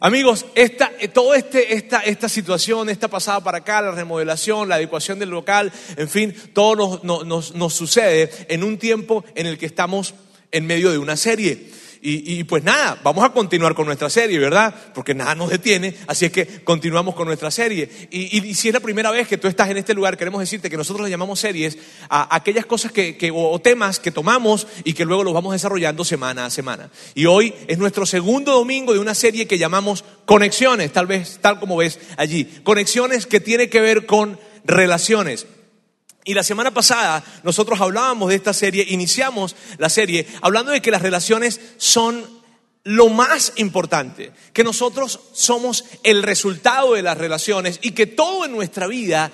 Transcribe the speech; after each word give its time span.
Amigos, 0.00 0.46
esta, 0.54 0.92
toda 1.12 1.36
este, 1.36 1.74
esta, 1.74 1.98
esta 2.02 2.28
situación, 2.28 2.88
esta 2.88 3.08
pasada 3.08 3.42
para 3.42 3.58
acá, 3.58 3.82
la 3.82 3.90
remodelación, 3.90 4.68
la 4.68 4.76
adecuación 4.76 5.18
del 5.18 5.30
local, 5.30 5.72
en 5.96 6.08
fin, 6.08 6.32
todo 6.52 7.00
nos, 7.02 7.26
nos, 7.26 7.54
nos 7.56 7.74
sucede 7.74 8.30
en 8.48 8.62
un 8.62 8.78
tiempo 8.78 9.24
en 9.34 9.46
el 9.46 9.58
que 9.58 9.66
estamos 9.66 10.14
en 10.52 10.66
medio 10.66 10.92
de 10.92 10.98
una 10.98 11.16
serie. 11.16 11.68
Y, 12.00 12.44
pues 12.44 12.62
nada, 12.62 13.00
vamos 13.02 13.24
a 13.24 13.30
continuar 13.30 13.74
con 13.74 13.86
nuestra 13.86 14.08
serie, 14.08 14.38
¿verdad? 14.38 14.74
Porque 14.94 15.14
nada 15.14 15.34
nos 15.34 15.50
detiene, 15.50 15.94
así 16.06 16.26
es 16.26 16.32
que 16.32 16.46
continuamos 16.62 17.14
con 17.14 17.26
nuestra 17.26 17.50
serie. 17.50 17.88
Y, 18.10 18.54
si 18.54 18.68
es 18.68 18.74
la 18.74 18.80
primera 18.80 19.10
vez 19.10 19.26
que 19.26 19.38
tú 19.38 19.48
estás 19.48 19.68
en 19.70 19.76
este 19.76 19.94
lugar, 19.94 20.16
queremos 20.16 20.40
decirte 20.40 20.70
que 20.70 20.76
nosotros 20.76 21.04
le 21.04 21.10
llamamos 21.10 21.40
series 21.40 21.78
a 22.08 22.34
aquellas 22.34 22.66
cosas 22.66 22.92
que, 22.92 23.32
o 23.34 23.58
temas 23.60 23.98
que 23.98 24.10
tomamos 24.10 24.66
y 24.84 24.92
que 24.92 25.04
luego 25.04 25.24
los 25.24 25.34
vamos 25.34 25.52
desarrollando 25.52 26.04
semana 26.04 26.46
a 26.46 26.50
semana. 26.50 26.90
Y 27.14 27.26
hoy 27.26 27.54
es 27.66 27.78
nuestro 27.78 28.06
segundo 28.06 28.52
domingo 28.52 28.92
de 28.92 29.00
una 29.00 29.14
serie 29.14 29.46
que 29.46 29.58
llamamos 29.58 30.04
Conexiones, 30.24 30.92
tal 30.92 31.06
vez, 31.06 31.38
tal 31.40 31.58
como 31.58 31.76
ves 31.76 31.98
allí. 32.16 32.44
Conexiones 32.62 33.26
que 33.26 33.40
tiene 33.40 33.68
que 33.68 33.80
ver 33.80 34.06
con 34.06 34.38
relaciones. 34.64 35.46
Y 36.28 36.34
la 36.34 36.42
semana 36.42 36.70
pasada 36.74 37.24
nosotros 37.42 37.80
hablábamos 37.80 38.28
de 38.28 38.34
esta 38.34 38.52
serie, 38.52 38.84
iniciamos 38.90 39.56
la 39.78 39.88
serie 39.88 40.26
hablando 40.42 40.72
de 40.72 40.82
que 40.82 40.90
las 40.90 41.00
relaciones 41.00 41.58
son 41.78 42.22
lo 42.84 43.08
más 43.08 43.54
importante, 43.56 44.32
que 44.52 44.62
nosotros 44.62 45.20
somos 45.32 45.86
el 46.02 46.22
resultado 46.22 46.92
de 46.92 47.02
las 47.02 47.16
relaciones 47.16 47.78
y 47.80 47.92
que 47.92 48.04
todo 48.06 48.44
en 48.44 48.52
nuestra 48.52 48.86
vida 48.86 49.32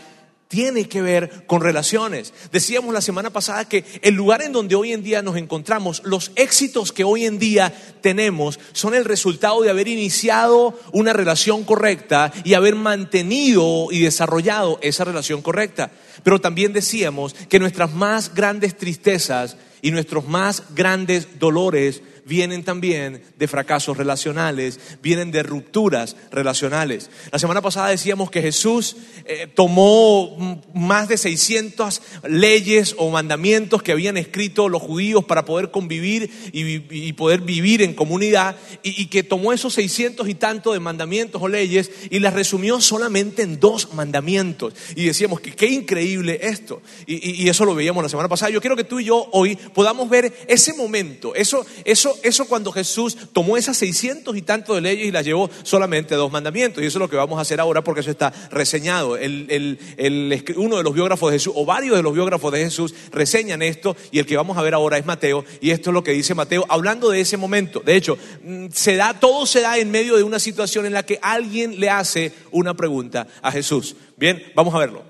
tiene 0.54 0.84
que 0.84 1.02
ver 1.02 1.46
con 1.48 1.62
relaciones. 1.62 2.32
Decíamos 2.52 2.94
la 2.94 3.00
semana 3.00 3.30
pasada 3.30 3.68
que 3.68 3.84
el 4.02 4.14
lugar 4.14 4.40
en 4.40 4.52
donde 4.52 4.76
hoy 4.76 4.92
en 4.92 5.02
día 5.02 5.20
nos 5.20 5.36
encontramos, 5.36 6.00
los 6.04 6.30
éxitos 6.36 6.92
que 6.92 7.02
hoy 7.02 7.24
en 7.24 7.40
día 7.40 7.74
tenemos 8.00 8.60
son 8.72 8.94
el 8.94 9.04
resultado 9.04 9.62
de 9.62 9.70
haber 9.70 9.88
iniciado 9.88 10.78
una 10.92 11.12
relación 11.12 11.64
correcta 11.64 12.32
y 12.44 12.54
haber 12.54 12.76
mantenido 12.76 13.88
y 13.90 13.98
desarrollado 13.98 14.78
esa 14.80 15.02
relación 15.02 15.42
correcta. 15.42 15.90
Pero 16.22 16.40
también 16.40 16.72
decíamos 16.72 17.34
que 17.48 17.58
nuestras 17.58 17.92
más 17.92 18.32
grandes 18.32 18.76
tristezas 18.76 19.56
y 19.82 19.90
nuestros 19.90 20.28
más 20.28 20.62
grandes 20.76 21.40
dolores 21.40 22.00
vienen 22.24 22.64
también 22.64 23.22
de 23.38 23.48
fracasos 23.48 23.96
relacionales, 23.96 24.80
vienen 25.02 25.30
de 25.30 25.42
rupturas 25.42 26.16
relacionales. 26.30 27.10
La 27.30 27.38
semana 27.38 27.60
pasada 27.60 27.88
decíamos 27.88 28.30
que 28.30 28.42
Jesús 28.42 28.96
eh, 29.24 29.46
tomó 29.54 30.62
más 30.74 31.08
de 31.08 31.16
600 31.16 32.02
leyes 32.28 32.94
o 32.98 33.10
mandamientos 33.10 33.82
que 33.82 33.92
habían 33.92 34.16
escrito 34.16 34.68
los 34.68 34.82
judíos 34.82 35.24
para 35.24 35.44
poder 35.44 35.70
convivir 35.70 36.30
y, 36.52 37.12
poder 37.14 37.42
vivir 37.42 37.82
en 37.82 37.94
comunidad 37.94 38.56
y, 38.82 39.06
que 39.06 39.22
tomó 39.22 39.52
esos 39.52 39.74
600 39.74 40.28
y 40.28 40.34
tanto 40.34 40.72
de 40.72 40.80
mandamientos 40.80 41.40
o 41.42 41.48
leyes 41.48 41.90
y 42.10 42.18
las 42.18 42.34
resumió 42.34 42.80
solamente 42.80 43.42
en 43.42 43.60
dos 43.60 43.92
mandamientos. 43.94 44.74
Y 44.96 45.04
decíamos 45.04 45.40
que 45.40 45.52
qué 45.52 45.66
increíble 45.66 46.38
esto. 46.42 46.82
Y, 47.06 47.42
y 47.42 47.48
eso 47.48 47.64
lo 47.64 47.74
veíamos 47.74 48.02
la 48.02 48.08
semana 48.08 48.28
pasada. 48.28 48.50
Yo 48.50 48.60
quiero 48.60 48.76
que 48.76 48.84
tú 48.84 49.00
y 49.00 49.04
yo 49.04 49.28
hoy 49.32 49.56
podamos 49.56 50.08
ver 50.08 50.32
ese 50.48 50.74
momento, 50.74 51.34
eso, 51.34 51.64
eso 51.84 52.13
eso, 52.22 52.46
cuando 52.46 52.72
Jesús 52.72 53.16
tomó 53.32 53.56
esas 53.56 53.76
600 53.78 54.36
y 54.36 54.42
tanto 54.42 54.74
de 54.74 54.80
leyes 54.80 55.06
y 55.06 55.10
las 55.10 55.24
llevó 55.24 55.50
solamente 55.62 56.14
a 56.14 56.16
dos 56.16 56.30
mandamientos. 56.30 56.82
Y 56.82 56.86
eso 56.86 56.98
es 56.98 57.00
lo 57.00 57.10
que 57.10 57.16
vamos 57.16 57.38
a 57.38 57.42
hacer 57.42 57.60
ahora 57.60 57.82
porque 57.82 58.00
eso 58.00 58.10
está 58.10 58.32
reseñado. 58.50 59.14
uno 59.14 60.76
de 60.76 60.82
los 60.82 60.94
biógrafos 60.94 61.30
de 61.30 61.38
Jesús, 61.38 61.52
o 61.56 61.64
varios 61.64 61.96
de 61.96 62.02
los 62.02 62.14
biógrafos 62.14 62.52
de 62.52 62.64
Jesús, 62.64 62.94
reseñan 63.10 63.62
esto 63.62 63.96
y 64.10 64.18
el 64.18 64.26
que 64.26 64.36
vamos 64.36 64.56
a 64.56 64.62
ver 64.62 64.74
ahora 64.74 64.98
es 64.98 65.06
Mateo. 65.06 65.44
Y 65.60 65.70
esto 65.70 65.90
es 65.90 65.94
lo 65.94 66.04
que 66.04 66.12
dice 66.12 66.34
Mateo 66.34 66.66
hablando 66.68 67.10
de 67.10 67.20
ese 67.20 67.36
momento. 67.36 67.80
De 67.80 67.96
hecho, 67.96 68.18
mm, 68.42 68.66
se 68.72 68.96
da, 68.96 69.18
todo 69.18 69.46
se 69.46 69.60
da 69.60 69.78
en 69.78 69.90
medio 69.90 70.16
de 70.16 70.22
una 70.22 70.38
situación 70.38 70.86
en 70.86 70.92
la 70.92 71.04
que 71.04 71.18
alguien 71.22 71.80
le 71.80 71.90
hace 71.90 72.32
una 72.50 72.74
pregunta 72.74 73.26
a 73.42 73.50
Jesús. 73.50 73.96
Bien, 74.16 74.42
vamos 74.54 74.74
a 74.74 74.78
verlo. 74.78 75.02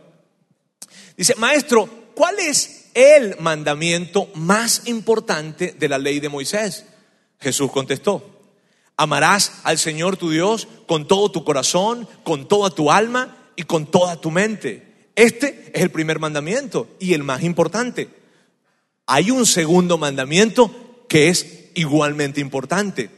Dice, 1.17 1.35
maestro, 1.37 1.89
¿cuál 2.15 2.39
es 2.41 2.87
el 2.95 3.37
mandamiento 3.39 4.29
más 4.35 4.83
importante 4.87 5.75
de 5.79 5.89
la 5.89 5.99
ley 5.99 6.21
de 6.21 6.29
Moisés? 6.29 6.87
Jesús 7.41 7.71
contestó, 7.71 8.29
amarás 8.97 9.61
al 9.65 9.79
Señor 9.79 10.17
tu 10.17 10.31
Dios 10.31 10.69
con 10.87 11.07
todo 11.07 11.31
tu 11.31 11.45
corazón, 11.45 12.09
con 12.23 12.49
toda 12.49 12.71
tu 12.71 12.91
alma 12.91 13.37
y 13.57 13.65
con 13.65 13.87
toda 13.87 14.21
tu 14.21 14.31
mente. 14.31 14.95
Este 15.17 15.71
es 15.73 15.83
el 15.83 15.91
primer 15.91 16.19
mandamiento 16.19 16.89
y 16.99 17.15
el 17.15 17.23
más 17.23 17.43
importante. 17.43 18.09
Hay 19.07 19.31
un 19.31 19.47
segundo 19.47 19.99
mandamiento 19.99 21.05
que 21.09 21.29
es 21.29 21.71
igualmente 21.75 22.41
importante. 22.41 23.11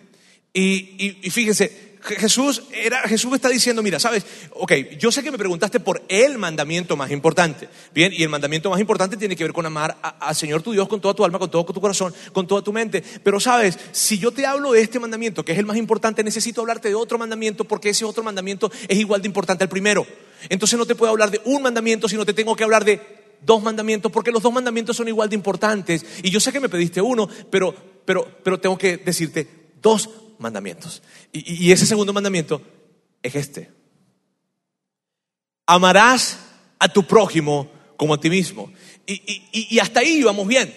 Y, 0.53 1.19
y, 1.23 1.31
fíjense, 1.31 1.86
Jesús, 2.07 2.63
era, 2.73 3.01
Jesús 3.03 3.35
está 3.35 3.49
diciendo, 3.49 3.83
mira, 3.83 3.99
sabes, 3.99 4.25
ok, 4.53 4.73
yo 4.99 5.11
sé 5.11 5.23
que 5.23 5.31
me 5.31 5.39
preguntaste 5.39 5.81
por 5.81 6.03
el 6.09 6.39
mandamiento 6.39 6.97
más 6.97 7.11
importante, 7.11 7.69
bien, 7.93 8.13
y 8.13 8.23
el 8.23 8.29
mandamiento 8.29 8.71
más 8.71 8.81
importante 8.81 9.17
tiene 9.17 9.35
que 9.35 9.45
ver 9.45 9.53
con 9.53 9.67
amar 9.67 9.97
al 10.01 10.35
Señor 10.37 10.63
tu 10.63 10.73
Dios 10.73 10.89
con 10.89 11.01
toda 11.01 11.15
tu 11.15 11.25
alma, 11.25 11.39
con 11.39 11.51
todo 11.51 11.65
tu 11.65 11.81
corazón, 11.81 12.15
con 12.33 12.47
toda 12.47 12.63
tu 12.63 12.73
mente, 12.73 13.03
pero 13.23 13.41
sabes, 13.41 13.79
si 13.93 14.19
yo 14.19 14.31
te 14.31 14.47
hablo 14.47 14.73
de 14.73 14.81
este 14.81 15.01
mandamiento, 15.01 15.45
que 15.45 15.53
es 15.53 15.59
el 15.59 15.67
más 15.67 15.77
importante, 15.77 16.23
necesito 16.23 16.61
hablarte 16.61 16.89
de 16.89 16.95
otro 16.95 17.19
mandamiento 17.19 17.65
porque 17.65 17.91
ese 17.91 18.05
otro 18.05 18.23
mandamiento 18.23 18.71
es 18.89 18.99
igual 18.99 19.21
de 19.23 19.29
importante 19.29 19.65
al 19.65 19.69
primero. 19.69 20.07
Entonces 20.49 20.79
no 20.79 20.87
te 20.87 20.95
puedo 20.95 21.11
hablar 21.11 21.31
de 21.31 21.41
un 21.45 21.63
mandamiento, 21.63 22.09
sino 22.09 22.25
te 22.25 22.35
tengo 22.35 22.55
que 22.55 22.65
hablar 22.65 22.85
de 22.85 23.01
dos 23.41 23.63
mandamientos, 23.63 24.13
porque 24.13 24.31
los 24.31 24.43
dos 24.43 24.53
mandamientos 24.53 24.97
son 24.97 25.09
igual 25.09 25.29
de 25.29 25.37
importantes. 25.37 26.05
Y 26.23 26.31
yo 26.31 26.41
sé 26.41 26.53
que 26.53 26.61
me 26.61 26.69
pediste 26.69 27.01
uno, 27.01 27.29
pero, 27.51 27.75
pero, 28.05 28.27
pero 28.43 28.61
tengo 28.61 28.79
que 28.79 28.97
decirte 28.99 29.49
dos 29.81 30.09
mandamientos. 30.39 31.03
Y, 31.33 31.71
ese 31.73 31.87
segundo 31.87 32.13
mandamiento 32.13 32.63
es 33.23 33.35
este. 33.35 33.71
Amarás 35.67 36.39
a 36.79 36.89
tu 36.89 37.05
prójimo 37.05 37.71
como 37.97 38.15
a 38.15 38.21
ti 38.21 38.31
mismo. 38.31 38.73
Y, 39.07 39.79
hasta 39.79 40.01
ahí 40.01 40.19
íbamos 40.19 40.47
bien. 40.47 40.75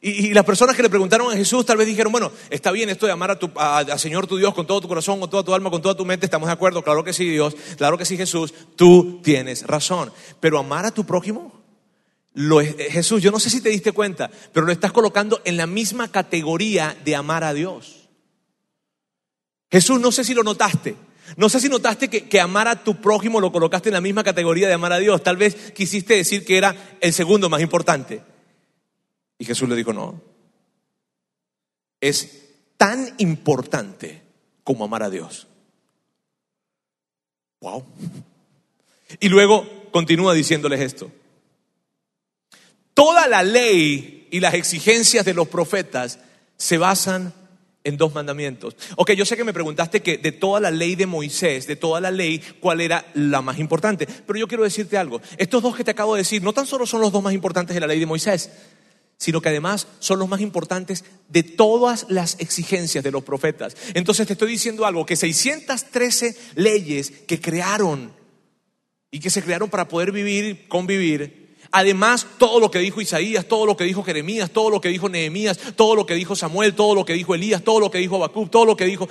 Y, 0.00 0.32
las 0.32 0.44
personas 0.44 0.76
que 0.76 0.82
le 0.82 0.90
preguntaron 0.90 1.32
a 1.32 1.36
Jesús 1.36 1.66
tal 1.66 1.76
vez 1.76 1.86
dijeron, 1.86 2.12
bueno, 2.12 2.32
está 2.48 2.72
bien 2.72 2.88
esto 2.90 3.06
de 3.06 3.12
amar 3.12 3.30
a 3.30 3.38
tu, 3.38 3.50
a, 3.56 3.98
Señor 3.98 4.26
tu 4.26 4.38
Dios 4.38 4.54
con 4.54 4.66
todo 4.66 4.80
tu 4.80 4.88
corazón, 4.88 5.20
con 5.20 5.28
toda 5.28 5.42
tu 5.42 5.54
alma, 5.54 5.70
con 5.70 5.82
toda 5.82 5.96
tu 5.96 6.04
mente, 6.04 6.26
estamos 6.26 6.46
de 6.46 6.52
acuerdo, 6.52 6.82
claro 6.82 7.04
que 7.04 7.12
sí 7.12 7.28
Dios, 7.28 7.54
claro 7.76 7.98
que 7.98 8.04
sí 8.04 8.16
Jesús, 8.16 8.54
tú 8.76 9.20
tienes 9.22 9.66
razón. 9.66 10.12
Pero 10.40 10.58
amar 10.58 10.86
a 10.86 10.90
tu 10.90 11.04
prójimo, 11.04 11.60
lo, 12.32 12.60
Jesús, 12.60 13.22
yo 13.22 13.30
no 13.30 13.40
sé 13.40 13.50
si 13.50 13.60
te 13.60 13.70
diste 13.70 13.92
cuenta, 13.92 14.30
pero 14.52 14.64
lo 14.64 14.72
estás 14.72 14.92
colocando 14.92 15.40
en 15.44 15.56
la 15.56 15.66
misma 15.66 16.08
categoría 16.08 16.96
de 17.04 17.16
amar 17.16 17.44
a 17.44 17.52
Dios. 17.52 17.99
Jesús, 19.70 20.00
no 20.00 20.10
sé 20.12 20.24
si 20.24 20.34
lo 20.34 20.42
notaste. 20.42 20.96
No 21.36 21.48
sé 21.48 21.60
si 21.60 21.68
notaste 21.68 22.08
que, 22.08 22.40
amar 22.40 22.66
a 22.66 22.82
tu 22.82 23.00
prójimo 23.00 23.40
lo 23.40 23.52
colocaste 23.52 23.88
en 23.88 23.94
la 23.94 24.00
misma 24.00 24.24
categoría 24.24 24.66
de 24.66 24.74
amar 24.74 24.92
a 24.92 24.98
Dios. 24.98 25.22
Tal 25.22 25.36
vez 25.36 25.72
quisiste 25.72 26.14
decir 26.14 26.44
que 26.44 26.58
era 26.58 26.96
el 27.00 27.12
segundo 27.12 27.48
más 27.48 27.60
importante. 27.60 28.22
Y 29.38 29.44
Jesús 29.44 29.68
le 29.68 29.76
dijo, 29.76 29.92
no. 29.92 30.20
Es 32.00 32.48
tan 32.76 33.14
importante 33.18 34.22
como 34.64 34.84
amar 34.84 35.02
a 35.02 35.10
Dios. 35.10 35.46
Wow. 37.60 37.84
Y 39.20 39.28
luego 39.28 39.66
continúa 39.92 40.34
diciéndoles 40.34 40.80
esto. 40.80 41.12
Toda 42.94 43.28
la 43.28 43.42
ley 43.42 44.28
y 44.30 44.40
las 44.40 44.54
exigencias 44.54 45.24
de 45.24 45.34
los 45.34 45.48
profetas 45.48 46.18
se 46.56 46.78
basan 46.78 47.32
en 47.84 47.96
dos 47.96 48.14
mandamientos. 48.14 48.76
Ok, 48.96 49.12
yo 49.12 49.24
sé 49.24 49.36
que 49.36 49.44
me 49.44 49.52
preguntaste 49.52 50.02
que 50.02 50.18
de 50.18 50.32
toda 50.32 50.60
la 50.60 50.70
ley 50.70 50.96
de 50.96 51.06
Moisés, 51.06 51.66
de 51.66 51.76
toda 51.76 52.00
la 52.00 52.10
ley, 52.10 52.40
¿cuál 52.60 52.80
era 52.80 53.06
la 53.14 53.42
más 53.42 53.58
importante? 53.58 54.06
Pero 54.06 54.38
yo 54.38 54.48
quiero 54.48 54.64
decirte 54.64 54.96
algo. 54.96 55.20
Estos 55.38 55.62
dos 55.62 55.76
que 55.76 55.84
te 55.84 55.90
acabo 55.92 56.14
de 56.14 56.20
decir 56.20 56.42
no 56.42 56.52
tan 56.52 56.66
solo 56.66 56.86
son 56.86 57.00
los 57.00 57.12
dos 57.12 57.22
más 57.22 57.34
importantes 57.34 57.74
de 57.74 57.80
la 57.80 57.86
ley 57.86 57.98
de 57.98 58.06
Moisés, 58.06 58.50
sino 59.16 59.40
que 59.40 59.50
además 59.50 59.86
son 59.98 60.18
los 60.18 60.28
más 60.28 60.40
importantes 60.40 61.04
de 61.28 61.42
todas 61.42 62.06
las 62.08 62.36
exigencias 62.40 63.04
de 63.04 63.10
los 63.10 63.22
profetas. 63.22 63.76
Entonces 63.94 64.26
te 64.26 64.32
estoy 64.34 64.50
diciendo 64.52 64.86
algo, 64.86 65.06
que 65.06 65.16
613 65.16 66.36
leyes 66.56 67.10
que 67.26 67.40
crearon 67.40 68.12
y 69.10 69.20
que 69.20 69.30
se 69.30 69.42
crearon 69.42 69.68
para 69.68 69.88
poder 69.88 70.12
vivir, 70.12 70.68
convivir, 70.68 71.39
Además, 71.72 72.26
todo 72.38 72.58
lo 72.58 72.70
que 72.70 72.80
dijo 72.80 73.00
Isaías, 73.00 73.46
todo 73.46 73.64
lo 73.64 73.76
que 73.76 73.84
dijo 73.84 74.02
Jeremías, 74.02 74.50
todo 74.50 74.70
lo 74.70 74.80
que 74.80 74.88
dijo 74.88 75.08
Nehemías, 75.08 75.58
todo 75.76 75.94
lo 75.94 76.04
que 76.04 76.14
dijo 76.14 76.34
Samuel, 76.34 76.74
todo 76.74 76.94
lo 76.94 77.04
que 77.04 77.12
dijo 77.12 77.34
Elías, 77.34 77.62
todo 77.62 77.78
lo 77.78 77.90
que 77.90 77.98
dijo 77.98 78.16
Habacuc, 78.16 78.50
todo 78.50 78.64
lo 78.64 78.76
que 78.76 78.86
dijo, 78.86 79.08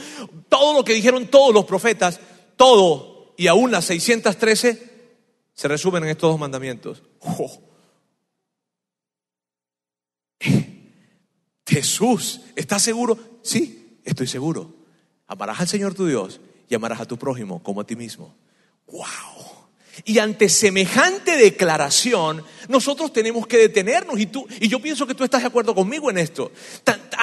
todo 0.49 0.73
lo 0.73 0.83
que 0.83 0.93
dijeron 0.93 1.27
todos 1.27 1.53
los 1.53 1.65
profetas, 1.65 2.19
todo 2.57 3.33
y 3.37 3.47
aún 3.47 3.71
las 3.71 3.85
613 3.85 4.89
se 5.53 5.67
resumen 5.69 6.03
en 6.03 6.09
estos 6.09 6.31
dos 6.31 6.39
mandamientos. 6.39 7.01
Jesús, 11.65 12.41
¿estás 12.55 12.81
seguro? 12.81 13.17
Sí, 13.41 13.99
estoy 14.03 14.27
seguro. 14.27 14.75
Amarás 15.27 15.61
al 15.61 15.67
Señor 15.69 15.93
tu 15.93 16.05
Dios 16.05 16.41
y 16.67 16.75
amarás 16.75 16.99
a 16.99 17.05
tu 17.05 17.17
prójimo 17.17 17.63
como 17.63 17.79
a 17.79 17.85
ti 17.85 17.95
mismo. 17.95 18.35
¡Wow! 18.87 19.38
Y 20.05 20.19
ante 20.19 20.49
semejante 20.49 21.37
declaración, 21.37 22.43
nosotros 22.69 23.11
tenemos 23.11 23.47
que 23.47 23.57
detenernos. 23.57 24.19
Y, 24.19 24.27
tú, 24.27 24.47
y 24.59 24.67
yo 24.67 24.79
pienso 24.79 25.07
que 25.07 25.15
tú 25.15 25.23
estás 25.23 25.41
de 25.41 25.47
acuerdo 25.47 25.73
conmigo 25.73 26.09
en 26.09 26.19
esto. 26.19 26.51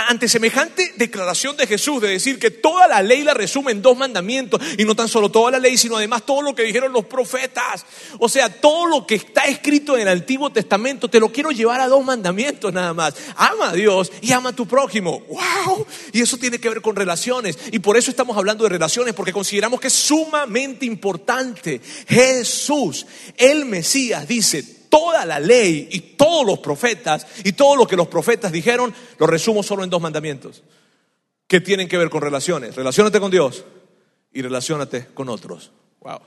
ante 0.09 0.29
semejante 0.29 0.93
declaración 0.97 1.57
de 1.57 1.67
Jesús, 1.67 2.03
de 2.03 2.09
decir 2.09 2.39
que 2.39 2.51
toda 2.51 2.89
la 2.89 3.01
ley 3.01 3.23
la 3.23 3.33
resume 3.33 3.71
en 3.73 3.81
dos 3.81 3.97
mandamientos, 3.97 4.61
y 4.77 4.85
no 4.85 4.95
tan 4.95 5.09
solo 5.09 5.31
toda 5.31 5.53
la 5.53 5.59
ley, 5.59 5.77
sino 5.77 5.97
además 5.97 6.27
todo 6.27 6.43
lo 6.43 6.55
que 6.55 6.65
dijeron 6.65 6.93
los 6.93 7.07
profetas. 7.07 7.87
O 8.19 8.29
sea, 8.29 8.49
todo 8.49 8.87
lo 8.87 9.07
que 9.07 9.15
está 9.15 9.45
escrito 9.45 9.95
en 9.95 10.03
el 10.03 10.09
Antiguo 10.09 10.51
Testamento, 10.51 11.09
te 11.09 11.21
lo 11.21 11.31
quiero 11.31 11.53
llevar 11.53 11.81
a 11.81 11.87
dos 11.87 12.05
mandamientos 12.05 12.73
nada 12.73 12.93
más. 12.93 13.15
Ama 13.37 13.71
a 13.71 13.73
Dios 13.73 14.11
y 14.21 14.33
ama 14.33 14.51
a 14.51 14.53
tu 14.53 14.67
prójimo. 14.67 15.23
¡Wow! 15.29 15.87
Y 16.13 16.23
eso 16.23 16.37
tiene 16.39 16.59
que 16.59 16.69
ver 16.69 16.83
con 16.83 16.97
relaciones. 16.97 17.57
Y 17.71 17.79
por 17.79 17.97
eso 17.97 18.11
estamos 18.11 18.37
hablando 18.37 18.65
de 18.65 18.71
relaciones, 18.71 19.15
porque 19.15 19.33
consideramos 19.33 19.81
que 19.81 19.87
es 19.87 19.93
sumamente 19.93 20.85
importante. 20.87 21.81
Jesús, 22.09 22.66
el 23.37 23.65
Mesías, 23.65 24.27
dice, 24.27 24.63
toda 24.89 25.25
la 25.25 25.41
ley 25.41 25.89
y 25.91 26.01
todos 26.01 26.47
los 26.47 26.59
profetas 26.61 27.27
y 27.45 27.53
todo 27.53 27.77
lo 27.77 27.87
que 27.87 27.97
los 27.97 28.09
profetas 28.09 28.53
dijeron, 28.53 28.95
lo 29.19 29.27
resumo 29.27 29.63
solo 29.63 29.85
en 29.85 29.91
dos 29.91 30.01
mandamientos, 30.01 30.63
que 31.47 31.61
tienen 31.61 31.89
que 31.89 31.99
ver 31.99 32.11
con 32.11 32.23
relaciones. 32.23 32.75
Relaciónate 32.75 33.21
con 33.21 33.31
Dios 33.31 33.65
y 34.33 34.43
relaciónate 34.43 35.07
con 35.15 35.29
otros. 35.29 35.71
Wow. 36.01 36.21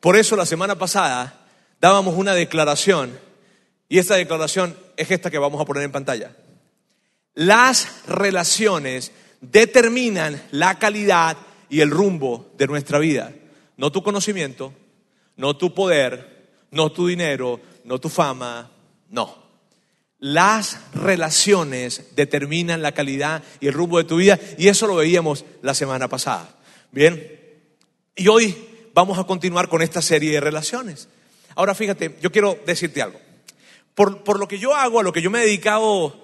Por 0.00 0.16
eso 0.16 0.36
la 0.36 0.46
semana 0.46 0.76
pasada 0.76 1.46
dábamos 1.80 2.16
una 2.16 2.34
declaración 2.34 3.18
y 3.88 3.98
esta 3.98 4.16
declaración 4.16 4.76
es 4.96 5.10
esta 5.10 5.30
que 5.30 5.38
vamos 5.38 5.60
a 5.60 5.64
poner 5.64 5.82
en 5.82 5.92
pantalla. 5.92 6.36
Las 7.34 8.06
relaciones 8.06 9.12
determinan 9.40 10.42
la 10.50 10.78
calidad 10.78 11.36
y 11.68 11.80
el 11.80 11.90
rumbo 11.90 12.50
de 12.56 12.66
nuestra 12.66 12.98
vida. 12.98 13.32
No 13.76 13.92
tu 13.92 14.02
conocimiento, 14.02 14.74
no 15.40 15.56
tu 15.56 15.72
poder, 15.72 16.50
no 16.70 16.92
tu 16.92 17.06
dinero, 17.06 17.58
no 17.84 17.98
tu 17.98 18.10
fama, 18.10 18.70
no. 19.08 19.38
Las 20.18 20.78
relaciones 20.92 22.14
determinan 22.14 22.82
la 22.82 22.92
calidad 22.92 23.42
y 23.58 23.68
el 23.68 23.72
rumbo 23.72 23.96
de 23.96 24.04
tu 24.04 24.16
vida 24.16 24.38
y 24.58 24.68
eso 24.68 24.86
lo 24.86 24.96
veíamos 24.96 25.46
la 25.62 25.72
semana 25.72 26.08
pasada. 26.08 26.54
Bien, 26.92 27.40
y 28.14 28.28
hoy 28.28 28.54
vamos 28.92 29.18
a 29.18 29.24
continuar 29.24 29.70
con 29.70 29.80
esta 29.80 30.02
serie 30.02 30.30
de 30.30 30.40
relaciones. 30.40 31.08
Ahora 31.54 31.74
fíjate, 31.74 32.16
yo 32.20 32.30
quiero 32.30 32.58
decirte 32.66 33.00
algo. 33.00 33.18
Por, 33.94 34.38
lo 34.38 34.46
que 34.46 34.58
yo 34.58 34.74
hago, 34.74 35.00
a 35.00 35.02
lo 35.02 35.12
que 35.12 35.22
yo 35.22 35.30
me 35.30 35.40
he 35.40 35.46
dedicado 35.46 36.22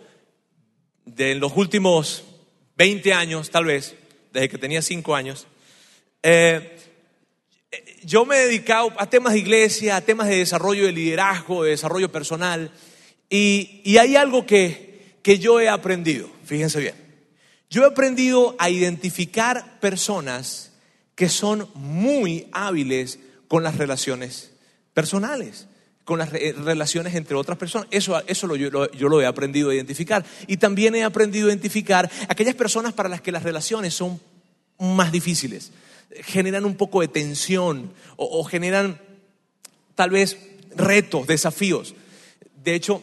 de 1.06 1.36
los 1.36 1.56
últimos 1.56 2.24
20 2.76 3.14
años, 3.14 3.48
tal 3.48 3.64
vez, 3.64 3.96
desde 4.34 4.50
que 4.50 4.58
tenía 4.58 4.82
5 4.82 5.14
años, 5.14 5.46
eh, 6.22 6.75
yo 8.04 8.24
me 8.24 8.36
he 8.36 8.46
dedicado 8.46 8.92
a 8.98 9.08
temas 9.08 9.32
de 9.32 9.40
iglesia, 9.40 9.96
a 9.96 10.00
temas 10.00 10.28
de 10.28 10.36
desarrollo 10.36 10.86
de 10.86 10.92
liderazgo, 10.92 11.64
de 11.64 11.70
desarrollo 11.70 12.10
personal, 12.10 12.70
y, 13.28 13.80
y 13.84 13.98
hay 13.98 14.16
algo 14.16 14.46
que, 14.46 15.18
que 15.22 15.38
yo 15.38 15.60
he 15.60 15.68
aprendido, 15.68 16.30
fíjense 16.44 16.80
bien. 16.80 16.94
Yo 17.68 17.82
he 17.82 17.86
aprendido 17.86 18.54
a 18.58 18.70
identificar 18.70 19.80
personas 19.80 20.72
que 21.16 21.28
son 21.28 21.68
muy 21.74 22.46
hábiles 22.52 23.18
con 23.48 23.62
las 23.62 23.76
relaciones 23.76 24.52
personales, 24.94 25.66
con 26.04 26.18
las 26.18 26.30
relaciones 26.30 27.14
entre 27.16 27.36
otras 27.36 27.58
personas. 27.58 27.88
Eso, 27.90 28.22
eso 28.26 28.54
yo, 28.54 28.70
lo, 28.70 29.20
he 29.20 29.26
aprendido 29.26 29.70
a 29.70 29.74
identificar. 29.74 30.24
Y 30.46 30.58
también 30.58 30.94
he 30.94 31.02
aprendido 31.02 31.48
a 31.48 31.50
identificar 31.50 32.08
aquellas 32.28 32.54
personas 32.54 32.92
para 32.92 33.08
las 33.08 33.20
que 33.20 33.32
las 33.32 33.42
relaciones 33.42 33.94
son 33.94 34.20
más 34.78 35.10
difíciles, 35.10 35.72
generan 36.22 36.64
un 36.64 36.76
poco 36.76 37.00
de 37.00 37.08
tensión 37.08 37.92
o, 38.16 38.44
generan 38.44 39.00
tal 39.94 40.10
vez 40.10 40.38
retos, 40.74 41.26
desafíos. 41.26 41.94
De 42.62 42.74
hecho, 42.74 43.02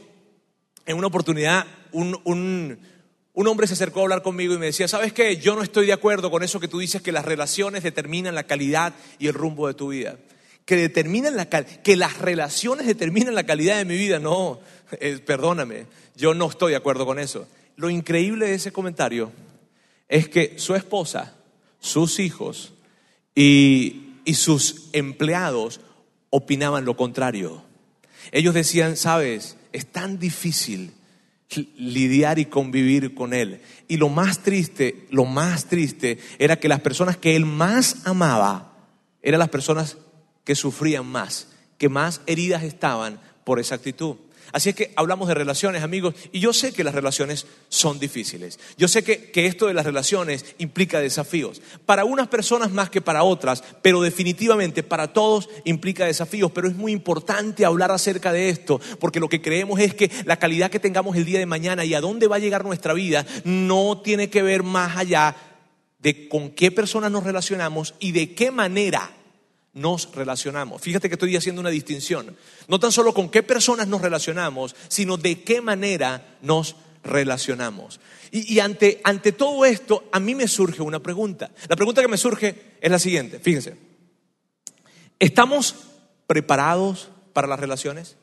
en 0.85 0.97
una 0.97 1.07
oportunidad, 1.07 1.65
un, 1.91 2.19
un 2.25 3.47
hombre 3.47 3.67
se 3.67 3.73
acercó 3.73 3.99
a 3.99 4.03
hablar 4.03 4.21
conmigo 4.21 4.53
y 4.53 4.57
me 4.57 4.67
decía, 4.67 4.87
¿sabes 4.87 5.13
qué? 5.13 5.37
Yo 5.37 5.55
no 5.55 5.63
estoy 5.63 5.85
de 5.85 5.93
acuerdo 5.93 6.31
con 6.31 6.43
eso 6.43 6.59
que 6.59 6.67
tú 6.67 6.79
dices 6.79 7.01
que 7.01 7.11
las 7.11 7.25
relaciones 7.25 7.83
determinan 7.83 8.35
la 8.35 8.43
calidad 8.43 8.93
y 9.19 9.27
el 9.27 9.33
rumbo 9.33 9.67
de 9.67 9.73
tu 9.73 9.89
vida 9.89 10.17
que 10.65 10.75
determinan 10.75 11.35
la 11.35 11.49
que 11.49 11.97
las 11.97 12.19
relaciones 12.19 12.87
determinan 12.87 13.35
la 13.35 13.45
calidad 13.45 13.77
de 13.77 13.85
mi 13.85 13.97
vida. 13.97 14.19
No, 14.19 14.59
eh, 14.99 15.19
perdóname, 15.25 15.85
yo 16.15 16.33
no 16.33 16.49
estoy 16.49 16.71
de 16.71 16.77
acuerdo 16.77 17.05
con 17.05 17.19
eso. 17.19 17.47
Lo 17.75 17.89
increíble 17.89 18.47
de 18.47 18.55
ese 18.55 18.71
comentario 18.71 19.31
es 20.07 20.29
que 20.29 20.57
su 20.57 20.75
esposa, 20.75 21.35
sus 21.79 22.19
hijos 22.19 22.73
y, 23.35 24.15
y 24.25 24.33
sus 24.35 24.89
empleados 24.93 25.81
opinaban 26.29 26.85
lo 26.85 26.95
contrario. 26.95 27.63
Ellos 28.31 28.53
decían, 28.53 28.97
sabes, 28.97 29.57
es 29.71 29.85
tan 29.91 30.19
difícil 30.19 30.93
lidiar 31.77 32.39
y 32.39 32.45
convivir 32.45 33.13
con 33.13 33.33
él. 33.33 33.61
Y 33.87 33.97
lo 33.97 34.09
más 34.09 34.39
triste, 34.39 35.07
lo 35.11 35.25
más 35.25 35.65
triste 35.65 36.19
era 36.39 36.57
que 36.57 36.67
las 36.67 36.81
personas 36.81 37.17
que 37.17 37.35
él 37.35 37.45
más 37.45 38.05
amaba 38.05 38.73
eran 39.21 39.39
las 39.39 39.49
personas 39.49 39.97
que 40.43 40.55
sufrían 40.55 41.05
más, 41.05 41.49
que 41.77 41.89
más 41.89 42.21
heridas 42.25 42.63
estaban 42.63 43.19
por 43.43 43.59
esa 43.59 43.75
actitud. 43.75 44.15
Así 44.53 44.69
es 44.69 44.75
que 44.75 44.93
hablamos 44.95 45.27
de 45.27 45.33
relaciones, 45.33 45.81
amigos, 45.81 46.13
y 46.31 46.39
yo 46.39 46.53
sé 46.53 46.73
que 46.73 46.83
las 46.83 46.93
relaciones 46.93 47.47
son 47.69 47.99
difíciles. 47.99 48.59
Yo 48.77 48.87
sé 48.87 49.03
que, 49.03 49.31
que, 49.31 49.47
esto 49.47 49.65
de 49.65 49.73
las 49.73 49.85
relaciones 49.85 50.45
implica 50.59 50.99
desafíos. 50.99 51.59
Para 51.87 52.05
unas 52.05 52.27
personas 52.27 52.71
más 52.71 52.91
que 52.91 53.01
para 53.01 53.23
otras, 53.23 53.63
pero 53.81 53.99
definitivamente 53.99 54.83
para 54.83 55.11
todos 55.11 55.49
implica 55.65 56.05
desafíos. 56.05 56.51
Pero 56.51 56.67
es 56.67 56.75
muy 56.75 56.91
importante 56.91 57.65
hablar 57.65 57.89
acerca 57.89 58.31
de 58.31 58.49
esto, 58.49 58.79
porque 58.99 59.19
lo 59.19 59.27
que 59.27 59.41
creemos 59.41 59.79
es 59.79 59.95
que 59.95 60.11
la 60.25 60.37
calidad 60.37 60.69
que 60.69 60.79
tengamos 60.79 61.17
el 61.17 61.25
día 61.25 61.39
de 61.39 61.47
mañana 61.47 61.83
y 61.83 61.95
a 61.95 62.01
dónde 62.01 62.27
va 62.27 62.35
a 62.35 62.39
llegar 62.39 62.63
nuestra 62.63 62.93
vida 62.93 63.25
no 63.43 64.01
tiene 64.03 64.29
que 64.29 64.43
ver 64.43 64.61
más 64.61 64.97
allá 64.97 65.35
de 65.97 66.29
con 66.29 66.51
qué 66.51 66.69
personas 66.69 67.11
nos 67.11 67.23
relacionamos 67.23 67.95
y 67.99 68.11
de 68.11 68.35
qué 68.35 68.51
manera 68.51 69.09
nos 69.73 70.13
relacionamos. 70.13 70.81
Fíjate 70.81 71.09
que 71.09 71.15
estoy 71.15 71.35
haciendo 71.35 71.61
una 71.61 71.69
distinción. 71.69 72.35
No 72.67 72.79
tan 72.79 72.91
solo 72.91 73.13
con 73.13 73.29
qué 73.29 73.43
personas 73.43 73.87
nos 73.87 74.01
relacionamos, 74.01 74.75
sino 74.87 75.17
de 75.17 75.43
qué 75.43 75.61
manera 75.61 76.37
nos 76.41 76.75
relacionamos. 77.03 77.99
Y, 78.31 78.59
ante, 78.59 78.99
ante 79.03 79.31
todo 79.31 79.63
esto, 79.65 80.09
a 80.11 80.19
mí 80.19 80.33
me 80.33 80.47
surge 80.47 80.81
una 80.81 80.99
pregunta. 80.99 81.51
La 81.67 81.75
pregunta 81.75 82.01
que 82.01 82.07
me 82.07 82.17
surge 82.17 82.77
es 82.81 82.89
la 82.91 82.97
siguiente. 82.97 83.39
Fíjense. 83.39 83.77
¿Estamos 85.19 85.75
preparados 86.25 87.09
para 87.33 87.47
las 87.47 87.59
relaciones? 87.59 88.15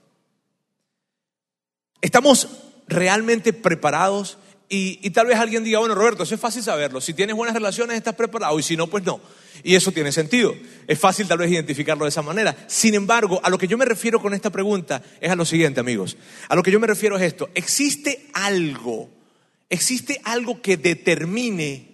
¿Estamos 2.00 2.49
realmente 2.88 3.52
preparados? 3.52 4.38
Y, 4.72 5.11
tal 5.11 5.26
vez 5.26 5.37
alguien 5.37 5.64
diga, 5.64 5.81
bueno, 5.81 5.96
Roberto, 5.96 6.22
eso 6.22 6.37
es 6.37 6.40
fácil 6.40 6.62
saberlo. 6.62 7.00
Si 7.00 7.12
tienes 7.12 7.34
buenas 7.34 7.56
relaciones, 7.56 7.96
estás 7.96 8.14
preparado. 8.14 8.56
Y 8.56 8.62
si 8.62 8.76
no, 8.76 8.87
pues 8.87 9.02
no. 9.05 9.20
Y 9.64 9.75
eso 9.75 9.90
tiene 9.90 10.12
sentido. 10.12 10.55
Es 10.87 10.96
fácil 10.96 11.26
tal 11.26 11.38
vez 11.38 11.50
identificarlo 11.50 12.04
de 12.04 12.11
esa 12.11 12.23
manera. 12.23 12.56
Sin 12.68 12.95
embargo, 12.95 13.40
a 13.42 13.50
lo 13.50 13.59
que 13.59 13.66
yo 13.66 13.76
me 13.76 13.85
refiero 13.85 14.23
con 14.23 14.33
esta 14.33 14.50
pregunta 14.50 15.02
es 15.21 15.28
a 15.28 15.35
lo 15.35 15.45
siguiente, 15.45 15.80
amigos. 15.80 16.16
A 16.49 16.54
lo 16.54 16.62
que 16.62 16.71
yo 16.71 16.78
me 16.78 16.87
refiero 16.87 17.16
es 17.16 17.23
esto. 17.25 17.50
¿Existe 17.56 18.28
algo, 18.33 19.11
existe 19.68 20.21
algo 20.23 20.62
que 20.62 20.76
determine 20.76 21.88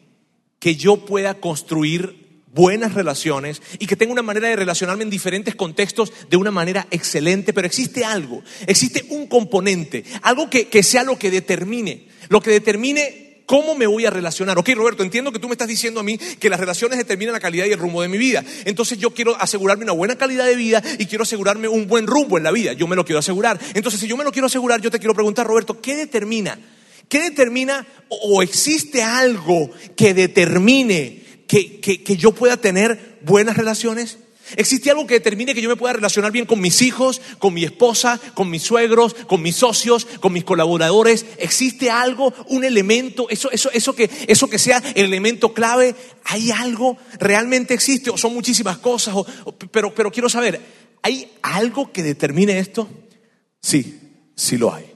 que 0.58 0.76
yo 0.76 0.98
pueda 1.06 1.32
construir 1.32 2.26
buenas 2.52 2.92
relaciones 2.92 3.62
y 3.78 3.86
que 3.86 3.96
tenga 3.96 4.12
una 4.12 4.22
manera 4.22 4.48
de 4.48 4.56
relacionarme 4.56 5.04
en 5.04 5.10
diferentes 5.10 5.54
contextos 5.54 6.12
de 6.28 6.36
una 6.36 6.50
manera 6.50 6.86
excelente, 6.90 7.54
pero 7.54 7.66
existe 7.66 8.04
algo, 8.04 8.42
existe 8.66 9.06
un 9.10 9.26
componente, 9.28 10.04
algo 10.22 10.48
que 10.50 10.82
sea 10.82 11.04
lo 11.04 11.18
que 11.18 11.30
determine, 11.30 12.15
lo 12.28 12.40
que 12.40 12.50
determine 12.50 13.26
¿Cómo 13.46 13.76
me 13.76 13.86
voy 13.86 14.04
a 14.04 14.10
relacionar? 14.10 14.58
Ok, 14.58 14.70
Roberto, 14.74 15.04
entiendo 15.04 15.30
que 15.30 15.38
tú 15.38 15.46
me 15.46 15.54
estás 15.54 15.68
diciendo 15.68 16.00
a 16.00 16.02
mí 16.02 16.18
que 16.18 16.50
las 16.50 16.58
relaciones 16.58 16.98
determinan 16.98 17.32
la 17.32 17.38
calidad 17.38 17.66
y 17.66 17.72
el 17.72 17.78
rumbo 17.78 18.02
de 18.02 18.08
mi 18.08 18.18
vida. 18.18 18.44
Entonces 18.64 18.98
yo 18.98 19.14
quiero 19.14 19.40
asegurarme 19.40 19.84
una 19.84 19.92
buena 19.92 20.16
calidad 20.16 20.46
de 20.46 20.56
vida 20.56 20.82
y 20.98 21.06
quiero 21.06 21.22
asegurarme 21.22 21.68
un 21.68 21.86
buen 21.86 22.08
rumbo 22.08 22.38
en 22.38 22.42
la 22.42 22.50
vida. 22.50 22.72
Yo 22.72 22.88
me 22.88 22.96
lo 22.96 23.04
quiero 23.04 23.20
asegurar. 23.20 23.60
Entonces, 23.74 24.00
si 24.00 24.08
yo 24.08 24.16
me 24.16 24.24
lo 24.24 24.32
quiero 24.32 24.46
asegurar, 24.46 24.80
yo 24.80 24.90
te 24.90 24.98
quiero 24.98 25.14
preguntar, 25.14 25.46
Roberto, 25.46 25.80
¿qué 25.80 25.94
determina? 25.94 26.58
¿Qué 27.08 27.20
determina 27.20 27.86
o 28.08 28.42
existe 28.42 29.04
algo 29.04 29.70
que 29.94 30.12
determine 30.12 31.22
que, 31.46 31.78
que 31.80 32.16
yo 32.16 32.32
pueda 32.32 32.56
tener 32.56 33.18
buenas 33.22 33.56
relaciones? 33.56 34.18
¿Existe 34.54 34.90
algo 34.90 35.06
que 35.06 35.14
determine 35.14 35.54
que 35.54 35.60
yo 35.60 35.68
me 35.68 35.76
pueda 35.76 35.94
relacionar 35.94 36.30
bien 36.30 36.46
con 36.46 36.60
mis 36.60 36.80
hijos, 36.80 37.20
con 37.38 37.52
mi 37.52 37.64
esposa, 37.64 38.20
con 38.34 38.48
mis 38.48 38.62
suegros, 38.62 39.14
con 39.14 39.42
mis 39.42 39.56
socios, 39.56 40.06
con 40.20 40.32
mis 40.32 40.44
colaboradores? 40.44 41.26
¿Existe 41.38 41.90
algo, 41.90 42.32
un 42.48 42.64
elemento, 42.64 43.28
eso, 43.28 43.50
eso, 43.50 43.70
eso, 43.72 43.94
que, 43.94 44.08
eso 44.28 44.48
que 44.48 44.58
sea 44.58 44.78
el 44.94 45.06
elemento 45.06 45.52
clave? 45.52 45.96
¿Hay 46.24 46.52
algo? 46.52 46.96
¿Realmente 47.18 47.74
existe? 47.74 48.10
¿O 48.10 48.16
son 48.16 48.34
muchísimas 48.34 48.78
cosas? 48.78 49.16
pero, 49.72 49.92
pero 49.92 50.12
quiero 50.12 50.28
saber, 50.28 50.60
¿hay 51.02 51.28
algo 51.42 51.90
que 51.90 52.04
determine 52.04 52.58
esto? 52.60 52.88
Sí, 53.60 53.98
sí 54.36 54.56
lo 54.56 54.72
hay. 54.72 54.92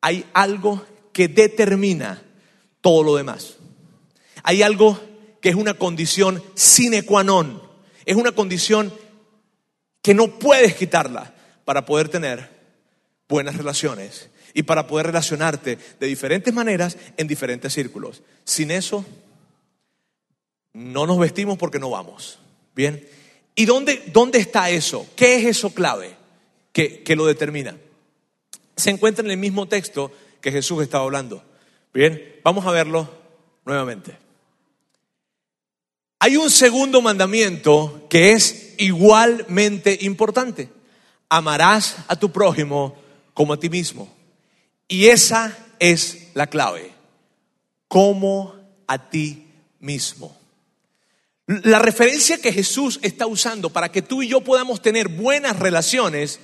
Hay 0.00 0.24
algo 0.32 0.84
que 1.12 1.26
determina 1.26 2.22
todo 2.80 3.02
lo 3.02 3.16
demás. 3.16 3.56
Hay 4.44 4.62
algo 4.62 5.00
que 5.40 5.48
es 5.48 5.54
una 5.56 5.74
condición 5.74 6.42
sine 6.54 7.02
qua 7.02 7.24
non 7.24 7.69
es 8.10 8.16
una 8.16 8.32
condición 8.32 8.92
que 10.02 10.14
no 10.14 10.40
puedes 10.40 10.74
quitarla 10.74 11.32
para 11.64 11.86
poder 11.86 12.08
tener 12.08 12.50
buenas 13.28 13.56
relaciones 13.56 14.30
y 14.52 14.64
para 14.64 14.88
poder 14.88 15.06
relacionarte 15.06 15.78
de 16.00 16.06
diferentes 16.08 16.52
maneras 16.52 16.98
en 17.16 17.28
diferentes 17.28 17.72
círculos. 17.72 18.22
Sin 18.42 18.72
eso, 18.72 19.06
no 20.72 21.06
nos 21.06 21.20
vestimos 21.20 21.56
porque 21.56 21.78
no 21.78 21.90
vamos. 21.90 22.40
Bien. 22.74 23.06
¿Y 23.54 23.64
dónde, 23.64 24.02
dónde 24.12 24.40
está 24.40 24.70
eso? 24.70 25.06
¿Qué 25.14 25.36
es 25.36 25.44
eso 25.44 25.72
clave 25.72 26.16
que, 26.72 27.04
que 27.04 27.14
lo 27.14 27.26
determina? 27.26 27.76
Se 28.74 28.90
encuentra 28.90 29.24
en 29.24 29.30
el 29.30 29.36
mismo 29.36 29.68
texto 29.68 30.10
que 30.40 30.50
Jesús 30.50 30.82
estaba 30.82 31.04
hablando. 31.04 31.44
Bien, 31.94 32.40
vamos 32.42 32.66
a 32.66 32.72
verlo 32.72 33.08
nuevamente. 33.64 34.16
Hay 36.22 36.36
un 36.36 36.50
segundo 36.50 37.00
mandamiento 37.00 38.06
que 38.10 38.32
es 38.32 38.74
igualmente 38.76 39.98
importante. 40.02 40.68
Amarás 41.30 41.96
a 42.08 42.16
tu 42.16 42.30
prójimo 42.30 42.94
como 43.32 43.54
a 43.54 43.58
ti 43.58 43.70
mismo. 43.70 44.14
Y 44.86 45.06
esa 45.06 45.56
es 45.78 46.28
la 46.34 46.46
clave. 46.46 46.92
Como 47.88 48.54
a 48.86 49.08
ti 49.08 49.46
mismo. 49.78 50.36
La 51.46 51.78
referencia 51.78 52.38
que 52.38 52.52
Jesús 52.52 52.98
está 53.00 53.26
usando 53.26 53.70
para 53.70 53.90
que 53.90 54.02
tú 54.02 54.22
y 54.22 54.28
yo 54.28 54.42
podamos 54.42 54.82
tener 54.82 55.08
buenas 55.08 55.58
relaciones 55.58 56.38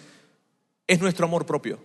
es 0.87 1.01
nuestro 1.01 1.27
amor 1.27 1.45
propio. 1.45 1.79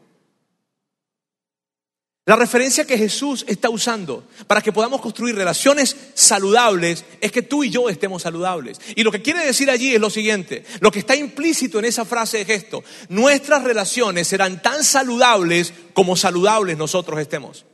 La 2.25 2.35
referencia 2.35 2.85
que 2.85 2.99
Jesús 2.99 3.43
está 3.47 3.71
usando 3.71 4.27
para 4.45 4.61
que 4.61 4.71
podamos 4.71 5.01
construir 5.01 5.35
relaciones 5.35 5.95
saludables 6.13 7.03
es 7.19 7.31
que 7.31 7.41
tú 7.41 7.63
y 7.63 7.71
yo 7.71 7.89
estemos 7.89 8.21
saludables. 8.21 8.79
Y 8.95 9.03
lo 9.03 9.11
que 9.11 9.23
quiere 9.23 9.43
decir 9.43 9.71
allí 9.71 9.95
es 9.95 9.99
lo 9.99 10.11
siguiente, 10.11 10.63
lo 10.81 10.91
que 10.91 10.99
está 10.99 11.15
implícito 11.15 11.79
en 11.79 11.85
esa 11.85 12.05
frase 12.05 12.37
de 12.37 12.45
gesto, 12.45 12.83
nuestras 13.09 13.63
relaciones 13.63 14.27
serán 14.27 14.61
tan 14.61 14.83
saludables 14.83 15.73
como 15.93 16.15
saludables 16.15 16.77
nosotros 16.77 17.19
estemos. 17.19 17.65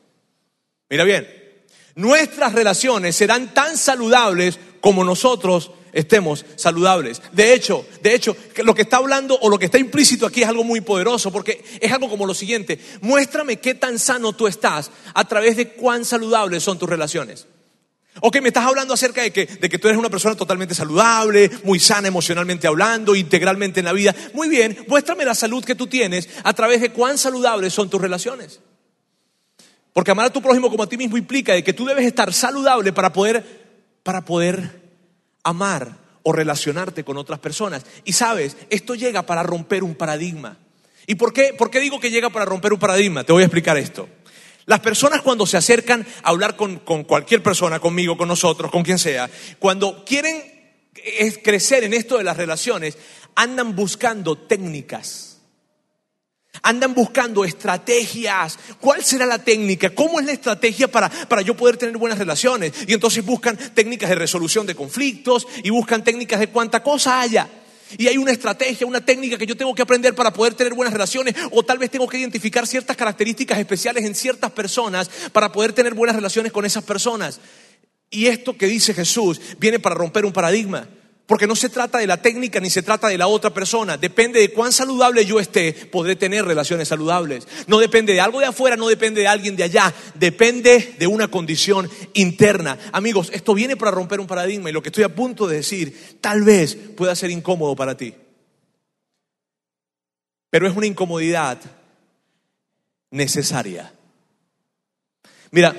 Mira 0.90 1.04
bien, 1.04 1.28
nuestras 1.96 2.54
relaciones 2.54 3.18
serán 3.18 3.54
tan 3.54 3.78
saludables 3.78 4.58
como 4.80 5.04
nosotros 5.04 5.72
estemos 5.94 6.46
saludables. 6.56 7.22
De 7.32 7.54
hecho, 7.54 7.86
de 8.02 8.16
hecho, 8.16 8.36
lo 8.64 8.74
que 8.74 8.84
está 8.84 8.98
hablando 8.98 9.38
o 9.42 9.50
lo 9.50 9.60
que 9.60 9.66
está 9.66 9.78
implícito 9.78 10.26
aquí 10.26 10.42
es 10.42 10.48
algo 10.48 10.64
muy 10.64 10.82
poderoso 10.82 11.32
porque 11.32 11.64
es 11.80 11.92
algo 11.92 12.10
como 12.10 12.26
lo 12.26 12.34
siguiente, 12.34 12.80
muéstrame 13.02 13.58
qué 13.58 13.76
tan 13.76 14.00
sano 14.00 14.34
tú 14.34 14.48
estás 14.48 14.92
a 15.14 15.28
través 15.28 15.58
de 15.58 15.70
cuán 15.70 16.06
saludables 16.06 16.64
son 16.64 16.80
tus 16.80 16.90
relaciones. 16.90 17.48
Ok, 18.20 18.42
me 18.42 18.48
estás 18.48 18.66
hablando 18.66 18.94
acerca 18.96 19.22
de 19.22 19.32
que, 19.32 19.46
de 19.46 19.70
que 19.70 19.78
tú 19.78 19.88
eres 19.88 20.00
una 20.00 20.10
persona 20.10 20.36
totalmente 20.36 20.74
saludable, 20.74 21.52
muy 21.64 21.80
sana 21.80 22.08
emocionalmente 22.08 22.66
hablando, 22.66 23.16
integralmente 23.16 23.82
en 23.82 23.86
la 23.86 23.94
vida. 23.94 24.16
Muy 24.34 24.50
bien, 24.50 24.78
muéstrame 24.88 25.24
la 25.24 25.36
salud 25.36 25.64
que 25.64 25.76
tú 25.76 25.86
tienes 25.86 26.28
a 26.44 26.54
través 26.54 26.82
de 26.82 26.92
cuán 26.92 27.18
saludables 27.18 27.74
son 27.74 27.90
tus 27.90 28.02
relaciones. 28.02 28.60
Porque 29.94 30.12
amar 30.12 30.28
a 30.28 30.34
tu 30.34 30.42
prójimo 30.42 30.70
como 30.70 30.84
a 30.84 30.90
ti 30.90 30.98
mismo 30.98 31.18
implica 31.18 31.54
de 31.54 31.64
que 31.64 31.74
tú 31.74 31.86
debes 31.86 32.06
estar 32.06 32.34
saludable 32.34 32.92
para 32.92 33.14
poder, 33.14 33.44
para 34.04 34.26
poder 34.26 34.87
amar 35.48 35.98
o 36.24 36.34
relacionarte 36.34 37.04
con 37.04 37.18
otras 37.18 37.40
personas. 37.40 37.86
Y 38.04 38.14
sabes, 38.14 38.58
esto 38.70 38.96
llega 38.96 39.26
para 39.26 39.44
romper 39.44 39.84
un 39.84 39.96
paradigma. 39.96 40.58
¿Y 41.06 41.16
por 41.16 41.32
qué, 41.32 41.54
por 41.58 41.72
qué 41.72 41.80
digo 41.80 42.00
que 42.00 42.12
llega 42.12 42.30
para 42.30 42.46
romper 42.46 42.74
un 42.74 42.80
paradigma? 42.80 43.24
Te 43.24 43.32
voy 43.32 43.44
a 43.44 43.46
explicar 43.46 43.78
esto. 43.78 44.10
Las 44.66 44.82
personas 44.82 45.22
cuando 45.22 45.46
se 45.46 45.56
acercan 45.56 46.06
a 46.24 46.30
hablar 46.30 46.58
con, 46.58 46.80
con 46.80 47.06
cualquier 47.06 47.42
persona, 47.42 47.80
conmigo, 47.80 48.18
con 48.18 48.28
nosotros, 48.28 48.70
con 48.70 48.84
quien 48.84 49.00
sea, 49.00 49.30
cuando 49.60 50.04
quieren 50.04 50.44
crecer 51.44 51.86
en 51.86 51.94
esto 51.94 52.18
de 52.18 52.26
las 52.26 52.36
relaciones, 52.36 52.98
andan 53.36 53.76
buscando 53.76 54.38
técnicas 54.38 55.37
Andan 56.62 56.94
buscando 56.94 57.46
estrategias. 57.46 58.58
¿Cuál 58.80 59.04
será 59.04 59.26
la 59.26 59.40
técnica? 59.40 59.90
¿Cómo 59.92 60.20
es 60.20 60.26
la 60.26 60.34
estrategia 60.34 60.88
para, 60.88 61.10
para 61.10 61.42
yo 61.42 61.56
poder 61.56 61.78
tener 61.78 61.98
buenas 61.98 62.20
relaciones? 62.20 62.74
Y 62.88 62.94
entonces 62.94 63.26
buscan 63.26 63.58
técnicas 63.58 64.10
de 64.10 64.16
resolución 64.16 64.66
de 64.66 64.76
conflictos 64.76 65.48
y 65.64 65.70
buscan 65.70 66.04
técnicas 66.04 66.40
de 66.40 66.48
cuánta 66.50 66.84
cosa 66.84 67.22
haya. 67.22 67.48
Y 67.98 68.08
hay 68.08 68.18
una 68.18 68.32
estrategia, 68.32 68.86
una 68.86 69.06
técnica 69.06 69.38
que 69.38 69.46
yo 69.46 69.56
tengo 69.56 69.74
que 69.74 69.82
aprender 69.82 70.14
para 70.14 70.34
poder 70.34 70.54
tener 70.54 70.74
buenas 70.74 70.94
relaciones 70.94 71.36
o 71.52 71.64
tal 71.64 71.78
vez 71.78 71.90
tengo 71.90 72.08
que 72.08 72.18
identificar 72.18 72.68
ciertas 72.68 72.98
características 72.98 73.60
especiales 73.60 74.04
en 74.04 74.16
ciertas 74.16 74.52
personas 74.52 75.10
para 75.32 75.52
poder 75.52 75.72
tener 75.72 75.94
buenas 75.94 76.16
relaciones 76.16 76.52
con 76.52 76.66
esas 76.66 76.84
personas. 76.84 77.40
Y 78.10 78.28
esto 78.28 78.58
que 78.58 78.68
dice 78.68 78.94
Jesús 78.94 79.40
viene 79.60 79.80
para 79.80 79.96
romper 79.96 80.26
un 80.26 80.34
paradigma. 80.34 80.88
Porque 81.28 81.46
no 81.46 81.58
se 81.58 81.68
trata 81.68 81.98
de 81.98 82.08
la 82.08 82.22
técnica 82.22 82.62
ni 82.62 82.70
se 82.70 82.82
trata 82.82 83.10
de 83.10 83.18
la 83.18 83.28
otra 83.28 83.54
persona. 83.54 83.98
Depende 83.98 84.40
de 84.40 84.54
cuán 84.54 84.72
saludable 84.72 85.26
yo 85.26 85.42
esté, 85.42 85.74
podré 85.74 86.16
tener 86.16 86.46
relaciones 86.46 86.88
saludables. 86.88 87.46
No 87.68 87.80
depende 87.80 88.14
de 88.14 88.22
algo 88.22 88.40
de 88.40 88.46
afuera, 88.46 88.78
no 88.78 88.88
depende 88.88 89.20
de 89.20 89.28
alguien 89.28 89.58
de 89.58 89.64
allá. 89.64 89.94
Depende 90.16 90.96
de 90.98 91.06
una 91.06 91.28
condición 91.28 91.90
interna. 92.14 92.80
Amigos, 92.94 93.30
esto 93.34 93.54
viene 93.54 93.76
para 93.76 93.92
romper 93.92 94.22
un 94.22 94.26
paradigma 94.26 94.70
y 94.70 94.74
lo 94.74 94.82
que 94.82 94.88
estoy 94.88 95.04
a 95.04 95.14
punto 95.14 95.48
de 95.48 95.58
decir 95.58 96.18
tal 96.22 96.44
vez 96.44 96.78
pueda 96.96 97.14
ser 97.14 97.30
incómodo 97.30 97.76
para 97.76 97.98
ti. 97.98 98.14
Pero 100.50 100.66
es 100.66 100.78
una 100.78 100.88
incomodidad 100.88 101.60
necesaria. 103.12 103.94
Mira, 105.52 105.76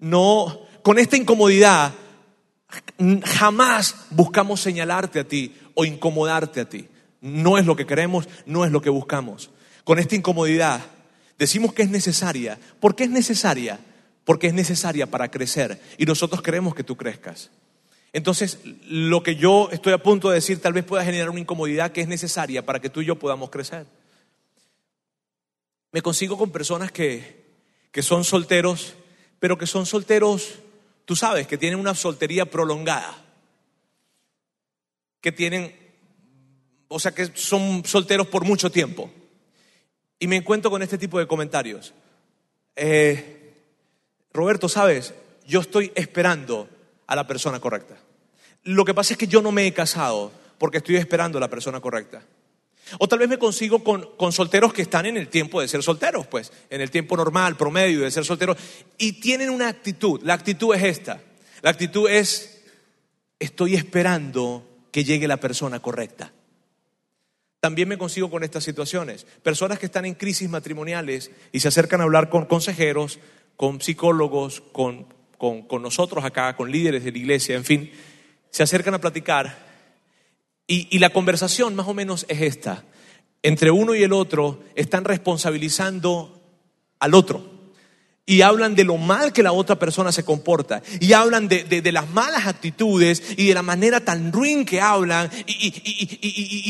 no, 0.00 0.66
con 0.82 0.98
esta 0.98 1.16
incomodidad 1.16 1.94
Jamás 3.24 4.06
buscamos 4.10 4.60
señalarte 4.60 5.20
a 5.20 5.28
ti 5.28 5.54
o 5.74 5.84
incomodarte 5.84 6.60
a 6.60 6.68
ti. 6.68 6.88
No 7.20 7.58
es 7.58 7.66
lo 7.66 7.76
que 7.76 7.86
queremos, 7.86 8.28
no 8.46 8.64
es 8.64 8.72
lo 8.72 8.82
que 8.82 8.90
buscamos. 8.90 9.50
Con 9.84 9.98
esta 9.98 10.14
incomodidad 10.14 10.80
decimos 11.38 11.72
que 11.72 11.82
es 11.82 11.90
necesaria. 11.90 12.58
¿Por 12.80 12.94
qué 12.94 13.04
es 13.04 13.10
necesaria? 13.10 13.78
Porque 14.24 14.46
es 14.46 14.54
necesaria 14.54 15.06
para 15.06 15.30
crecer 15.30 15.80
y 15.98 16.04
nosotros 16.04 16.42
queremos 16.42 16.74
que 16.74 16.84
tú 16.84 16.96
crezcas. 16.96 17.50
Entonces, 18.12 18.58
lo 18.86 19.22
que 19.22 19.36
yo 19.36 19.70
estoy 19.72 19.94
a 19.94 20.02
punto 20.02 20.28
de 20.28 20.34
decir 20.34 20.60
tal 20.60 20.74
vez 20.74 20.84
pueda 20.84 21.04
generar 21.04 21.30
una 21.30 21.40
incomodidad 21.40 21.92
que 21.92 22.02
es 22.02 22.08
necesaria 22.08 22.64
para 22.64 22.80
que 22.80 22.90
tú 22.90 23.00
y 23.00 23.06
yo 23.06 23.18
podamos 23.18 23.50
crecer. 23.50 23.86
Me 25.92 26.02
consigo 26.02 26.36
con 26.36 26.50
personas 26.50 26.92
que, 26.92 27.44
que 27.90 28.02
son 28.02 28.24
solteros, 28.24 28.94
pero 29.40 29.56
que 29.58 29.66
son 29.66 29.86
solteros 29.86 30.58
tú 31.04 31.16
sabes, 31.16 31.46
que 31.46 31.58
tienen 31.58 31.78
una 31.78 31.94
soltería 31.94 32.46
prolongada, 32.46 33.16
que 35.20 35.32
tienen, 35.32 35.74
o 36.88 36.98
sea, 36.98 37.12
que 37.12 37.30
son 37.34 37.84
solteros 37.84 38.26
por 38.26 38.44
mucho 38.44 38.70
tiempo. 38.70 39.10
Y 40.18 40.26
me 40.26 40.36
encuentro 40.36 40.70
con 40.70 40.82
este 40.82 40.98
tipo 40.98 41.18
de 41.18 41.26
comentarios. 41.26 41.94
Eh, 42.76 43.54
Roberto, 44.32 44.68
sabes, 44.68 45.14
yo 45.46 45.60
estoy 45.60 45.92
esperando 45.94 46.68
a 47.06 47.16
la 47.16 47.26
persona 47.26 47.60
correcta. 47.60 47.96
Lo 48.64 48.84
que 48.84 48.94
pasa 48.94 49.14
es 49.14 49.18
que 49.18 49.26
yo 49.26 49.42
no 49.42 49.52
me 49.52 49.66
he 49.66 49.72
casado 49.72 50.32
porque 50.58 50.78
estoy 50.78 50.96
esperando 50.96 51.38
a 51.38 51.40
la 51.40 51.50
persona 51.50 51.80
correcta. 51.80 52.22
O 52.98 53.08
tal 53.08 53.18
vez 53.18 53.28
me 53.28 53.38
consigo 53.38 53.82
con, 53.82 54.32
solteros 54.32 54.72
que 54.72 54.82
están 54.82 55.06
en 55.06 55.16
el 55.16 55.28
tiempo 55.28 55.60
de 55.60 55.68
ser 55.68 55.82
solteros, 55.82 56.26
pues, 56.26 56.52
en 56.70 56.80
el 56.80 56.90
tiempo 56.90 57.16
normal, 57.16 57.56
promedio 57.56 58.00
de 58.00 58.10
ser 58.10 58.24
solteros, 58.24 58.56
y 58.98 59.20
tienen 59.20 59.50
una 59.50 59.68
actitud. 59.68 60.20
La 60.22 60.34
actitud 60.34 60.74
es 60.74 60.82
esta. 60.82 61.20
La 61.62 61.70
actitud 61.70 62.08
es, 62.08 62.64
estoy 63.38 63.74
esperando 63.74 64.66
que 64.90 65.04
llegue 65.04 65.28
la 65.28 65.38
persona 65.38 65.80
correcta. 65.80 66.32
También 67.60 67.88
me 67.88 67.98
consigo 67.98 68.30
con 68.30 68.42
estas 68.42 68.64
situaciones. 68.64 69.24
Personas 69.42 69.78
que 69.78 69.86
están 69.86 70.04
en 70.04 70.14
crisis 70.14 70.50
matrimoniales 70.50 71.30
y 71.52 71.60
se 71.60 71.68
acercan 71.68 72.00
a 72.00 72.04
hablar 72.04 72.28
con 72.28 72.46
consejeros, 72.46 73.20
con 73.56 73.80
psicólogos, 73.80 74.60
con, 74.72 75.06
con 75.38 75.82
nosotros 75.82 76.24
acá, 76.24 76.56
con 76.56 76.70
líderes 76.70 77.04
de 77.04 77.12
la 77.12 77.18
iglesia, 77.18 77.56
en 77.56 77.64
fin, 77.64 77.92
se 78.50 78.62
acercan 78.62 78.94
a 78.94 79.00
platicar 79.00 79.71
y, 80.66 80.98
la 80.98 81.10
conversación 81.10 81.74
más 81.74 81.86
o 81.86 81.94
menos 81.94 82.24
es 82.28 82.40
esta. 82.40 82.84
Entre 83.42 83.70
uno 83.70 83.94
y 83.94 84.02
el 84.02 84.12
otro 84.12 84.62
están 84.74 85.04
responsabilizando 85.04 86.40
al 86.98 87.14
otro 87.14 87.52
y 88.24 88.42
hablan 88.42 88.76
de 88.76 88.84
lo 88.84 88.96
mal 88.96 89.32
que 89.32 89.42
la 89.42 89.52
otra 89.52 89.78
persona 89.78 90.12
se 90.12 90.24
comporta 90.24 90.80
y 91.00 91.12
hablan 91.12 91.48
de, 91.48 91.92
las 91.92 92.08
malas 92.10 92.46
actitudes 92.46 93.20
y 93.36 93.48
de 93.48 93.54
la 93.54 93.62
manera 93.62 94.00
tan 94.00 94.32
ruin 94.32 94.64
que 94.64 94.80
hablan 94.80 95.28
y, 95.46 95.74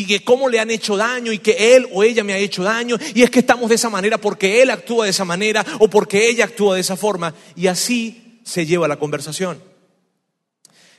y, 0.00 0.04
de 0.06 0.24
cómo 0.24 0.48
le 0.48 0.60
han 0.60 0.70
hecho 0.70 0.96
daño 0.96 1.30
y 1.30 1.38
que 1.38 1.76
él 1.76 1.86
o 1.92 2.02
ella 2.02 2.24
me 2.24 2.32
ha 2.32 2.38
hecho 2.38 2.62
daño 2.62 2.96
y 3.14 3.22
es 3.22 3.30
que 3.30 3.40
estamos 3.40 3.68
de 3.68 3.74
esa 3.74 3.90
manera 3.90 4.16
porque 4.16 4.62
él 4.62 4.70
actúa 4.70 5.04
de 5.04 5.10
esa 5.10 5.26
manera 5.26 5.64
o 5.78 5.88
porque 5.88 6.30
ella 6.30 6.46
actúa 6.46 6.76
de 6.76 6.80
esa 6.80 6.96
forma 6.96 7.34
y 7.54 7.66
así 7.66 8.40
se 8.44 8.64
lleva 8.64 8.88
la 8.88 8.98
conversación. 8.98 9.71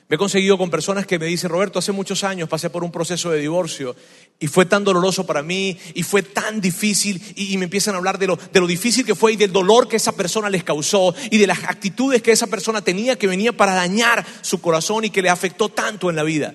Me 0.08 0.16
he 0.16 0.18
conseguido 0.18 0.58
con 0.58 0.68
personas 0.68 1.06
que 1.06 1.18
me 1.18 1.24
dicen, 1.24 1.48
Roberto, 1.48 1.78
hace 1.78 1.90
muchos 1.90 2.24
años 2.24 2.48
pasé 2.48 2.68
por 2.68 2.84
un 2.84 2.92
proceso 2.92 3.30
de 3.30 3.40
divorcio 3.40 3.96
y 4.38 4.48
fue 4.48 4.66
tan 4.66 4.84
doloroso 4.84 5.24
para 5.24 5.42
mí 5.42 5.78
y 5.94 6.02
fue 6.02 6.22
tan 6.22 6.60
difícil 6.60 7.22
y, 7.36 7.56
me 7.56 7.64
empiezan 7.64 7.94
a 7.94 7.98
hablar 7.98 8.18
de 8.18 8.26
lo, 8.26 8.36
de 8.36 8.60
lo 8.60 8.66
difícil 8.66 9.06
que 9.06 9.14
fue 9.14 9.32
y 9.32 9.36
del 9.36 9.52
dolor 9.52 9.88
que 9.88 9.96
esa 9.96 10.12
persona 10.12 10.50
les 10.50 10.62
causó 10.62 11.14
y 11.30 11.38
de 11.38 11.46
las 11.46 11.64
actitudes 11.64 12.20
que 12.20 12.32
esa 12.32 12.48
persona 12.48 12.82
tenía 12.82 13.16
que 13.16 13.26
venía 13.26 13.56
para 13.56 13.72
dañar 13.72 14.26
su 14.42 14.60
corazón 14.60 15.04
y 15.04 15.10
que 15.10 15.22
le 15.22 15.30
afectó 15.30 15.70
tanto 15.70 16.10
en 16.10 16.16
la 16.16 16.22
vida. 16.22 16.54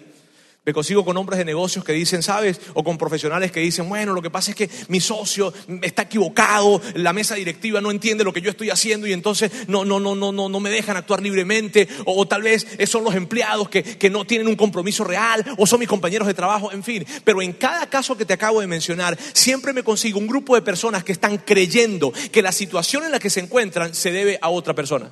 Me 0.69 0.73
consigo 0.73 1.03
con 1.03 1.17
hombres 1.17 1.39
de 1.39 1.45
negocios 1.45 1.83
que 1.83 1.93
dicen, 1.93 2.21
¿sabes? 2.21 2.61
O 2.75 2.83
con 2.83 2.95
profesionales 2.95 3.51
que 3.51 3.59
dicen, 3.59 3.89
bueno, 3.89 4.13
lo 4.13 4.21
que 4.21 4.29
pasa 4.29 4.51
es 4.51 4.55
que 4.55 4.69
mi 4.87 4.99
socio 4.99 5.51
está 5.81 6.03
equivocado, 6.03 6.79
la 6.93 7.11
mesa 7.11 7.33
directiva 7.33 7.81
no 7.81 7.89
entiende 7.89 8.23
lo 8.23 8.31
que 8.31 8.41
yo 8.41 8.51
estoy 8.51 8.69
haciendo 8.69 9.07
y 9.07 9.13
entonces 9.13 9.51
no, 9.67 9.83
no, 9.83 9.99
no, 9.99 10.13
no, 10.13 10.31
no, 10.31 10.47
no 10.47 10.59
me 10.59 10.69
dejan 10.69 10.95
actuar 10.95 11.23
libremente. 11.23 11.87
O, 12.05 12.27
tal 12.27 12.43
vez 12.43 12.67
son 12.85 13.03
los 13.03 13.15
empleados 13.15 13.67
que, 13.67 13.81
que 13.81 14.11
no 14.11 14.25
tienen 14.25 14.47
un 14.47 14.55
compromiso 14.55 15.03
real, 15.03 15.43
o 15.57 15.65
son 15.65 15.79
mis 15.79 15.89
compañeros 15.89 16.27
de 16.27 16.35
trabajo, 16.35 16.71
en 16.71 16.83
fin. 16.83 17.03
Pero 17.23 17.41
en 17.41 17.53
cada 17.53 17.89
caso 17.89 18.15
que 18.15 18.25
te 18.25 18.33
acabo 18.33 18.61
de 18.61 18.67
mencionar, 18.67 19.17
siempre 19.33 19.73
me 19.73 19.81
consigo 19.81 20.19
un 20.19 20.27
grupo 20.27 20.53
de 20.53 20.61
personas 20.61 21.03
que 21.03 21.13
están 21.13 21.39
creyendo 21.39 22.13
que 22.31 22.43
la 22.43 22.51
situación 22.51 23.05
en 23.05 23.11
la 23.11 23.17
que 23.17 23.31
se 23.31 23.39
encuentran 23.39 23.95
se 23.95 24.11
debe 24.11 24.37
a 24.39 24.49
otra 24.49 24.75
persona. 24.75 25.11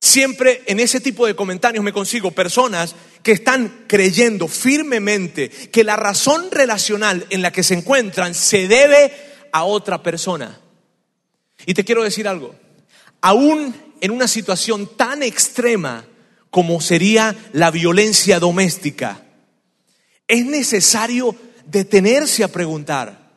Siempre 0.00 0.62
en 0.66 0.80
ese 0.80 1.00
tipo 1.00 1.26
de 1.26 1.36
comentarios 1.36 1.84
me 1.84 1.92
consigo 1.92 2.30
personas 2.30 2.94
que 3.22 3.32
están 3.32 3.84
creyendo 3.86 4.48
firmemente 4.48 5.50
que 5.50 5.84
la 5.84 5.96
razón 5.96 6.50
relacional 6.50 7.26
en 7.28 7.42
la 7.42 7.52
que 7.52 7.62
se 7.62 7.74
encuentran 7.74 8.34
se 8.34 8.66
debe 8.66 9.12
a 9.52 9.64
otra 9.64 10.02
persona. 10.02 10.58
Y 11.66 11.74
te 11.74 11.84
quiero 11.84 12.02
decir 12.02 12.26
algo, 12.26 12.54
aún 13.20 13.74
en 14.00 14.10
una 14.10 14.26
situación 14.26 14.96
tan 14.96 15.22
extrema 15.22 16.06
como 16.48 16.80
sería 16.80 17.36
la 17.52 17.70
violencia 17.70 18.40
doméstica, 18.40 19.22
es 20.26 20.46
necesario 20.46 21.36
detenerse 21.66 22.42
a 22.42 22.48
preguntar 22.48 23.30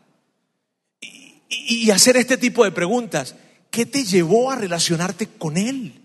y, 1.49 1.91
hacer 1.91 2.17
este 2.17 2.37
tipo 2.37 2.63
de 2.63 2.71
preguntas. 2.71 3.35
¿Qué 3.69 3.85
te 3.85 4.03
llevó 4.05 4.51
a 4.51 4.55
relacionarte 4.55 5.27
con 5.27 5.57
Él? 5.57 6.02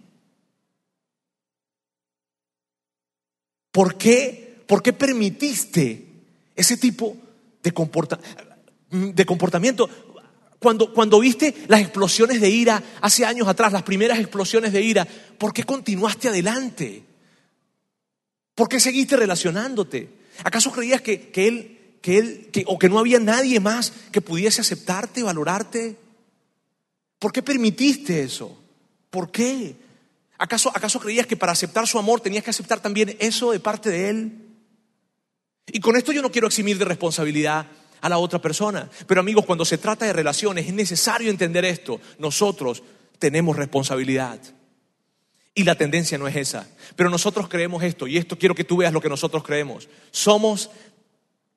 ¿Por 3.78 3.94
qué, 3.94 4.64
por 4.66 4.82
qué 4.82 4.92
permitiste 4.92 6.04
ese 6.56 6.76
tipo 6.78 7.16
de, 7.62 7.72
de 8.90 9.24
comportamiento? 9.24 9.88
Cuando, 10.58 10.92
cuando 10.92 11.20
viste 11.20 11.54
las 11.68 11.82
explosiones 11.82 12.40
de 12.40 12.50
ira 12.50 12.82
hace 13.00 13.24
años 13.24 13.46
atrás, 13.46 13.72
las 13.72 13.84
primeras 13.84 14.18
explosiones 14.18 14.72
de 14.72 14.82
ira, 14.82 15.06
¿por 15.38 15.52
qué 15.52 15.62
continuaste 15.62 16.26
adelante? 16.26 17.04
¿Por 18.56 18.68
qué 18.68 18.80
seguiste 18.80 19.16
relacionándote? 19.16 20.08
¿Acaso 20.42 20.72
creías 20.72 21.00
que, 21.00 21.30
él, 21.36 21.98
que 22.02 22.18
él, 22.18 22.48
que, 22.52 22.64
o 22.66 22.80
que 22.80 22.88
no 22.88 22.98
había 22.98 23.20
nadie 23.20 23.60
más 23.60 23.92
que 24.10 24.20
pudiese 24.20 24.60
aceptarte, 24.60 25.22
valorarte? 25.22 25.94
¿Por 27.20 27.30
qué 27.30 27.44
permitiste 27.44 28.24
eso? 28.24 28.60
¿Por 29.08 29.30
qué? 29.30 29.76
¿Acaso, 30.38 30.70
¿Acaso 30.72 31.00
creías 31.00 31.26
que 31.26 31.36
para 31.36 31.52
aceptar 31.52 31.86
su 31.86 31.98
amor 31.98 32.20
tenías 32.20 32.44
que 32.44 32.50
aceptar 32.50 32.80
también 32.80 33.16
eso 33.18 33.50
de 33.50 33.60
parte 33.60 33.90
de 33.90 34.08
Él? 34.08 34.48
Y 35.66 35.80
con 35.80 35.96
esto 35.96 36.12
yo 36.12 36.22
no 36.22 36.30
quiero 36.30 36.46
eximir 36.46 36.78
de 36.78 36.84
responsabilidad 36.84 37.66
a 38.00 38.08
la 38.08 38.18
otra 38.18 38.40
persona. 38.40 38.88
Pero 39.06 39.20
amigos, 39.20 39.44
cuando 39.44 39.64
se 39.64 39.78
trata 39.78 40.06
de 40.06 40.12
relaciones 40.12 40.66
es 40.66 40.72
necesario 40.72 41.30
entender 41.30 41.64
esto. 41.64 42.00
Nosotros 42.18 42.82
tenemos 43.18 43.56
responsabilidad. 43.56 44.38
Y 45.54 45.64
la 45.64 45.74
tendencia 45.74 46.18
no 46.18 46.28
es 46.28 46.36
esa. 46.36 46.68
Pero 46.94 47.10
nosotros 47.10 47.48
creemos 47.48 47.82
esto, 47.82 48.06
y 48.06 48.16
esto 48.16 48.38
quiero 48.38 48.54
que 48.54 48.64
tú 48.64 48.76
veas 48.76 48.92
lo 48.92 49.00
que 49.00 49.08
nosotros 49.08 49.42
creemos. 49.42 49.88
Somos, 50.12 50.70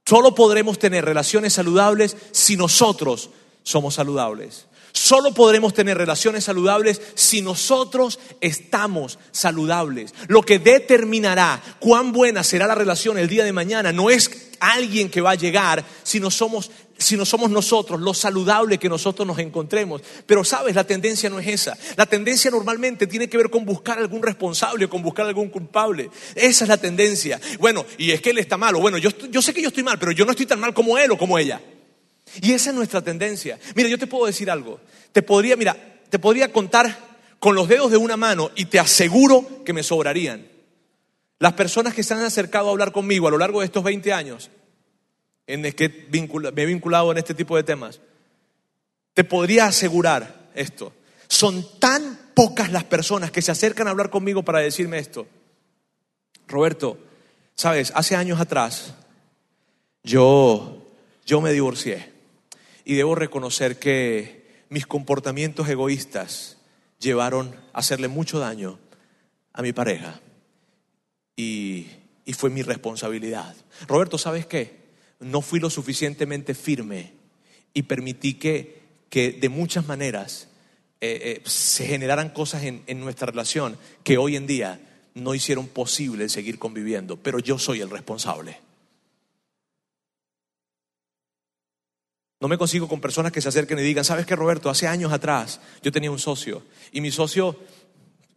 solo 0.06 0.34
podremos 0.34 0.80
tener 0.80 1.06
relaciones 1.06 1.54
saludables 1.54 2.18
si 2.32 2.58
nosotros 2.58 3.30
somos 3.62 3.94
saludables. 3.94 4.66
Solo 4.94 5.34
podremos 5.34 5.74
tener 5.74 5.98
relaciones 5.98 6.44
saludables 6.44 7.02
si 7.16 7.42
nosotros 7.42 8.20
estamos 8.42 9.20
saludables. 9.32 10.14
Lo 10.28 10.42
que 10.42 10.60
determinará 10.60 11.62
cuán 11.80 12.12
buena 12.12 12.44
será 12.44 12.68
la 12.68 12.76
relación 12.76 13.18
el 13.18 13.28
día 13.28 13.44
de 13.44 13.54
mañana 13.54 13.92
no 13.92 14.10
es 14.10 14.52
alguien 14.60 15.10
que 15.10 15.22
va 15.22 15.32
a 15.32 15.36
llegar, 15.36 15.84
sino 16.04 16.30
somos, 16.30 16.70
no 17.12 17.26
somos 17.26 17.50
nosotros, 17.50 18.00
lo 18.00 18.14
saludable 18.14 18.78
que 18.78 18.90
nosotros 18.90 19.28
nos 19.28 19.40
encontremos. 19.40 20.02
Pero 20.26 20.44
sabes, 20.44 20.76
la 20.76 20.84
tendencia 20.84 21.30
no 21.30 21.40
es 21.40 21.48
esa. 21.48 21.78
La 21.98 22.06
tendencia 22.06 22.52
normalmente 22.52 23.08
tiene 23.08 23.28
que 23.28 23.38
ver 23.38 23.50
con 23.50 23.66
buscar 23.66 23.98
algún 23.98 24.22
responsable 24.22 24.88
con 24.88 25.02
buscar 25.02 25.26
algún 25.26 25.50
culpable. 25.50 26.10
Esa 26.36 26.66
es 26.66 26.70
la 26.70 26.78
tendencia. 26.78 27.40
Bueno, 27.60 27.86
y 27.98 28.12
es 28.12 28.22
que 28.22 28.30
él 28.30 28.38
está 28.38 28.58
malo. 28.58 28.80
Bueno, 28.80 28.98
yo, 28.98 29.10
yo 29.30 29.42
sé 29.42 29.54
que 29.54 29.62
yo 29.62 29.70
estoy 29.70 29.84
mal, 29.84 29.98
pero 29.98 30.12
yo 30.12 30.26
no 30.26 30.32
estoy 30.32 30.46
tan 30.46 30.60
mal 30.60 30.74
como 30.74 30.98
él 30.98 31.12
o 31.12 31.18
como 31.18 31.38
ella. 31.40 31.60
Y 32.42 32.54
esa 32.54 32.70
es 32.70 32.76
nuestra 32.76 33.02
tendencia. 33.02 33.60
Mira, 33.76 33.90
yo 33.90 33.98
te 33.98 34.08
puedo 34.08 34.26
decir 34.26 34.50
algo. 34.50 34.80
Te 35.12 35.22
podría, 35.22 35.56
mira, 35.58 35.76
te 36.10 36.20
podría 36.20 36.52
contar 36.52 36.98
con 37.40 37.56
los 37.56 37.68
dedos 37.68 37.92
de 37.92 37.98
una 37.98 38.18
mano 38.18 38.52
y 38.56 38.66
te 38.66 38.80
aseguro 38.80 39.64
que 39.66 39.74
me 39.74 39.84
sobrarían. 39.84 40.48
Las 41.40 41.54
personas 41.54 41.94
que 41.94 42.04
se 42.04 42.14
han 42.14 42.22
acercado 42.22 42.68
a 42.68 42.72
hablar 42.72 42.92
conmigo 42.92 43.28
a 43.28 43.32
lo 43.32 43.40
largo 43.40 43.62
de 43.62 43.66
estos 43.66 43.84
20 43.84 44.14
años, 44.14 44.52
en 45.48 45.66
el 45.66 45.74
que 45.74 46.08
me 46.12 46.62
he 46.62 46.66
vinculado 46.66 47.12
en 47.12 47.18
este 47.18 47.34
tipo 47.34 47.58
de 47.58 47.64
temas, 47.64 48.00
te 49.14 49.24
podría 49.24 49.66
asegurar 49.66 50.52
esto. 50.54 50.94
Son 51.28 51.66
tan 51.80 52.32
pocas 52.36 52.72
las 52.72 52.84
personas 52.84 53.32
que 53.32 53.42
se 53.42 53.52
acercan 53.52 53.88
a 53.88 53.92
hablar 53.92 54.10
conmigo 54.10 54.44
para 54.44 54.60
decirme 54.60 55.00
esto. 55.00 55.28
Roberto, 56.48 57.00
sabes, 57.56 57.92
hace 57.96 58.16
años 58.16 58.40
atrás 58.40 58.94
yo, 60.04 60.86
yo 61.26 61.42
me 61.42 61.52
divorcié. 61.52 62.11
Y 62.86 62.96
debo 62.96 63.16
reconocer 63.16 63.80
que 63.80 64.64
mis 64.70 64.88
comportamientos 64.88 65.68
egoístas 65.70 66.58
llevaron 67.00 67.56
a 67.74 67.80
hacerle 67.80 68.08
mucho 68.08 68.40
daño 68.40 68.80
a 69.54 69.62
mi 69.62 69.74
pareja. 69.74 70.22
Y, 71.36 71.88
fue 72.34 72.50
mi 72.50 72.62
responsabilidad. 72.62 73.54
Roberto, 73.90 74.18
¿sabes 74.18 74.46
qué? 74.46 74.80
No 75.20 75.42
fui 75.42 75.60
lo 75.60 75.70
suficientemente 75.70 76.54
firme 76.54 77.12
y 77.74 77.84
permití 77.84 78.36
que, 78.36 78.84
que 79.10 79.34
de 79.34 79.50
muchas 79.50 79.86
maneras 79.86 80.48
eh, 81.02 81.20
eh, 81.24 81.42
se 81.44 81.86
generaran 81.86 82.30
cosas 82.30 82.64
en, 82.64 82.84
en 82.88 83.02
nuestra 83.02 83.28
relación 83.28 83.78
que 84.06 84.18
hoy 84.18 84.38
en 84.38 84.48
día 84.48 84.80
no 85.14 85.36
hicieron 85.36 85.68
posible 85.68 86.30
seguir 86.30 86.58
conviviendo, 86.58 87.18
pero 87.18 87.40
yo 87.40 87.60
soy 87.60 87.82
el 87.82 87.90
responsable. 87.90 88.60
No 92.42 92.48
me 92.48 92.58
consigo 92.58 92.88
con 92.88 93.00
personas 93.00 93.32
que 93.32 93.40
se 93.40 93.50
acerquen 93.50 93.78
y 93.78 93.84
digan, 93.84 94.04
¿sabes 94.04 94.26
qué, 94.26 94.36
Roberto? 94.36 94.72
Hace 94.72 94.88
años 94.88 95.14
atrás 95.14 95.62
yo 95.84 95.92
tenía 95.92 96.10
un 96.10 96.18
socio 96.18 96.64
y 96.92 97.00
mi 97.00 97.12
socio, 97.12 97.56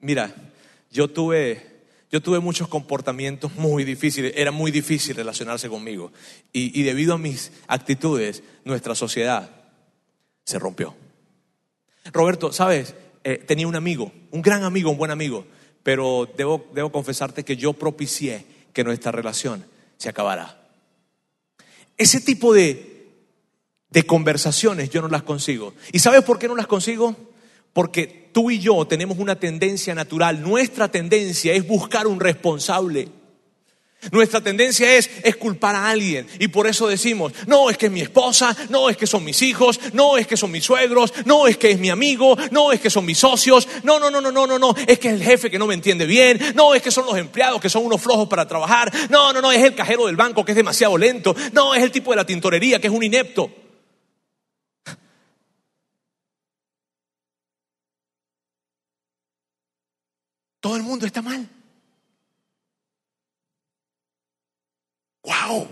mira, 0.01 0.53
yo 0.91 1.09
tuve, 1.09 1.87
yo 2.13 2.21
tuve 2.21 2.39
muchos 2.39 2.69
comportamientos 2.69 3.55
muy 3.55 3.83
difíciles, 3.83 4.35
era 4.37 4.51
muy 4.51 4.71
difícil 4.71 5.17
relacionarse 5.17 5.71
conmigo 5.71 6.13
y, 6.53 6.83
debido 6.83 7.15
a 7.15 7.19
mis 7.19 7.51
actitudes, 7.67 8.43
nuestra 8.65 8.95
sociedad 8.95 9.51
se 10.45 10.59
rompió. 10.59 10.95
Roberto, 12.13 12.53
¿sabes? 12.53 12.95
Eh, 13.25 13.39
tenía 13.39 13.67
un 13.67 13.75
amigo, 13.75 14.13
un 14.33 14.43
gran 14.43 14.65
amigo, 14.65 14.91
un 14.91 14.99
buen 14.99 15.13
amigo, 15.13 15.47
pero 15.83 16.29
debo, 16.37 16.71
debo 16.75 16.93
confesarte 16.93 17.43
que 17.43 17.57
yo 17.57 17.73
propicié 17.73 18.45
que 18.75 18.85
nuestra 18.85 19.13
relación 19.13 19.65
se 19.97 20.11
acabara. 20.11 20.61
Ese 21.97 22.21
tipo 22.21 22.53
de, 22.53 22.94
de 23.95 24.05
conversaciones 24.05 24.91
yo 24.91 25.01
no 25.01 25.09
las 25.09 25.23
consigo. 25.23 25.73
¿Y 25.93 26.01
sabes 26.01 26.23
por 26.25 26.39
qué 26.39 26.49
no 26.49 26.57
las 26.57 26.67
consigo? 26.67 27.17
Porque 27.73 28.29
tú 28.33 28.51
y 28.51 28.59
yo 28.59 28.85
tenemos 28.87 29.19
una 29.19 29.37
tendencia 29.37 29.95
natural. 29.95 30.43
Nuestra 30.43 30.91
tendencia 30.91 31.55
es 31.55 31.67
buscar 31.67 32.09
un 32.09 32.19
responsable. 32.19 33.09
Nuestra 34.11 34.43
tendencia 34.43 34.97
es, 34.97 35.09
es 35.23 35.37
culpar 35.37 35.75
a 35.77 35.89
alguien 35.89 36.27
y 36.39 36.49
por 36.49 36.67
eso 36.67 36.89
decimos, 36.89 37.33
no 37.47 37.71
es 37.71 37.79
que 37.79 37.87
es 37.87 37.93
mi 37.93 38.03
esposa, 38.03 38.55
no 38.69 38.91
es 38.91 38.99
que 38.99 39.07
son 39.07 39.25
mis 39.25 39.41
hijos, 39.41 39.81
no 39.95 40.19
es 40.19 40.27
que 40.27 40.37
son 40.37 40.51
mis 40.51 40.63
suegros, 40.63 41.15
no 41.25 41.47
es 41.47 41.57
que 41.57 41.71
es 41.71 41.79
mi 41.79 41.89
amigo, 41.89 42.37
no 42.51 42.71
es 42.71 42.81
que 42.81 42.91
son 42.91 43.07
mis 43.07 43.17
socios, 43.17 43.67
no, 43.83 43.99
no, 43.99 44.11
no, 44.11 44.21
no, 44.21 44.31
no, 44.31 44.47
no, 44.47 44.59
no, 44.59 44.75
es 44.87 44.99
que 44.99 45.09
es 45.09 45.15
el 45.15 45.23
jefe 45.23 45.51
que 45.51 45.59
no 45.59 45.67
me 45.67 45.73
entiende 45.73 46.05
bien, 46.05 46.39
no 46.55 46.75
es 46.75 46.83
que 46.83 46.91
son 46.91 47.07
los 47.07 47.17
empleados 47.17 47.63
que 47.63 47.71
son 47.71 47.87
unos 47.87 48.03
flojos 48.03 48.29
para 48.29 48.47
trabajar, 48.47 48.93
no, 49.09 49.33
no, 49.33 49.41
no, 49.41 49.51
es 49.51 49.63
el 49.63 49.75
cajero 49.75 50.05
del 50.05 50.17
banco 50.17 50.45
que 50.45 50.53
es 50.53 50.57
demasiado 50.57 50.99
lento, 50.99 51.35
no, 51.55 51.75
es 51.75 51.83
el 51.83 51.91
tipo 51.91 52.11
de 52.11 52.17
la 52.17 52.27
tintorería 52.27 52.79
que 52.79 52.89
es 52.89 52.93
un 52.93 53.03
inepto. 53.03 53.51
Todo 60.65 60.77
el 60.77 60.83
mundo 60.83 61.05
está 61.05 61.21
mal. 61.21 61.47
¡Wow! 65.23 65.69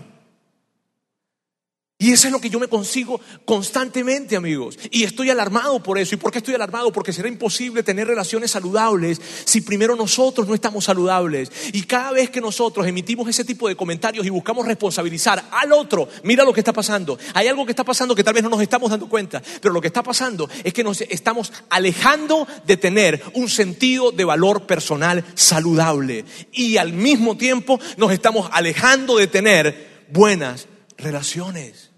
Y 2.03 2.11
eso 2.11 2.27
es 2.27 2.33
lo 2.33 2.41
que 2.41 2.49
yo 2.49 2.59
me 2.59 2.67
consigo 2.67 3.21
constantemente, 3.45 4.35
amigos. 4.35 4.77
Y 4.91 5.05
estoy 5.05 5.29
alarmado 5.29 5.81
por 5.81 5.97
eso. 5.97 6.15
¿Y 6.15 6.17
por 6.17 6.33
qué 6.33 6.39
estoy 6.39 6.53
alarmado? 6.53 6.91
Porque 6.91 7.13
será 7.13 7.29
imposible 7.29 7.81
tener 7.81 8.07
relaciones 8.07 8.51
saludables 8.51 9.21
si 9.45 9.61
primero 9.61 9.95
nosotros 9.95 10.45
no 10.45 10.53
estamos 10.53 10.83
saludables. 10.83 11.49
Y 11.71 11.83
cada 11.83 12.11
vez 12.11 12.29
que 12.29 12.41
nosotros 12.41 12.85
emitimos 12.85 13.29
ese 13.29 13.45
tipo 13.45 13.69
de 13.69 13.77
comentarios 13.77 14.25
y 14.25 14.29
buscamos 14.29 14.65
responsabilizar 14.67 15.45
al 15.49 15.71
otro, 15.71 16.09
mira 16.23 16.43
lo 16.43 16.51
que 16.51 16.59
está 16.59 16.73
pasando. 16.73 17.17
Hay 17.33 17.47
algo 17.47 17.65
que 17.65 17.71
está 17.71 17.85
pasando 17.85 18.13
que 18.15 18.23
tal 18.25 18.33
vez 18.33 18.43
no 18.43 18.49
nos 18.49 18.61
estamos 18.61 18.91
dando 18.91 19.07
cuenta. 19.07 19.41
Pero 19.61 19.73
lo 19.73 19.79
que 19.79 19.87
está 19.87 20.03
pasando 20.03 20.49
es 20.61 20.73
que 20.73 20.83
nos 20.83 20.99
estamos 20.99 21.53
alejando 21.69 22.45
de 22.67 22.75
tener 22.75 23.23
un 23.33 23.47
sentido 23.47 24.11
de 24.11 24.25
valor 24.25 24.63
personal 24.67 25.23
saludable. 25.35 26.25
Y 26.51 26.75
al 26.75 26.91
mismo 26.91 27.37
tiempo 27.37 27.79
nos 27.95 28.11
estamos 28.11 28.49
alejando 28.51 29.15
de 29.15 29.27
tener 29.27 30.03
buenas 30.11 30.67
relaciones. 30.97 31.92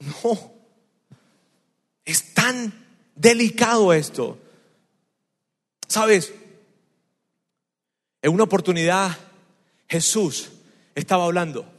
No. 0.00 0.52
Es 2.04 2.34
tan 2.34 2.86
delicado 3.14 3.92
esto. 3.92 4.38
¿Sabes? 5.86 6.32
En 8.22 8.32
una 8.32 8.44
oportunidad 8.44 9.16
Jesús 9.88 10.50
estaba 10.94 11.24
hablando. 11.24 11.70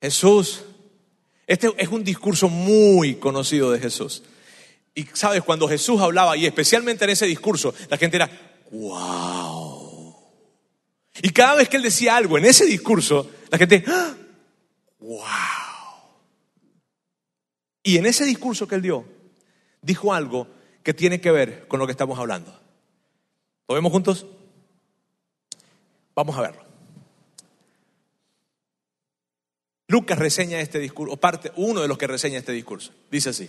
Jesús, 0.00 0.62
este 1.46 1.72
es 1.78 1.88
un 1.88 2.04
discurso 2.04 2.48
muy 2.48 3.16
conocido 3.16 3.70
de 3.70 3.80
Jesús. 3.80 4.22
Y 4.94 5.04
sabes, 5.12 5.42
cuando 5.42 5.68
Jesús 5.68 6.00
hablaba, 6.00 6.36
y 6.36 6.46
especialmente 6.46 7.04
en 7.04 7.10
ese 7.10 7.26
discurso, 7.26 7.74
la 7.88 7.98
gente 7.98 8.16
era, 8.16 8.30
wow. 8.70 10.16
Y 11.22 11.30
cada 11.30 11.56
vez 11.56 11.68
que 11.68 11.76
él 11.76 11.82
decía 11.82 12.16
algo 12.16 12.38
en 12.38 12.44
ese 12.44 12.64
discurso, 12.64 13.30
la 13.50 13.58
gente, 13.58 13.84
wow. 15.00 15.22
Y 17.86 17.98
en 17.98 18.06
ese 18.06 18.24
discurso 18.24 18.66
que 18.66 18.74
él 18.74 18.82
dio, 18.82 19.04
dijo 19.80 20.12
algo 20.12 20.48
que 20.82 20.92
tiene 20.92 21.20
que 21.20 21.30
ver 21.30 21.68
con 21.68 21.78
lo 21.78 21.86
que 21.86 21.92
estamos 21.92 22.18
hablando. 22.18 22.52
¿Lo 23.68 23.76
vemos 23.76 23.92
juntos? 23.92 24.26
Vamos 26.12 26.36
a 26.36 26.40
verlo. 26.40 26.64
Lucas 29.86 30.18
reseña 30.18 30.58
este 30.58 30.80
discurso, 30.80 31.14
o 31.14 31.16
parte, 31.16 31.52
uno 31.54 31.80
de 31.80 31.86
los 31.86 31.96
que 31.96 32.08
reseña 32.08 32.38
este 32.38 32.50
discurso. 32.50 32.90
Dice 33.08 33.30
así. 33.30 33.48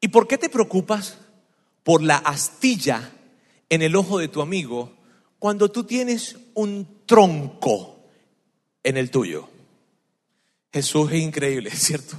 ¿Y 0.00 0.06
por 0.06 0.28
qué 0.28 0.38
te 0.38 0.48
preocupas 0.48 1.18
por 1.82 2.04
la 2.04 2.18
astilla 2.18 3.10
en 3.68 3.82
el 3.82 3.96
ojo 3.96 4.20
de 4.20 4.28
tu 4.28 4.42
amigo 4.42 4.94
cuando 5.40 5.72
tú 5.72 5.82
tienes 5.82 6.36
un 6.54 7.02
tronco 7.04 7.98
en 8.84 8.96
el 8.96 9.10
tuyo? 9.10 9.48
Jesús 10.72 11.10
es 11.10 11.20
increíble, 11.20 11.70
¿cierto? 11.74 12.16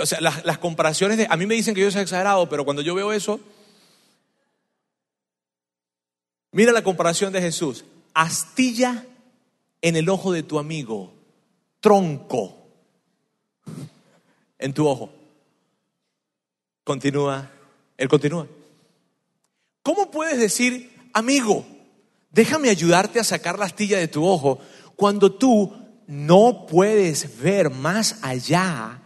O 0.00 0.06
sea, 0.06 0.20
las, 0.20 0.58
comparaciones 0.58 1.18
de, 1.18 1.26
a 1.28 1.36
mí 1.36 1.46
me 1.46 1.54
dicen 1.54 1.74
que 1.74 1.80
yo 1.80 1.90
soy 1.90 2.02
exagerado, 2.02 2.48
pero 2.48 2.64
cuando 2.64 2.82
yo 2.82 2.94
veo 2.94 3.12
eso, 3.12 3.40
mira 6.52 6.72
la 6.72 6.82
comparación 6.82 7.32
de 7.32 7.40
Jesús, 7.40 7.84
astilla 8.14 9.04
en 9.82 9.96
el 9.96 10.08
ojo 10.08 10.32
de 10.32 10.42
tu 10.42 10.58
amigo, 10.58 11.12
tronco 11.80 12.56
en 14.58 14.74
tu 14.74 14.86
ojo. 14.86 15.10
Continúa, 16.84 17.50
él 17.96 18.08
continúa. 18.08 18.46
¿Cómo 19.82 20.10
puedes 20.10 20.38
decir, 20.38 20.90
amigo, 21.12 21.64
déjame 22.30 22.70
ayudarte 22.70 23.20
a 23.20 23.24
sacar 23.24 23.58
la 23.58 23.66
astilla 23.66 23.98
de 23.98 24.08
tu 24.08 24.26
ojo 24.26 24.58
cuando 24.96 25.32
tú 25.32 25.72
no 26.06 26.66
puedes 26.66 27.40
ver 27.40 27.70
más 27.70 28.18
allá 28.22 28.99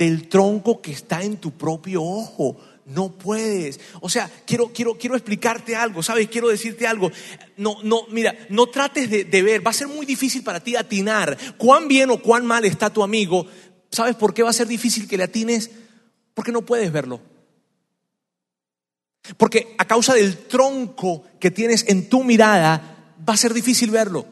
del 0.00 0.28
tronco 0.28 0.80
que 0.80 0.92
está 0.92 1.22
en 1.22 1.36
tu 1.36 1.50
propio 1.52 2.02
ojo. 2.02 2.56
No 2.86 3.18
puedes. 3.18 3.78
O 4.00 4.08
sea, 4.08 4.30
quiero, 4.46 4.72
quiero, 4.72 4.96
quiero 4.96 5.14
explicarte 5.14 5.76
algo, 5.76 6.02
¿sabes? 6.02 6.30
Quiero 6.30 6.48
decirte 6.48 6.86
algo. 6.86 7.12
No, 7.58 7.76
no, 7.82 8.06
mira, 8.08 8.34
no 8.48 8.66
trates 8.68 9.10
de, 9.10 9.24
de 9.24 9.42
ver. 9.42 9.64
Va 9.64 9.72
a 9.72 9.74
ser 9.74 9.88
muy 9.88 10.06
difícil 10.06 10.42
para 10.42 10.60
ti 10.60 10.74
atinar 10.74 11.36
cuán 11.58 11.86
bien 11.86 12.08
o 12.08 12.22
cuán 12.22 12.46
mal 12.46 12.64
está 12.64 12.88
tu 12.88 13.02
amigo. 13.02 13.46
¿Sabes 13.90 14.16
por 14.16 14.32
qué 14.32 14.42
va 14.42 14.48
a 14.48 14.54
ser 14.54 14.68
difícil 14.68 15.06
que 15.06 15.18
le 15.18 15.24
atines? 15.24 15.70
Porque 16.32 16.50
no 16.50 16.62
puedes 16.62 16.90
verlo. 16.90 17.20
Porque 19.36 19.74
a 19.76 19.84
causa 19.84 20.14
del 20.14 20.38
tronco 20.46 21.24
que 21.38 21.50
tienes 21.50 21.84
en 21.88 22.08
tu 22.08 22.24
mirada, 22.24 23.12
va 23.28 23.34
a 23.34 23.36
ser 23.36 23.52
difícil 23.52 23.90
verlo. 23.90 24.24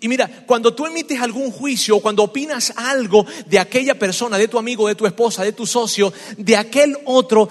Y 0.00 0.08
mira, 0.08 0.44
cuando 0.46 0.74
tú 0.74 0.86
emites 0.86 1.20
algún 1.20 1.50
juicio, 1.50 2.00
cuando 2.00 2.22
opinas 2.22 2.72
algo 2.76 3.26
de 3.46 3.58
aquella 3.58 3.98
persona, 3.98 4.38
de 4.38 4.48
tu 4.48 4.58
amigo, 4.58 4.88
de 4.88 4.94
tu 4.94 5.06
esposa, 5.06 5.44
de 5.44 5.52
tu 5.52 5.66
socio, 5.66 6.12
de 6.36 6.56
aquel 6.56 6.98
otro, 7.04 7.48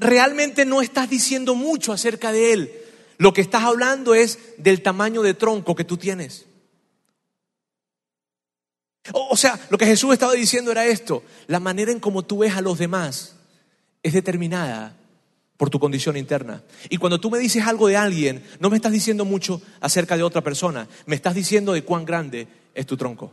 realmente 0.00 0.64
no 0.64 0.82
estás 0.82 1.08
diciendo 1.08 1.54
mucho 1.54 1.92
acerca 1.92 2.32
de 2.32 2.52
él. 2.52 2.72
Lo 3.18 3.32
que 3.32 3.40
estás 3.40 3.62
hablando 3.64 4.14
es 4.14 4.38
del 4.58 4.82
tamaño 4.82 5.22
de 5.22 5.34
tronco 5.34 5.74
que 5.74 5.84
tú 5.84 5.96
tienes. 5.96 6.44
O 9.12 9.36
sea, 9.36 9.58
lo 9.70 9.78
que 9.78 9.86
Jesús 9.86 10.12
estaba 10.12 10.32
diciendo 10.32 10.70
era 10.70 10.86
esto, 10.86 11.22
la 11.46 11.60
manera 11.60 11.92
en 11.92 12.00
cómo 12.00 12.24
tú 12.24 12.38
ves 12.38 12.54
a 12.54 12.60
los 12.60 12.78
demás 12.78 13.36
es 14.02 14.12
determinada 14.12 14.96
por 15.56 15.70
tu 15.70 15.80
condición 15.80 16.16
interna. 16.16 16.62
Y 16.88 16.98
cuando 16.98 17.18
tú 17.18 17.30
me 17.30 17.38
dices 17.38 17.66
algo 17.66 17.88
de 17.88 17.96
alguien, 17.96 18.44
no 18.60 18.70
me 18.70 18.76
estás 18.76 18.92
diciendo 18.92 19.24
mucho 19.24 19.62
acerca 19.80 20.16
de 20.16 20.22
otra 20.22 20.42
persona, 20.42 20.88
me 21.06 21.16
estás 21.16 21.34
diciendo 21.34 21.72
de 21.72 21.82
cuán 21.82 22.04
grande 22.04 22.48
es 22.74 22.86
tu 22.86 22.96
tronco. 22.96 23.32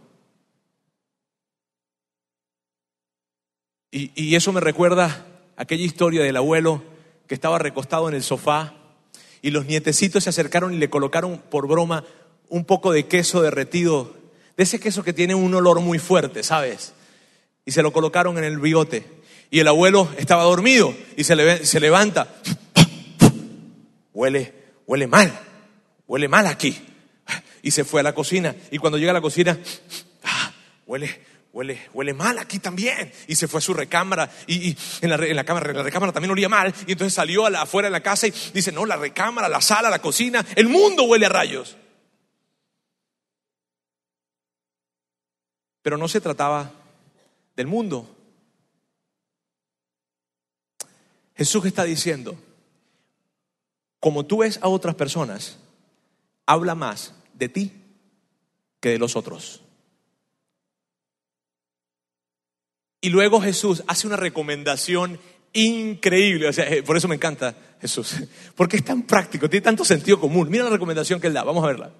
Y, 3.95 4.35
eso 4.35 4.51
me 4.51 4.59
recuerda 4.59 5.27
aquella 5.55 5.83
historia 5.83 6.23
del 6.23 6.35
abuelo 6.35 6.81
que 7.27 7.35
estaba 7.35 7.59
recostado 7.59 8.09
en 8.09 8.15
el 8.15 8.23
sofá 8.23 8.73
y 9.43 9.51
los 9.51 9.67
nietecitos 9.67 10.23
se 10.23 10.31
acercaron 10.31 10.73
y 10.73 10.77
le 10.77 10.89
colocaron 10.89 11.37
por 11.37 11.67
broma 11.67 12.03
un 12.49 12.65
poco 12.65 12.91
de 12.91 13.05
queso 13.05 13.43
derretido, 13.43 14.15
de 14.57 14.63
ese 14.63 14.79
queso 14.79 15.03
que 15.03 15.13
tiene 15.13 15.35
un 15.35 15.53
olor 15.53 15.79
muy 15.79 15.99
fuerte, 15.99 16.41
¿sabes? 16.41 16.93
Y 17.65 17.71
se 17.71 17.83
lo 17.83 17.93
colocaron 17.93 18.39
en 18.39 18.45
el 18.45 18.57
bigote 18.57 19.05
y 19.53 19.59
el 19.59 19.67
abuelo 19.67 20.09
estaba 20.17 20.41
dormido 20.41 20.95
y 21.15 21.25
se, 21.25 21.63
se 21.63 21.79
levanta. 21.79 22.27
Huele, 24.11 24.51
huele 24.87 25.05
mal, 25.05 25.31
huele 26.07 26.27
mal 26.27 26.47
aquí. 26.47 26.75
Y 27.61 27.69
se 27.69 27.83
fue 27.83 27.99
a 27.99 28.03
la 28.03 28.15
cocina. 28.15 28.55
Y 28.71 28.79
cuando 28.79 28.97
llega 28.97 29.11
a 29.11 29.13
la 29.13 29.21
cocina, 29.21 29.59
huele, 30.87 31.21
huele, 31.51 31.87
huele 31.93 32.15
mal 32.15 32.39
aquí 32.39 32.57
también. 32.57 33.11
Y 33.27 33.35
se 33.35 33.47
fue 33.47 33.59
a 33.59 33.61
su 33.61 33.75
recámara. 33.75 34.31
Y, 34.47 34.75
en, 35.01 35.09
la, 35.11 35.17
en, 35.17 35.35
la, 35.35 35.43
cámara, 35.43 35.71
la 35.71 35.83
recámara 35.83 36.11
también 36.11 36.31
olía 36.31 36.49
mal. 36.49 36.73
Y 36.87 36.93
entonces 36.93 37.13
salió 37.13 37.45
afuera 37.45 37.89
de 37.89 37.91
la 37.91 38.01
casa 38.01 38.25
y 38.25 38.33
dice, 38.55 38.71
no, 38.71 38.87
la 38.87 38.95
recámara, 38.95 39.47
la 39.49 39.61
sala, 39.61 39.91
la 39.91 39.99
cocina, 39.99 40.43
el 40.55 40.67
mundo 40.67 41.03
huele 41.03 41.27
a 41.27 41.29
rayos. 41.29 41.77
Pero 45.83 45.95
no 45.99 46.07
se 46.07 46.21
trataba 46.21 46.71
del 47.55 47.67
mundo, 47.67 48.09
Jesús 51.35 51.65
está 51.65 51.83
diciendo, 51.83 52.37
como 53.99 54.25
tú 54.25 54.39
ves 54.39 54.59
a 54.61 54.67
otras 54.67 54.95
personas, 54.95 55.57
habla 56.45 56.75
más 56.75 57.13
de 57.33 57.49
ti 57.49 57.71
que 58.79 58.89
de 58.89 58.99
los 58.99 59.15
otros. 59.15 59.61
Y 63.01 63.09
luego 63.09 63.41
Jesús 63.41 63.83
hace 63.87 64.07
una 64.07 64.15
recomendación 64.15 65.19
increíble, 65.53 66.47
o 66.47 66.53
sea, 66.53 66.67
eh, 66.69 66.83
por 66.83 66.97
eso 66.97 67.07
me 67.07 67.15
encanta 67.15 67.55
Jesús, 67.81 68.15
porque 68.55 68.77
es 68.77 68.83
tan 68.83 69.03
práctico, 69.03 69.49
tiene 69.49 69.63
tanto 69.63 69.85
sentido 69.85 70.19
común. 70.19 70.49
Mira 70.49 70.63
la 70.63 70.69
recomendación 70.69 71.19
que 71.19 71.27
él 71.27 71.33
da, 71.33 71.43
vamos 71.43 71.63
a 71.63 71.67
verla. 71.67 71.91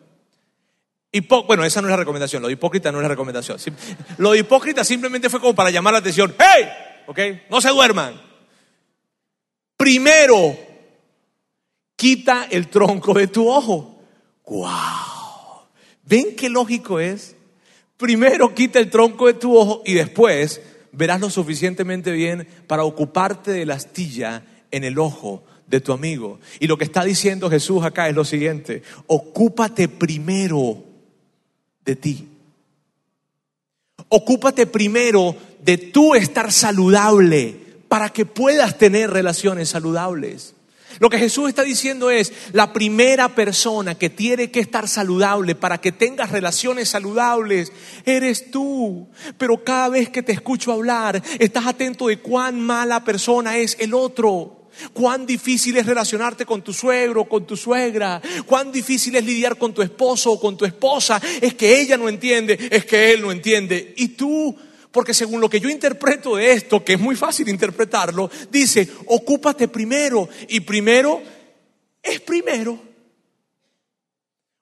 bueno, 1.48 1.64
esa 1.64 1.82
no 1.82 1.88
es 1.88 1.92
la 1.92 1.98
recomendación, 1.98 2.42
lo 2.42 2.50
hipócrita 2.50 2.92
no 2.92 3.00
es 3.00 3.04
la 3.04 3.10
recomendación. 3.10 3.58
Lo 4.18 4.36
hipócrita 4.36 4.84
simplemente 4.84 5.30
fue 5.30 5.40
como 5.40 5.56
para 5.56 5.72
llamar 5.72 5.94
la 5.94 6.00
atención. 6.00 6.36
¡Hey! 6.38 6.70
¿Ok? 7.08 7.20
No 7.50 7.62
se 7.62 7.70
duerman. 7.70 8.33
Primero, 9.84 10.58
quita 11.98 12.48
el 12.50 12.70
tronco 12.70 13.14
de 13.16 13.28
tu 13.28 13.50
ojo. 13.50 14.00
¡Wow! 14.48 14.70
¿Ven 16.06 16.38
qué 16.38 16.48
lógico 16.48 17.02
es? 17.02 17.36
Primero 17.98 18.56
quita 18.56 18.80
el 18.80 18.90
tronco 18.90 19.28
de 19.28 19.34
tu 19.34 19.58
ojo 19.58 19.82
y 19.86 19.96
después 19.96 20.62
verás 20.94 21.20
lo 21.20 21.30
suficientemente 21.30 22.14
bien 22.14 22.48
para 22.66 22.86
ocuparte 22.86 23.52
de 23.52 23.66
la 23.66 23.74
astilla 23.74 24.46
en 24.72 24.86
el 24.86 24.98
ojo 24.98 25.44
de 25.68 25.82
tu 25.82 25.92
amigo. 25.92 26.40
Y 26.62 26.68
lo 26.68 26.78
que 26.78 26.86
está 26.86 27.04
diciendo 27.04 27.50
Jesús 27.50 27.84
acá 27.84 28.08
es 28.08 28.16
lo 28.16 28.24
siguiente, 28.24 28.84
ocúpate 29.08 29.90
primero 29.90 30.82
de 31.84 31.98
ti. 31.98 32.30
Ocúpate 34.08 34.66
primero 34.66 35.36
de 35.62 35.78
tú 35.78 36.16
estar 36.16 36.54
saludable 36.54 37.63
para 37.94 38.10
que 38.10 38.26
puedas 38.26 38.80
tener 38.80 39.12
relaciones 39.12 39.70
saludables. 39.70 40.56
Lo 40.98 41.12
que 41.12 41.20
Jesús 41.20 41.48
está 41.48 41.62
diciendo 41.62 42.10
es, 42.10 42.34
la 42.52 42.74
primera 42.74 43.36
persona 43.36 43.94
que 43.94 44.10
tiene 44.10 44.50
que 44.50 44.62
estar 44.62 44.88
saludable 44.88 45.54
para 45.54 45.80
que 45.80 45.92
tengas 45.92 46.32
relaciones 46.32 46.90
saludables, 46.90 47.72
eres 48.04 48.50
tú. 48.50 49.08
Pero 49.38 49.64
cada 49.64 49.90
vez 49.90 50.10
que 50.10 50.24
te 50.24 50.32
escucho 50.32 50.72
hablar, 50.72 51.22
estás 51.38 51.68
atento 51.68 52.08
de 52.08 52.18
cuán 52.18 52.60
mala 52.60 53.04
persona 53.04 53.58
es 53.58 53.78
el 53.80 53.94
otro. 53.94 54.70
Cuán 54.94 55.28
difícil 55.28 55.78
es 55.78 55.86
relacionarte 55.86 56.48
con 56.48 56.64
tu 56.64 56.74
suegro, 56.74 57.26
con 57.26 57.46
tu 57.46 57.56
suegra. 57.56 58.20
Cuán 58.48 58.72
difícil 58.72 59.16
es 59.18 59.24
lidiar 59.24 59.56
con 59.60 59.72
tu 59.72 59.84
esposo 59.84 60.32
o 60.32 60.40
con 60.40 60.58
tu 60.58 60.66
esposa. 60.66 61.22
Es 61.40 61.54
que 61.54 61.80
ella 61.80 61.96
no 61.96 62.10
entiende, 62.10 62.58
es 62.72 62.86
que 62.86 63.14
él 63.14 63.22
no 63.22 63.32
entiende. 63.32 63.94
Y 63.98 64.08
tú 64.08 64.58
porque 64.94 65.16
según 65.16 65.42
lo 65.42 65.50
que 65.50 65.60
yo 65.60 65.70
interpreto 65.70 66.36
de 66.36 66.54
esto, 66.54 66.86
que 66.86 66.94
es 66.94 67.00
muy 67.00 67.16
fácil 67.16 67.50
interpretarlo, 67.50 68.30
dice, 68.52 68.88
ocúpate 69.08 69.68
primero. 69.68 70.30
Y 70.48 70.60
primero 70.60 71.20
es 72.02 72.22
primero. 72.22 72.80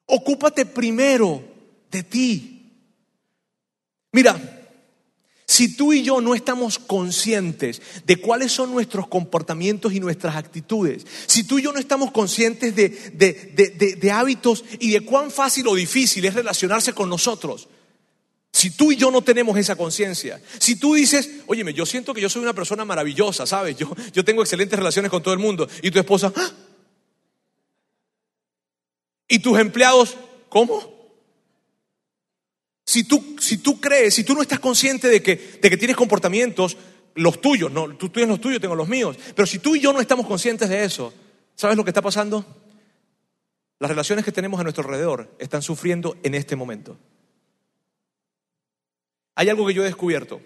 Ocúpate 0.06 0.64
primero 0.64 1.44
de 1.90 2.02
ti. 2.02 2.72
Mira, 4.12 4.62
si 5.46 5.76
tú 5.76 5.92
y 5.92 6.02
yo 6.02 6.22
no 6.22 6.34
estamos 6.34 6.78
conscientes 6.78 7.82
de 8.06 8.16
cuáles 8.16 8.52
son 8.52 8.72
nuestros 8.72 9.08
comportamientos 9.08 9.92
y 9.92 10.00
nuestras 10.00 10.36
actitudes, 10.36 11.06
si 11.26 11.44
tú 11.44 11.58
y 11.58 11.62
yo 11.62 11.74
no 11.74 11.78
estamos 11.78 12.10
conscientes 12.10 12.74
de, 12.74 12.88
de, 14.00 14.10
hábitos 14.10 14.64
y 14.80 14.92
de 14.92 15.02
cuán 15.02 15.30
fácil 15.30 15.68
o 15.68 15.74
difícil 15.74 16.24
es 16.24 16.32
relacionarse 16.32 16.94
con 16.94 17.10
nosotros, 17.10 17.68
si 18.52 18.70
tú 18.70 18.92
y 18.92 18.96
yo 18.96 19.10
no 19.10 19.22
tenemos 19.22 19.56
esa 19.56 19.76
conciencia, 19.76 20.40
si 20.58 20.76
tú 20.76 20.94
dices, 20.94 21.30
óyeme, 21.46 21.72
yo 21.72 21.86
siento 21.86 22.12
que 22.12 22.20
yo 22.20 22.28
soy 22.28 22.42
una 22.42 22.52
persona 22.52 22.84
maravillosa, 22.84 23.46
¿sabes? 23.46 23.76
Yo, 23.76 23.90
yo 24.12 24.24
tengo 24.24 24.42
excelentes 24.42 24.78
relaciones 24.78 25.10
con 25.10 25.22
todo 25.22 25.32
el 25.32 25.40
mundo, 25.40 25.68
y 25.82 25.90
tu 25.90 25.98
esposa, 25.98 26.32
¡Ah! 26.36 26.52
y 29.26 29.38
tus 29.38 29.58
empleados, 29.58 30.18
¿cómo? 30.50 30.92
Si 32.84 33.04
tú, 33.04 33.36
si 33.40 33.58
tú 33.58 33.80
crees, 33.80 34.14
si 34.14 34.24
tú 34.24 34.34
no 34.34 34.42
estás 34.42 34.60
consciente 34.60 35.08
de 35.08 35.22
que, 35.22 35.58
de 35.60 35.70
que 35.70 35.78
tienes 35.78 35.96
comportamientos, 35.96 36.76
los 37.14 37.40
tuyos, 37.40 37.72
no, 37.72 37.96
tú 37.96 38.10
tienes 38.10 38.28
los 38.28 38.40
tuyos, 38.40 38.60
tengo 38.60 38.74
los 38.74 38.88
míos, 38.88 39.16
pero 39.34 39.46
si 39.46 39.58
tú 39.60 39.74
y 39.74 39.80
yo 39.80 39.94
no 39.94 40.00
estamos 40.00 40.26
conscientes 40.26 40.68
de 40.68 40.84
eso, 40.84 41.14
¿sabes 41.54 41.78
lo 41.78 41.84
que 41.84 41.90
está 41.90 42.02
pasando? 42.02 42.44
Las 43.78 43.90
relaciones 43.90 44.26
que 44.26 44.32
tenemos 44.32 44.60
a 44.60 44.62
nuestro 44.62 44.84
alrededor 44.84 45.34
están 45.38 45.62
sufriendo 45.62 46.16
en 46.22 46.34
este 46.34 46.54
momento. 46.54 46.98
Hay 49.34 49.48
algo 49.48 49.66
que 49.66 49.74
yo 49.74 49.82
he 49.82 49.86
descubierto. 49.86 50.40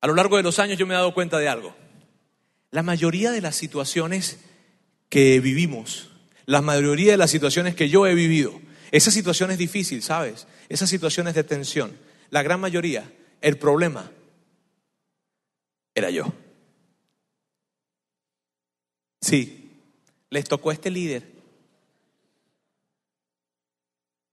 A 0.00 0.06
lo 0.06 0.14
largo 0.14 0.36
de 0.36 0.42
los 0.42 0.58
años 0.58 0.78
yo 0.78 0.86
me 0.86 0.94
he 0.94 0.96
dado 0.96 1.14
cuenta 1.14 1.38
de 1.38 1.48
algo. 1.48 1.74
La 2.70 2.82
mayoría 2.82 3.30
de 3.30 3.40
las 3.40 3.56
situaciones 3.56 4.38
que 5.08 5.40
vivimos, 5.40 6.10
la 6.44 6.60
mayoría 6.60 7.12
de 7.12 7.16
las 7.16 7.30
situaciones 7.30 7.74
que 7.74 7.88
yo 7.88 8.06
he 8.06 8.14
vivido, 8.14 8.60
esas 8.92 9.14
situaciones 9.14 9.58
difíciles, 9.58 10.04
¿sabes? 10.04 10.46
Esas 10.68 10.90
situaciones 10.90 11.34
de 11.34 11.44
tensión, 11.44 11.96
la 12.30 12.42
gran 12.42 12.60
mayoría, 12.60 13.10
el 13.40 13.58
problema 13.58 14.12
era 15.94 16.10
yo. 16.10 16.32
Sí, 19.20 19.70
les 20.30 20.44
tocó 20.44 20.70
a 20.70 20.74
este 20.74 20.90
líder 20.90 21.35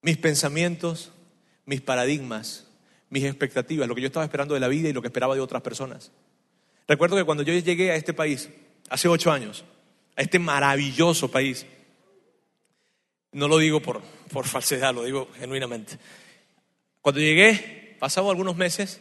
mis 0.03 0.17
pensamientos, 0.17 1.11
mis 1.65 1.81
paradigmas, 1.81 2.67
mis 3.09 3.23
expectativas, 3.23 3.87
lo 3.87 3.95
que 3.95 4.01
yo 4.01 4.07
estaba 4.07 4.25
esperando 4.25 4.53
de 4.53 4.59
la 4.59 4.67
vida 4.67 4.89
y 4.89 4.93
lo 4.93 5.01
que 5.01 5.07
esperaba 5.07 5.33
de 5.33 5.41
otras 5.41 5.63
personas. 5.63 6.11
Recuerdo 6.87 7.15
que 7.15 7.23
cuando 7.23 7.41
yo 7.41 7.53
llegué 7.53 7.89
a 7.91 7.95
este 7.95 8.13
país, 8.13 8.49
hace 8.89 9.07
ocho 9.07 9.31
años, 9.31 9.63
a 10.15 10.21
este 10.21 10.39
maravilloso 10.39 11.31
país, 11.31 11.65
no 13.31 13.47
lo 13.47 13.57
digo 13.57 13.81
por, 13.81 14.01
por 14.31 14.45
falsedad, 14.45 14.93
lo 14.93 15.05
digo 15.05 15.29
genuinamente. 15.39 15.97
Cuando 17.01 17.21
llegué, 17.21 17.95
pasaban 17.97 18.29
algunos 18.29 18.57
meses 18.57 18.99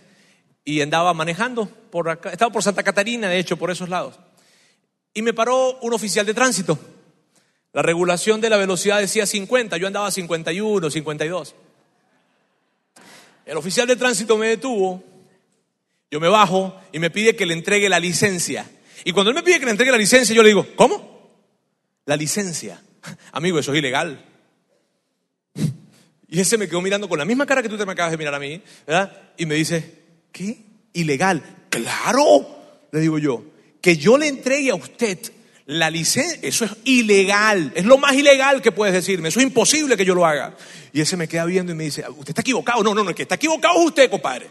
y 0.64 0.80
andaba 0.80 1.12
manejando 1.14 1.66
por 1.66 2.08
acá, 2.08 2.30
estaba 2.30 2.52
por 2.52 2.62
Santa 2.62 2.84
Catarina, 2.84 3.28
de 3.28 3.40
hecho, 3.40 3.56
por 3.56 3.72
esos 3.72 3.88
lados. 3.88 4.20
Y 5.12 5.22
me 5.22 5.34
paró 5.34 5.78
un 5.80 5.92
oficial 5.92 6.24
de 6.24 6.32
tránsito 6.32 6.78
la 7.72 7.82
regulación 7.82 8.40
de 8.40 8.50
la 8.50 8.58
velocidad 8.58 9.00
decía 9.00 9.26
50, 9.26 9.76
yo 9.78 9.86
andaba 9.86 10.06
a 10.06 10.10
51, 10.10 10.90
52. 10.90 11.54
El 13.46 13.56
oficial 13.56 13.86
de 13.86 13.96
tránsito 13.96 14.36
me 14.36 14.48
detuvo, 14.48 15.02
yo 16.10 16.20
me 16.20 16.28
bajo 16.28 16.78
y 16.92 16.98
me 16.98 17.10
pide 17.10 17.34
que 17.34 17.46
le 17.46 17.54
entregue 17.54 17.88
la 17.88 17.98
licencia. 17.98 18.70
Y 19.04 19.12
cuando 19.12 19.30
él 19.30 19.34
me 19.34 19.42
pide 19.42 19.58
que 19.58 19.64
le 19.64 19.70
entregue 19.70 19.90
la 19.90 19.98
licencia, 19.98 20.34
yo 20.34 20.42
le 20.42 20.50
digo, 20.50 20.66
¿cómo? 20.76 21.30
La 22.04 22.16
licencia. 22.16 22.82
Amigo, 23.32 23.58
eso 23.58 23.72
es 23.72 23.78
ilegal. 23.78 24.22
Y 26.28 26.40
ese 26.40 26.56
me 26.56 26.68
quedó 26.68 26.80
mirando 26.80 27.08
con 27.08 27.18
la 27.18 27.24
misma 27.24 27.46
cara 27.46 27.62
que 27.62 27.68
tú 27.68 27.76
te 27.76 27.84
me 27.84 27.92
acabas 27.92 28.12
de 28.12 28.18
mirar 28.18 28.34
a 28.34 28.38
mí, 28.38 28.62
¿verdad? 28.86 29.32
Y 29.36 29.46
me 29.46 29.54
dice, 29.54 30.02
¿qué? 30.30 30.64
¿Ilegal? 30.92 31.42
Claro, 31.68 32.86
le 32.90 33.00
digo 33.00 33.18
yo, 33.18 33.44
que 33.80 33.96
yo 33.96 34.16
le 34.16 34.28
entregue 34.28 34.70
a 34.70 34.74
usted 34.74 35.18
la 35.66 35.90
licencia, 35.90 36.38
eso 36.42 36.64
es 36.64 36.72
ilegal, 36.84 37.72
es 37.74 37.84
lo 37.84 37.98
más 37.98 38.14
ilegal 38.14 38.60
que 38.60 38.72
puedes 38.72 38.94
decirme, 38.94 39.28
eso 39.28 39.40
es 39.40 39.46
imposible 39.46 39.96
que 39.96 40.04
yo 40.04 40.14
lo 40.14 40.26
haga. 40.26 40.56
Y 40.92 41.00
ese 41.00 41.16
me 41.16 41.28
queda 41.28 41.44
viendo 41.44 41.72
y 41.72 41.74
me 41.74 41.84
dice, 41.84 42.04
usted 42.08 42.30
está 42.30 42.42
equivocado, 42.42 42.82
no, 42.82 42.94
no, 42.94 43.02
no, 43.02 43.14
que 43.14 43.22
está 43.22 43.36
equivocado 43.36 43.80
es 43.80 43.86
usted, 43.86 44.10
compadre. 44.10 44.48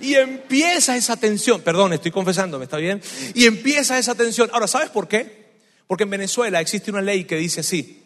Y 0.00 0.14
empieza 0.14 0.96
esa 0.96 1.16
tensión, 1.16 1.60
perdón, 1.60 1.92
estoy 1.92 2.10
confesándome, 2.10 2.64
¿está 2.64 2.78
bien? 2.78 3.02
Y 3.34 3.46
empieza 3.46 3.98
esa 3.98 4.14
tensión. 4.14 4.48
Ahora, 4.52 4.66
¿sabes 4.66 4.90
por 4.90 5.08
qué? 5.08 5.42
Porque 5.86 6.04
en 6.04 6.10
Venezuela 6.10 6.60
existe 6.60 6.90
una 6.90 7.02
ley 7.02 7.24
que 7.24 7.36
dice 7.36 7.60
así, 7.60 8.02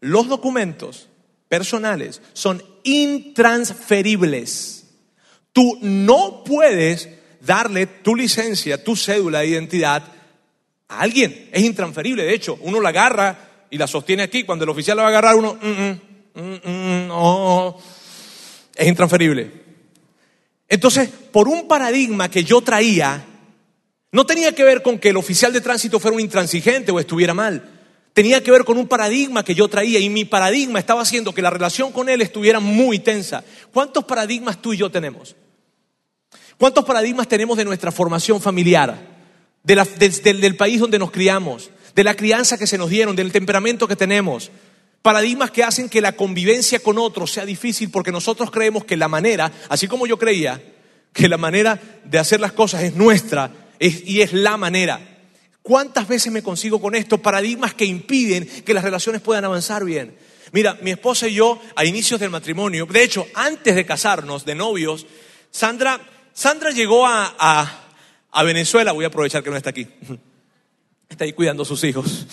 los 0.00 0.28
documentos 0.28 1.08
personales 1.48 2.22
son 2.32 2.62
intransferibles. 2.84 4.84
Tú 5.52 5.78
no 5.82 6.44
puedes 6.44 7.08
darle 7.40 7.86
tu 7.86 8.14
licencia, 8.14 8.82
tu 8.82 8.96
cédula 8.96 9.40
de 9.40 9.48
identidad 9.48 10.15
a 10.88 11.00
alguien. 11.00 11.48
Es 11.52 11.62
intransferible. 11.62 12.24
De 12.24 12.34
hecho, 12.34 12.58
uno 12.62 12.80
la 12.80 12.90
agarra 12.90 13.66
y 13.70 13.78
la 13.78 13.86
sostiene 13.86 14.22
aquí. 14.22 14.44
Cuando 14.44 14.64
el 14.64 14.70
oficial 14.70 14.96
la 14.96 15.02
va 15.02 15.08
a 15.08 15.10
agarrar, 15.10 15.36
uno, 15.36 15.58
mm, 15.60 16.40
mm, 16.40 16.54
mm, 16.64 17.08
no, 17.08 17.76
es 18.74 18.86
intransferible. 18.86 19.50
Entonces, 20.68 21.08
por 21.30 21.48
un 21.48 21.68
paradigma 21.68 22.30
que 22.30 22.44
yo 22.44 22.60
traía, 22.60 23.24
no 24.12 24.26
tenía 24.26 24.54
que 24.54 24.64
ver 24.64 24.82
con 24.82 24.98
que 24.98 25.10
el 25.10 25.16
oficial 25.16 25.52
de 25.52 25.60
tránsito 25.60 26.00
fuera 26.00 26.14
un 26.14 26.20
intransigente 26.20 26.90
o 26.92 27.00
estuviera 27.00 27.34
mal. 27.34 27.70
Tenía 28.12 28.42
que 28.42 28.50
ver 28.50 28.64
con 28.64 28.78
un 28.78 28.88
paradigma 28.88 29.44
que 29.44 29.54
yo 29.54 29.68
traía 29.68 30.00
y 30.00 30.08
mi 30.08 30.24
paradigma 30.24 30.78
estaba 30.78 31.02
haciendo 31.02 31.34
que 31.34 31.42
la 31.42 31.50
relación 31.50 31.92
con 31.92 32.08
él 32.08 32.22
estuviera 32.22 32.60
muy 32.60 32.98
tensa. 32.98 33.44
¿Cuántos 33.72 34.04
paradigmas 34.04 34.62
tú 34.62 34.72
y 34.72 34.78
yo 34.78 34.90
tenemos? 34.90 35.36
¿Cuántos 36.56 36.84
paradigmas 36.84 37.28
tenemos 37.28 37.58
de 37.58 37.66
nuestra 37.66 37.92
formación 37.92 38.40
familiar? 38.40 39.15
Del, 39.66 40.56
país 40.56 40.80
donde 40.80 40.98
nos 40.98 41.10
criamos, 41.10 41.70
de 41.94 42.04
la 42.04 42.14
crianza 42.14 42.56
que 42.56 42.68
se 42.68 42.78
nos 42.78 42.88
dieron, 42.88 43.16
del 43.16 43.32
temperamento 43.32 43.88
que 43.88 43.96
tenemos. 43.96 44.50
Paradigmas 45.02 45.50
que 45.50 45.64
hacen 45.64 45.88
que 45.88 46.00
la 46.00 46.12
convivencia 46.12 46.78
con 46.78 46.98
otros 46.98 47.32
sea 47.32 47.44
difícil 47.44 47.90
porque 47.90 48.12
nosotros 48.12 48.50
creemos 48.50 48.84
que 48.84 48.96
la 48.96 49.08
manera, 49.08 49.52
así 49.68 49.88
como 49.88 50.06
yo 50.06 50.18
creía, 50.18 50.62
que 51.12 51.28
la 51.28 51.36
manera 51.36 51.80
de 52.04 52.18
hacer 52.18 52.40
las 52.40 52.52
cosas 52.52 52.82
es 52.82 52.94
nuestra 52.94 53.52
y 53.80 54.20
es 54.20 54.32
la 54.32 54.56
manera. 54.56 55.00
¿Cuántas 55.62 56.06
veces 56.06 56.32
me 56.32 56.42
consigo 56.42 56.80
con 56.80 56.94
esto? 56.94 57.18
Paradigmas 57.18 57.74
que 57.74 57.84
impiden 57.84 58.46
que 58.46 58.74
las 58.74 58.84
relaciones 58.84 59.20
puedan 59.20 59.44
avanzar 59.44 59.84
bien. 59.84 60.16
Mira, 60.52 60.78
mi 60.80 60.92
esposa 60.92 61.26
y 61.26 61.34
yo, 61.34 61.60
a 61.74 61.84
inicios 61.84 62.20
del 62.20 62.30
matrimonio, 62.30 62.86
de 62.86 63.02
hecho, 63.02 63.26
antes 63.34 63.74
de 63.74 63.84
casarnos, 63.84 64.44
de 64.44 64.54
novios, 64.54 65.06
Sandra, 65.50 66.00
Sandra 66.32 66.70
llegó 66.70 67.04
a 67.04 67.34
a 67.38 67.85
Venezuela, 68.42 68.92
voy 68.92 69.04
a 69.04 69.08
aprovechar 69.08 69.42
que 69.42 69.50
no 69.50 69.56
está 69.56 69.70
aquí, 69.70 69.86
está 71.08 71.24
ahí 71.24 71.32
cuidando 71.32 71.62
a 71.62 71.66
sus 71.66 71.82
hijos. 71.84 72.26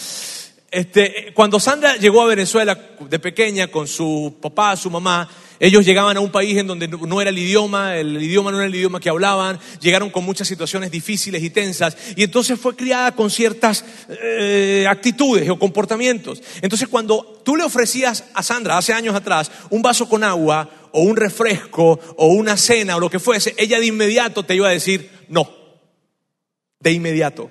Este, 0.74 1.32
cuando 1.36 1.60
Sandra 1.60 1.98
llegó 1.98 2.24
a 2.24 2.26
Venezuela 2.26 2.76
de 3.08 3.20
pequeña 3.20 3.68
con 3.68 3.88
su 3.88 4.38
papá, 4.42 4.76
su 4.76 4.90
mamá, 4.90 5.30
ellos 5.60 5.86
llegaban 5.86 6.18
a 6.18 6.20
un 6.20 6.32
país 6.32 6.58
en 6.58 6.66
donde 6.66 6.88
no 6.88 7.22
era 7.22 7.30
el 7.30 7.38
idioma, 7.38 7.96
el 7.96 8.22
idioma 8.22 8.52
no 8.52 8.58
era 8.58 8.66
el 8.66 8.74
idioma 8.74 9.00
que 9.00 9.10
hablaban, 9.10 9.60
llegaron 9.80 10.10
con 10.10 10.26
muchas 10.26 10.48
situaciones 10.48 10.90
difíciles 10.90 11.44
y 11.44 11.52
tensas, 11.52 11.96
y 12.16 12.24
entonces 12.24 12.60
fue 12.60 12.76
criada 12.76 13.12
con 13.12 13.30
ciertas 13.30 13.86
eh, 14.10 14.88
actitudes 14.90 15.48
o 15.48 15.60
comportamientos. 15.60 16.42
Entonces 16.64 16.88
cuando 16.88 17.40
tú 17.46 17.56
le 17.56 17.64
ofrecías 17.64 18.24
a 18.34 18.42
Sandra 18.42 18.76
hace 18.76 18.94
años 18.94 19.14
atrás 19.14 19.52
un 19.70 19.84
vaso 19.84 20.10
con 20.10 20.24
agua 20.24 20.90
o 20.92 21.02
un 21.04 21.16
refresco 21.16 22.00
o 22.18 22.28
una 22.30 22.58
cena 22.58 22.96
o 22.96 23.00
lo 23.00 23.12
que 23.12 23.20
fuese, 23.20 23.54
ella 23.60 23.80
de 23.80 23.86
inmediato 23.86 24.42
te 24.42 24.56
iba 24.56 24.70
a 24.70 24.72
decir 24.72 25.10
no 25.30 25.63
de 26.84 26.92
inmediato. 26.92 27.50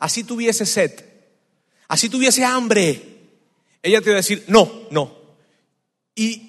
Así 0.00 0.24
tuviese 0.24 0.66
sed, 0.66 0.92
así 1.86 2.08
tuviese 2.08 2.44
hambre, 2.44 3.02
ella 3.82 4.00
te 4.00 4.08
iba 4.08 4.14
a 4.14 4.22
decir, 4.24 4.44
no, 4.48 4.88
no. 4.90 5.14
Y, 6.16 6.48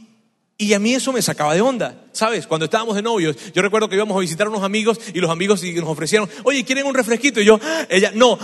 Y 0.57 0.73
a 0.73 0.79
mí 0.79 0.93
eso 0.93 1.11
me 1.11 1.21
sacaba 1.21 1.55
de 1.55 1.61
onda, 1.61 2.05
¿sabes? 2.11 2.45
Cuando 2.45 2.65
estábamos 2.65 2.95
de 2.95 3.01
novios, 3.01 3.35
yo 3.51 3.61
recuerdo 3.63 3.89
que 3.89 3.95
íbamos 3.95 4.15
a 4.15 4.19
visitar 4.19 4.45
a 4.45 4.49
unos 4.51 4.63
amigos 4.63 4.99
y 5.11 5.19
los 5.19 5.31
amigos 5.31 5.63
nos 5.63 5.89
ofrecieron, 5.89 6.29
oye, 6.43 6.63
¿quieren 6.63 6.85
un 6.85 6.93
refresquito? 6.93 7.41
Y 7.41 7.45
yo, 7.45 7.59
ella, 7.89 8.11
no. 8.13 8.37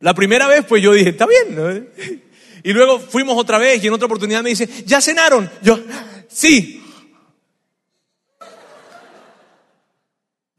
La 0.00 0.14
primera 0.14 0.46
vez, 0.46 0.64
pues 0.66 0.82
yo 0.82 0.92
dije, 0.92 1.10
está 1.10 1.26
bien. 1.26 1.90
Y 2.62 2.72
luego 2.72 2.98
fuimos 2.98 3.36
otra 3.36 3.58
vez 3.58 3.84
y 3.84 3.86
en 3.86 3.92
otra 3.92 4.06
oportunidad 4.06 4.42
me 4.42 4.48
dice, 4.50 4.66
¿ya 4.86 5.00
cenaron? 5.00 5.50
Yo, 5.62 5.78
sí. 6.28 6.83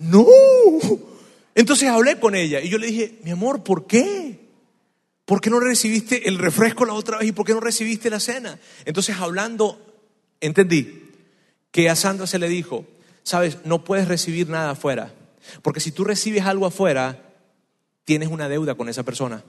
No. 0.06 0.26
Entonces 1.56 1.90
hablé 1.90 2.20
con 2.20 2.36
ella 2.36 2.60
y 2.62 2.70
yo 2.70 2.78
le 2.78 2.88
dije, 2.88 3.20
mi 3.24 3.32
amor, 3.32 3.64
¿por 3.64 3.88
qué? 3.88 4.40
¿Por 5.26 5.42
qué 5.42 5.50
no 5.50 5.60
recibiste 5.60 6.28
el 6.28 6.38
refresco 6.38 6.86
la 6.86 6.94
otra 6.94 7.18
vez 7.18 7.30
y 7.30 7.32
por 7.32 7.46
qué 7.46 7.54
no 7.54 7.60
recibiste 7.60 8.10
la 8.10 8.20
cena? 8.20 8.60
Entonces 8.86 9.16
hablando, 9.18 9.82
entendí 10.42 11.12
que 11.72 11.90
a 11.90 11.96
Sandra 11.96 12.28
se 12.28 12.40
le 12.40 12.48
dijo, 12.48 12.86
sabes, 13.24 13.58
no 13.66 13.84
puedes 13.84 14.08
recibir 14.08 14.50
nada 14.50 14.72
afuera, 14.72 15.14
porque 15.62 15.80
si 15.80 15.92
tú 15.92 16.04
recibes 16.04 16.44
algo 16.44 16.66
afuera, 16.66 17.34
tienes 18.04 18.30
una 18.30 18.48
deuda 18.48 18.76
con 18.76 18.88
esa 18.88 19.04
persona. 19.04 19.44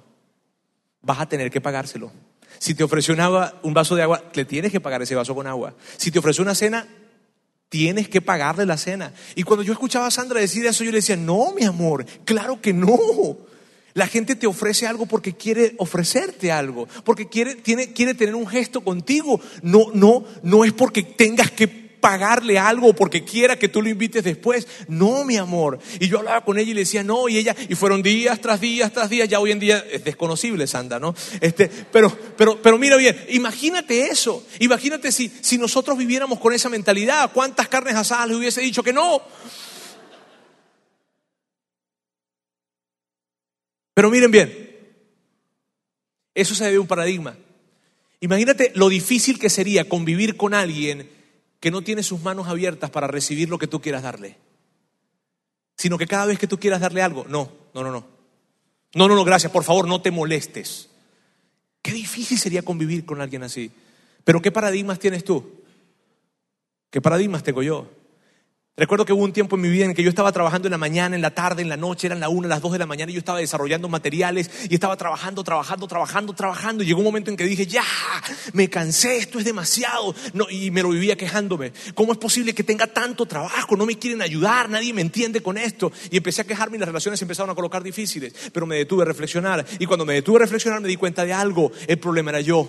Vas 1.03 1.21
a 1.21 1.29
tener 1.29 1.51
que 1.51 1.61
pagárselo. 1.61 2.11
Si 2.59 2.75
te 2.75 2.85
ofreció 2.85 3.15
un 3.63 3.75
vaso 3.75 3.97
de 3.97 4.03
agua, 4.03 4.25
le 4.33 4.45
tienes 4.45 4.73
que 4.73 4.81
pagar 4.81 5.03
ese 5.03 5.15
vaso 5.15 5.35
con 5.35 5.47
agua. 5.47 5.75
Si 5.99 6.11
te 6.11 6.19
ofreció 6.19 6.43
una 6.43 6.55
cena, 6.55 6.89
tienes 7.69 8.09
que 8.09 8.21
pagarle 8.21 8.67
la 8.67 8.77
cena. 8.77 9.13
Y 9.35 9.43
cuando 9.43 9.63
yo 9.63 9.73
escuchaba 9.73 10.07
a 10.07 10.11
Sandra 10.11 10.41
decir 10.41 10.67
eso, 10.67 10.85
yo 10.85 10.91
le 10.91 10.99
decía, 10.99 11.17
no, 11.17 11.53
mi 11.53 11.65
amor, 11.65 12.07
claro 12.25 12.61
que 12.61 12.73
no. 12.73 13.39
La 13.95 14.07
gente 14.07 14.37
te 14.37 14.47
ofrece 14.47 14.87
algo 14.87 15.07
porque 15.07 15.35
quiere 15.35 15.75
ofrecerte 15.79 16.53
algo, 16.53 16.87
porque 17.03 17.29
quiere, 17.29 17.55
tiene, 17.55 17.95
quiere 17.95 18.13
tener 18.13 18.35
un 18.35 18.47
gesto 18.47 18.83
contigo. 18.83 19.41
No, 19.63 19.87
no, 19.95 20.25
no 20.43 20.65
es 20.65 20.73
porque 20.73 21.03
tengas 21.03 21.51
que 21.51 21.86
pagarle 22.07 22.57
algo 22.57 22.93
porque 22.93 23.25
quiera 23.25 23.59
que 23.59 23.67
tú 23.67 23.83
lo 23.83 23.89
invites 23.89 24.23
después. 24.23 24.69
No, 24.87 25.25
mi 25.25 25.39
amor. 25.39 25.81
Y 25.99 26.07
yo 26.07 26.19
hablaba 26.19 26.45
con 26.45 26.57
ella 26.57 26.71
y 26.71 26.75
le 26.75 26.83
decía, 26.83 27.03
no, 27.03 27.29
y 27.29 27.37
ella, 27.37 27.57
y 27.69 27.75
fueron 27.75 28.01
días 28.01 28.41
tras 28.41 28.61
días 28.61 28.93
tras 28.93 29.11
días, 29.11 29.29
ya 29.29 29.41
hoy 29.41 29.51
en 29.51 29.59
día 29.59 29.85
es 29.91 30.05
desconocible, 30.05 30.69
Sandra, 30.69 31.01
¿no? 31.01 31.17
Este, 31.41 31.69
pero, 31.91 32.17
pero, 32.37 32.63
pero 32.63 32.79
mira 32.79 32.97
bien, 32.97 33.21
imagínate 33.31 34.07
eso. 34.07 34.47
Imagínate 34.61 35.11
si, 35.11 35.33
si 35.41 35.59
nosotros 35.59 35.99
viviéramos 35.99 36.39
con 36.39 36.53
esa 36.53 36.69
mentalidad, 36.69 37.33
¿cuántas 37.33 37.67
carnes 37.67 37.97
asadas 37.97 38.29
le 38.29 38.37
hubiese 38.37 38.61
dicho 38.61 38.85
que 38.85 38.93
no? 38.93 39.21
Pero 43.95 44.11
miren 44.11 44.31
bien, 44.31 44.79
eso 46.37 46.55
se 46.55 46.67
debe 46.67 46.77
a 46.77 46.81
un 46.83 46.87
paradigma. 46.87 47.37
Imagínate 48.21 48.71
lo 48.77 48.89
difícil 48.89 49.41
que 49.41 49.51
sería 49.51 49.89
convivir 49.89 50.37
con 50.37 50.55
alguien 50.55 51.16
que 51.61 51.71
no 51.71 51.83
tiene 51.83 52.03
sus 52.03 52.23
manos 52.23 52.49
abiertas 52.49 52.91
para 52.91 53.07
recibir 53.07 53.49
lo 53.49 53.59
que 53.59 53.67
tú 53.67 53.81
quieras 53.81 54.03
darle. 54.03 54.37
Sino 55.77 55.99
que 55.99 56.07
cada 56.07 56.27
vez 56.27 56.39
que 56.39 56.47
tú 56.47 56.59
quieras 56.59 56.81
darle 56.81 57.03
algo, 57.03 57.25
no, 57.29 57.51
no, 57.75 57.83
no, 57.83 57.91
no. 57.91 58.07
No, 58.95 59.09
no, 59.09 59.15
no, 59.15 59.25
gracias, 59.25 59.53
por 59.53 59.65
favor, 59.65 59.87
no 59.87 60.01
te 60.01 60.11
molestes. 60.11 60.89
Qué 61.83 61.93
difícil 61.93 62.39
sería 62.39 62.63
convivir 62.63 63.05
con 63.05 63.21
alguien 63.21 63.43
así. 63.43 63.71
Pero 64.25 64.41
¿qué 64.41 64.51
paradigmas 64.51 64.99
tienes 64.99 65.23
tú? 65.23 65.63
¿Qué 66.91 67.01
paradigmas 67.01 67.43
tengo 67.43 67.63
yo? 67.63 67.91
Recuerdo 68.79 69.07
que 69.07 69.15
hubo 69.15 69.25
un 69.25 69.33
tiempo 69.33 69.57
en 69.57 69.63
mi 69.63 69.71
vida 69.71 69.87
en 69.87 69.95
que 69.95 70.03
yo 70.03 70.11
estaba 70.11 70.31
trabajando 70.33 70.69
en 70.69 70.73
la 70.73 70.77
mañana, 70.77 71.17
en 71.17 71.23
la 71.23 71.31
tarde, 71.31 71.63
en 71.63 71.71
la 71.71 71.79
noche, 71.79 72.09
eran 72.09 72.21
la 72.21 72.29
una, 72.29 72.47
las 72.47 72.61
dos 72.61 72.73
de 72.73 72.79
la 72.79 72.85
mañana 72.85 73.11
y 73.11 73.15
yo 73.15 73.21
estaba 73.21 73.39
desarrollando 73.39 73.89
materiales 73.89 74.51
y 74.69 74.75
estaba 74.75 74.99
trabajando, 74.99 75.43
trabajando, 75.43 75.89
trabajando, 75.89 76.35
trabajando. 76.35 76.83
Y 76.83 76.87
llegó 76.87 76.99
un 76.99 77.07
momento 77.07 77.31
en 77.31 77.39
que 77.39 77.45
dije, 77.45 77.67
ya, 77.67 77.83
me 78.53 78.69
cansé, 78.69 79.17
esto 79.17 79.39
es 79.39 79.47
demasiado. 79.47 80.15
No, 80.35 80.51
y 80.51 80.71
me 80.71 80.83
lo 80.83 80.91
vivía 80.91 81.17
quejándome. 81.17 81.73
¿Cómo 81.95 82.13
es 82.13 82.19
posible 82.19 82.55
que 82.55 82.65
tenga 82.65 82.87
tanto 82.87 83.25
trabajo? 83.25 83.77
No 83.77 83.87
me 83.87 83.99
quieren 83.99 84.21
ayudar, 84.21 84.69
nadie 84.69 84.93
me 84.93 85.01
entiende 85.01 85.41
con 85.41 85.57
esto. 85.57 85.91
Y 86.11 86.19
empecé 86.19 86.43
a 86.43 86.45
quejarme 86.45 86.77
y 86.77 86.81
las 86.81 86.89
relaciones 86.89 87.23
empezaron 87.23 87.49
a 87.49 87.55
colocar 87.55 87.83
difíciles. 87.83 88.35
Pero 88.53 88.67
me 88.67 88.77
detuve 88.77 89.05
a 89.05 89.07
reflexionar. 89.07 89.65
Y 89.79 89.87
cuando 89.87 90.05
me 90.05 90.13
detuve 90.13 90.37
a 90.37 90.41
reflexionar 90.41 90.83
me 90.83 90.89
di 90.89 90.97
cuenta 90.97 91.25
de 91.25 91.33
algo. 91.33 91.73
El 91.87 91.99
problema 91.99 92.29
era 92.29 92.43
yo. 92.43 92.69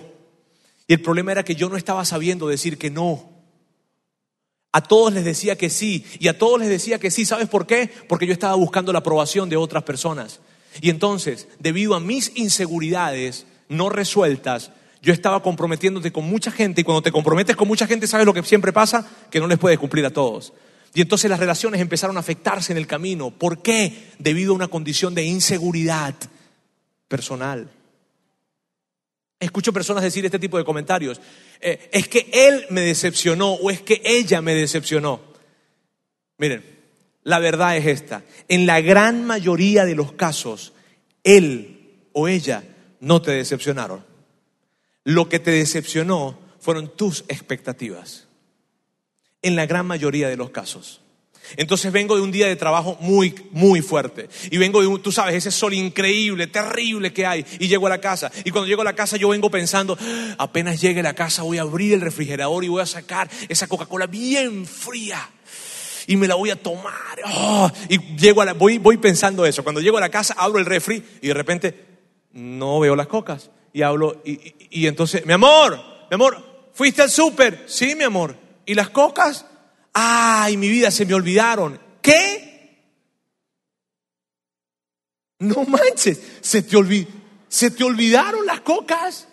Y 0.86 0.94
el 0.94 1.02
problema 1.02 1.32
era 1.32 1.44
que 1.44 1.54
yo 1.54 1.68
no 1.68 1.76
estaba 1.76 2.06
sabiendo 2.06 2.48
decir 2.48 2.78
que 2.78 2.88
no. 2.88 3.37
A 4.72 4.82
todos 4.82 5.12
les 5.12 5.24
decía 5.24 5.56
que 5.56 5.70
sí 5.70 6.04
y 6.18 6.28
a 6.28 6.38
todos 6.38 6.60
les 6.60 6.68
decía 6.68 6.98
que 6.98 7.10
sí. 7.10 7.24
¿Sabes 7.24 7.48
por 7.48 7.66
qué? 7.66 7.90
Porque 8.08 8.26
yo 8.26 8.32
estaba 8.32 8.54
buscando 8.54 8.92
la 8.92 8.98
aprobación 8.98 9.48
de 9.48 9.56
otras 9.56 9.82
personas. 9.82 10.40
Y 10.80 10.90
entonces, 10.90 11.48
debido 11.58 11.94
a 11.94 12.00
mis 12.00 12.32
inseguridades 12.36 13.46
no 13.68 13.88
resueltas, 13.88 14.70
yo 15.00 15.12
estaba 15.12 15.42
comprometiéndote 15.42 16.12
con 16.12 16.24
mucha 16.24 16.50
gente 16.50 16.80
y 16.80 16.84
cuando 16.84 17.02
te 17.02 17.12
comprometes 17.12 17.56
con 17.56 17.68
mucha 17.68 17.86
gente, 17.86 18.06
¿sabes 18.06 18.26
lo 18.26 18.34
que 18.34 18.42
siempre 18.42 18.72
pasa? 18.72 19.08
Que 19.30 19.40
no 19.40 19.46
les 19.46 19.58
puedes 19.58 19.78
cumplir 19.78 20.04
a 20.04 20.10
todos. 20.10 20.52
Y 20.94 21.00
entonces 21.00 21.30
las 21.30 21.40
relaciones 21.40 21.80
empezaron 21.80 22.16
a 22.16 22.20
afectarse 22.20 22.72
en 22.72 22.78
el 22.78 22.86
camino. 22.86 23.30
¿Por 23.30 23.62
qué? 23.62 24.10
Debido 24.18 24.52
a 24.52 24.56
una 24.56 24.68
condición 24.68 25.14
de 25.14 25.24
inseguridad 25.24 26.14
personal. 27.08 27.70
Escucho 29.40 29.72
personas 29.72 30.02
decir 30.02 30.24
este 30.24 30.38
tipo 30.38 30.58
de 30.58 30.64
comentarios. 30.64 31.20
Eh, 31.60 31.88
es 31.92 32.08
que 32.08 32.28
él 32.32 32.66
me 32.70 32.80
decepcionó 32.80 33.52
o 33.52 33.70
es 33.70 33.80
que 33.80 34.02
ella 34.04 34.42
me 34.42 34.54
decepcionó. 34.54 35.20
Miren, 36.38 36.64
la 37.22 37.38
verdad 37.38 37.76
es 37.76 37.86
esta. 37.86 38.24
En 38.48 38.66
la 38.66 38.80
gran 38.80 39.24
mayoría 39.24 39.84
de 39.84 39.94
los 39.94 40.12
casos, 40.12 40.72
él 41.22 42.08
o 42.12 42.26
ella 42.26 42.64
no 43.00 43.22
te 43.22 43.32
decepcionaron. 43.32 44.04
Lo 45.04 45.28
que 45.28 45.38
te 45.38 45.52
decepcionó 45.52 46.38
fueron 46.58 46.94
tus 46.96 47.24
expectativas. 47.28 48.26
En 49.42 49.56
la 49.56 49.66
gran 49.66 49.86
mayoría 49.86 50.28
de 50.28 50.36
los 50.36 50.50
casos. 50.50 51.00
Entonces 51.56 51.92
vengo 51.92 52.16
de 52.16 52.22
un 52.22 52.30
día 52.30 52.46
de 52.46 52.56
trabajo 52.56 52.96
muy, 53.00 53.34
muy 53.52 53.80
fuerte. 53.80 54.28
Y 54.50 54.58
vengo 54.58 54.80
de, 54.80 54.86
un, 54.86 55.02
tú 55.02 55.12
sabes, 55.12 55.34
ese 55.34 55.50
sol 55.50 55.74
increíble, 55.74 56.46
terrible 56.46 57.12
que 57.12 57.26
hay. 57.26 57.44
Y 57.58 57.68
llego 57.68 57.86
a 57.86 57.90
la 57.90 58.00
casa. 58.00 58.30
Y 58.44 58.50
cuando 58.50 58.66
llego 58.68 58.82
a 58.82 58.84
la 58.84 58.94
casa 58.94 59.16
yo 59.16 59.30
vengo 59.30 59.50
pensando, 59.50 59.96
apenas 60.36 60.80
llegue 60.80 61.00
a 61.00 61.04
la 61.04 61.14
casa 61.14 61.42
voy 61.42 61.58
a 61.58 61.62
abrir 61.62 61.94
el 61.94 62.00
refrigerador 62.00 62.64
y 62.64 62.68
voy 62.68 62.82
a 62.82 62.86
sacar 62.86 63.30
esa 63.48 63.66
Coca-Cola 63.66 64.06
bien 64.06 64.66
fría. 64.66 65.30
Y 66.06 66.16
me 66.16 66.26
la 66.26 66.34
voy 66.34 66.50
a 66.50 66.56
tomar. 66.56 66.94
Oh, 67.26 67.70
y 67.88 67.98
llego 68.16 68.40
a 68.40 68.46
la, 68.46 68.54
voy, 68.54 68.78
voy 68.78 68.96
pensando 68.96 69.44
eso. 69.44 69.62
Cuando 69.62 69.80
llego 69.80 69.98
a 69.98 70.00
la 70.00 70.10
casa 70.10 70.34
abro 70.38 70.58
el 70.58 70.66
refri 70.66 71.02
y 71.20 71.28
de 71.28 71.34
repente 71.34 71.86
no 72.32 72.80
veo 72.80 72.96
las 72.96 73.08
cocas. 73.08 73.50
Y 73.72 73.82
hablo, 73.82 74.22
y, 74.24 74.54
y 74.70 74.86
entonces, 74.86 75.26
mi 75.26 75.34
amor, 75.34 75.78
mi 76.10 76.14
amor, 76.14 76.70
¿fuiste 76.72 77.02
al 77.02 77.10
súper? 77.10 77.64
Sí, 77.66 77.94
mi 77.94 78.04
amor. 78.04 78.34
¿Y 78.64 78.74
las 78.74 78.88
cocas? 78.88 79.44
Ay, 79.98 80.56
mi 80.56 80.68
vida, 80.68 80.90
se 80.90 81.04
me 81.04 81.14
olvidaron. 81.14 81.80
¿Qué? 82.00 82.48
No 85.40 85.64
manches, 85.64 86.20
se 86.40 86.62
te, 86.62 86.76
se 87.48 87.70
te 87.70 87.84
olvidaron 87.84 88.46
las 88.46 88.60
cocas. 88.60 89.28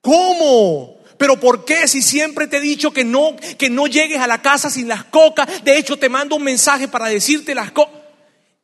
¿Cómo? 0.00 0.98
Pero 1.16 1.38
¿por 1.40 1.64
qué 1.64 1.88
si 1.88 2.00
siempre 2.02 2.46
te 2.46 2.58
he 2.58 2.60
dicho 2.60 2.92
que 2.92 3.04
no, 3.04 3.36
que 3.58 3.68
no 3.70 3.86
llegues 3.86 4.20
a 4.20 4.26
la 4.28 4.40
casa 4.40 4.70
sin 4.70 4.86
las 4.88 5.04
cocas? 5.04 5.64
De 5.64 5.76
hecho, 5.76 5.98
te 5.98 6.08
mando 6.08 6.36
un 6.36 6.44
mensaje 6.44 6.86
para 6.86 7.06
decirte 7.06 7.54
las 7.54 7.72
cocas. 7.72 8.02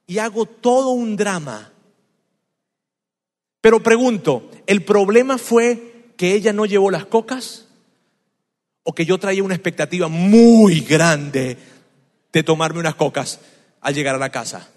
Y 0.06 0.18
hago 0.18 0.46
todo 0.46 0.90
un 0.90 1.16
drama. 1.16 1.72
Pero 3.60 3.82
pregunto, 3.82 4.50
¿el 4.66 4.84
problema 4.84 5.38
fue 5.38 6.12
que 6.16 6.34
ella 6.34 6.52
no 6.52 6.66
llevó 6.66 6.90
las 6.90 7.06
cocas? 7.06 7.63
O 8.84 8.94
que 8.94 9.06
yo 9.06 9.18
traía 9.18 9.42
una 9.42 9.54
expectativa 9.54 10.08
muy 10.08 10.80
grande 10.80 11.56
de 12.32 12.42
tomarme 12.42 12.80
unas 12.80 12.94
cocas 12.94 13.40
al 13.80 13.94
llegar 13.94 14.14
a 14.14 14.18
la 14.18 14.30
casa. 14.30 14.68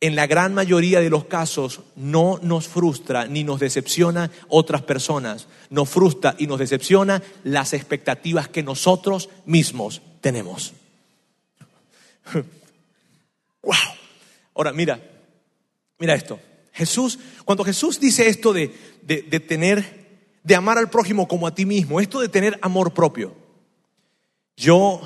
En 0.00 0.16
la 0.16 0.26
gran 0.26 0.52
mayoría 0.54 1.00
de 1.00 1.10
los 1.10 1.26
casos 1.26 1.80
no 1.94 2.40
nos 2.42 2.66
frustra 2.66 3.26
ni 3.26 3.44
nos 3.44 3.60
decepciona 3.60 4.32
otras 4.48 4.82
personas, 4.82 5.46
nos 5.70 5.88
frustra 5.88 6.34
y 6.38 6.48
nos 6.48 6.58
decepciona 6.58 7.22
las 7.44 7.72
expectativas 7.72 8.48
que 8.48 8.64
nosotros 8.64 9.28
mismos 9.44 10.02
tenemos. 10.20 10.72
wow. 13.62 13.74
Ahora 14.54 14.72
mira, 14.72 15.00
mira 15.98 16.14
esto. 16.14 16.40
Jesús, 16.72 17.18
cuando 17.44 17.62
Jesús 17.62 18.00
dice 18.00 18.28
esto 18.28 18.52
de, 18.52 18.74
de, 19.02 19.22
de 19.22 19.40
tener 19.40 20.01
de 20.42 20.54
amar 20.54 20.78
al 20.78 20.90
prójimo 20.90 21.28
como 21.28 21.46
a 21.46 21.54
ti 21.54 21.66
mismo, 21.66 22.00
esto 22.00 22.20
de 22.20 22.28
tener 22.28 22.58
amor 22.62 22.92
propio. 22.92 23.34
Yo 24.56 25.00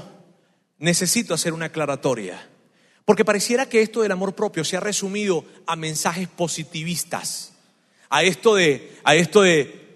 necesito 0.79 1.35
hacer 1.35 1.53
una 1.53 1.66
aclaratoria, 1.66 2.49
porque 3.05 3.25
pareciera 3.25 3.68
que 3.68 3.83
esto 3.83 4.03
del 4.03 4.12
amor 4.12 4.35
propio 4.35 4.64
se 4.64 4.77
ha 4.77 4.81
resumido 4.81 5.44
a 5.66 5.77
mensajes 5.77 6.29
positivistas, 6.29 7.53
a 8.09 8.22
esto 8.22 8.55
de, 8.55 8.99
a 9.05 9.14
esto 9.14 9.42
de 9.42 9.87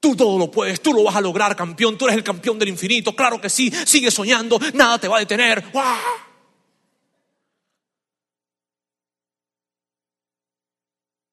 Tú 0.00 0.14
todo 0.14 0.38
lo 0.38 0.50
puedes, 0.50 0.80
tú 0.80 0.92
lo 0.92 1.02
vas 1.02 1.16
a 1.16 1.20
lograr, 1.20 1.56
campeón, 1.56 1.98
tú 1.98 2.04
eres 2.04 2.16
el 2.16 2.24
campeón 2.24 2.58
del 2.58 2.68
infinito, 2.68 3.16
claro 3.16 3.40
que 3.40 3.50
sí, 3.50 3.72
sigue 3.84 4.10
soñando, 4.10 4.58
nada 4.74 4.98
te 4.98 5.08
va 5.08 5.16
a 5.16 5.20
detener. 5.20 5.64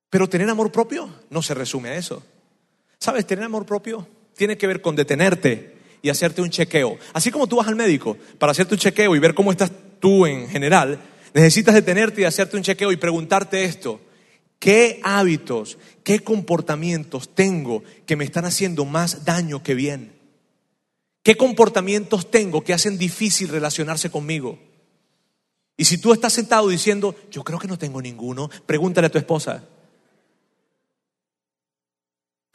Pero 0.10 0.28
tener 0.28 0.50
amor 0.50 0.72
propio 0.72 1.10
no 1.30 1.44
se 1.44 1.54
resume 1.54 1.90
a 1.90 1.96
eso. 1.96 2.24
¿Sabes? 3.06 3.28
Tener 3.28 3.46
amor 3.46 3.68
propio 3.68 4.08
tiene 4.36 4.58
que 4.58 4.66
ver 4.66 4.82
con 4.82 4.96
detenerte 4.96 5.76
y 6.02 6.10
hacerte 6.10 6.42
un 6.42 6.50
chequeo. 6.50 6.98
Así 7.14 7.30
como 7.30 7.46
tú 7.46 7.58
vas 7.58 7.68
al 7.68 7.76
médico 7.76 8.18
para 8.40 8.52
hacerte 8.52 8.74
un 8.74 8.80
chequeo 8.80 9.16
y 9.16 9.20
ver 9.20 9.36
cómo 9.36 9.52
estás 9.52 9.72
tú 10.00 10.26
en 10.26 10.50
general, 10.50 11.00
necesitas 11.32 11.76
detenerte 11.76 12.22
y 12.22 12.24
hacerte 12.24 12.58
un 12.58 12.64
chequeo 12.64 12.92
y 12.92 12.98
preguntarte 12.98 13.64
esto. 13.64 14.02
¿Qué 14.58 15.02
hábitos, 15.04 15.78
qué 16.04 16.22
comportamientos 16.22 17.36
tengo 17.36 17.84
que 18.08 18.16
me 18.16 18.24
están 18.24 18.46
haciendo 18.46 18.86
más 18.86 19.24
daño 19.24 19.62
que 19.62 19.76
bien? 19.76 20.12
¿Qué 21.22 21.38
comportamientos 21.38 22.32
tengo 22.32 22.64
que 22.64 22.74
hacen 22.74 22.98
difícil 22.98 23.50
relacionarse 23.50 24.10
conmigo? 24.10 24.58
Y 25.78 25.86
si 25.86 26.00
tú 26.00 26.12
estás 26.12 26.34
sentado 26.34 26.70
diciendo, 26.70 27.14
yo 27.30 27.44
creo 27.44 27.60
que 27.60 27.68
no 27.68 27.78
tengo 27.78 28.02
ninguno, 28.02 28.50
pregúntale 28.66 29.06
a 29.06 29.12
tu 29.12 29.20
esposa. 29.20 29.64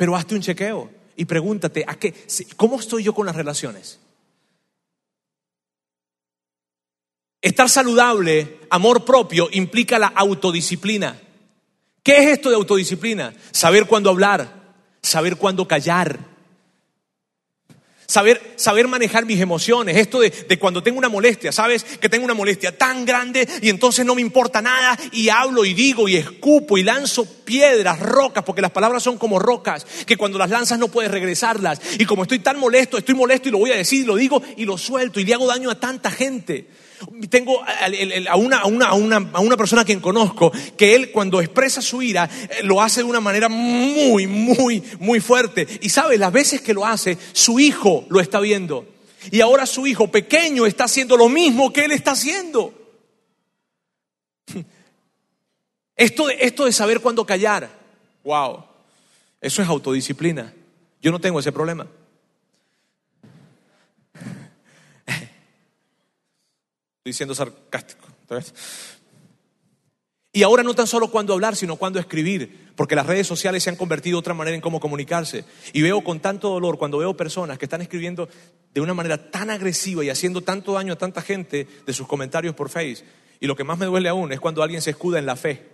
Pero 0.00 0.16
hazte 0.16 0.34
un 0.34 0.40
chequeo 0.40 0.90
y 1.14 1.26
pregúntate, 1.26 1.84
¿a 1.86 1.94
qué, 1.94 2.14
¿cómo 2.56 2.80
estoy 2.80 3.02
yo 3.02 3.12
con 3.12 3.26
las 3.26 3.36
relaciones? 3.36 4.00
Estar 7.42 7.68
saludable, 7.68 8.60
amor 8.70 9.04
propio, 9.04 9.50
implica 9.52 9.98
la 9.98 10.06
autodisciplina. 10.06 11.20
¿Qué 12.02 12.16
es 12.16 12.28
esto 12.28 12.48
de 12.48 12.56
autodisciplina? 12.56 13.34
Saber 13.50 13.84
cuándo 13.84 14.08
hablar, 14.08 14.72
saber 15.02 15.36
cuándo 15.36 15.68
callar, 15.68 16.18
saber, 18.10 18.54
saber 18.56 18.88
manejar 18.88 19.24
mis 19.24 19.40
emociones. 19.40 19.96
Esto 19.96 20.20
de, 20.20 20.30
de, 20.30 20.58
cuando 20.58 20.82
tengo 20.82 20.98
una 20.98 21.08
molestia, 21.08 21.52
¿sabes? 21.52 21.84
Que 21.84 22.08
tengo 22.08 22.24
una 22.24 22.34
molestia 22.34 22.76
tan 22.76 23.04
grande 23.04 23.48
y 23.62 23.68
entonces 23.68 24.04
no 24.04 24.16
me 24.16 24.20
importa 24.20 24.60
nada 24.60 24.98
y 25.12 25.28
hablo 25.28 25.64
y 25.64 25.74
digo 25.74 26.08
y 26.08 26.16
escupo 26.16 26.76
y 26.76 26.82
lanzo 26.82 27.24
piedras, 27.24 28.00
rocas, 28.00 28.42
porque 28.44 28.62
las 28.62 28.72
palabras 28.72 29.04
son 29.04 29.16
como 29.16 29.38
rocas, 29.38 29.86
que 30.06 30.16
cuando 30.16 30.38
las 30.38 30.50
lanzas 30.50 30.78
no 30.78 30.88
puedes 30.88 31.10
regresarlas. 31.10 31.80
Y 31.98 32.04
como 32.04 32.22
estoy 32.22 32.40
tan 32.40 32.58
molesto, 32.58 32.98
estoy 32.98 33.14
molesto 33.14 33.48
y 33.48 33.52
lo 33.52 33.58
voy 33.58 33.70
a 33.70 33.76
decir, 33.76 34.04
lo 34.04 34.16
digo 34.16 34.42
y 34.56 34.64
lo 34.64 34.76
suelto 34.76 35.20
y 35.20 35.24
le 35.24 35.34
hago 35.34 35.46
daño 35.46 35.70
a 35.70 35.78
tanta 35.78 36.10
gente. 36.10 36.66
Tengo 37.30 37.62
a 37.62 38.36
una, 38.36 38.58
a, 38.58 38.66
una, 38.66 38.88
a, 38.88 38.94
una, 38.94 39.30
a 39.32 39.40
una 39.40 39.56
persona 39.56 39.84
quien 39.84 40.00
conozco 40.00 40.52
que 40.76 40.94
él 40.94 41.10
cuando 41.10 41.40
expresa 41.40 41.80
su 41.80 42.02
ira 42.02 42.28
eh, 42.50 42.62
lo 42.62 42.82
hace 42.82 43.00
de 43.00 43.04
una 43.04 43.20
manera 43.20 43.48
muy, 43.48 44.26
muy, 44.26 44.82
muy 44.98 45.20
fuerte. 45.20 45.66
Y 45.80 45.88
sabe, 45.88 46.18
las 46.18 46.32
veces 46.32 46.60
que 46.60 46.74
lo 46.74 46.84
hace, 46.84 47.16
su 47.32 47.58
hijo 47.58 48.04
lo 48.10 48.20
está 48.20 48.38
viendo. 48.40 48.86
Y 49.30 49.40
ahora 49.40 49.64
su 49.66 49.86
hijo 49.86 50.10
pequeño 50.10 50.66
está 50.66 50.84
haciendo 50.84 51.16
lo 51.16 51.28
mismo 51.28 51.72
que 51.72 51.86
él 51.86 51.92
está 51.92 52.12
haciendo. 52.12 52.74
Esto 55.96 56.26
de, 56.26 56.36
esto 56.40 56.64
de 56.64 56.72
saber 56.72 57.00
cuándo 57.00 57.26
callar, 57.26 57.68
wow, 58.24 58.64
eso 59.38 59.60
es 59.60 59.68
autodisciplina. 59.68 60.54
Yo 61.02 61.12
no 61.12 61.18
tengo 61.18 61.40
ese 61.40 61.52
problema. 61.52 61.86
Estoy 67.00 67.14
siendo 67.14 67.34
sarcástico. 67.34 68.06
Y 70.32 70.42
ahora 70.42 70.62
no 70.62 70.74
tan 70.74 70.86
solo 70.86 71.10
cuándo 71.10 71.32
hablar, 71.32 71.56
sino 71.56 71.76
cuándo 71.76 71.98
escribir, 71.98 72.72
porque 72.76 72.94
las 72.94 73.06
redes 73.06 73.26
sociales 73.26 73.62
se 73.62 73.70
han 73.70 73.76
convertido 73.76 74.18
otra 74.18 74.34
manera 74.34 74.54
en 74.54 74.60
cómo 74.60 74.80
comunicarse. 74.80 75.46
Y 75.72 75.80
veo 75.80 76.04
con 76.04 76.20
tanto 76.20 76.50
dolor 76.50 76.76
cuando 76.76 76.98
veo 76.98 77.16
personas 77.16 77.56
que 77.56 77.64
están 77.64 77.80
escribiendo 77.80 78.28
de 78.74 78.80
una 78.82 78.92
manera 78.92 79.30
tan 79.30 79.48
agresiva 79.48 80.04
y 80.04 80.10
haciendo 80.10 80.42
tanto 80.42 80.74
daño 80.74 80.92
a 80.92 80.98
tanta 80.98 81.22
gente 81.22 81.66
de 81.86 81.92
sus 81.94 82.06
comentarios 82.06 82.54
por 82.54 82.68
Face. 82.68 83.02
Y 83.40 83.46
lo 83.46 83.56
que 83.56 83.64
más 83.64 83.78
me 83.78 83.86
duele 83.86 84.10
aún 84.10 84.30
es 84.32 84.40
cuando 84.40 84.62
alguien 84.62 84.82
se 84.82 84.90
escuda 84.90 85.18
en 85.18 85.24
la 85.24 85.36
fe 85.36 85.66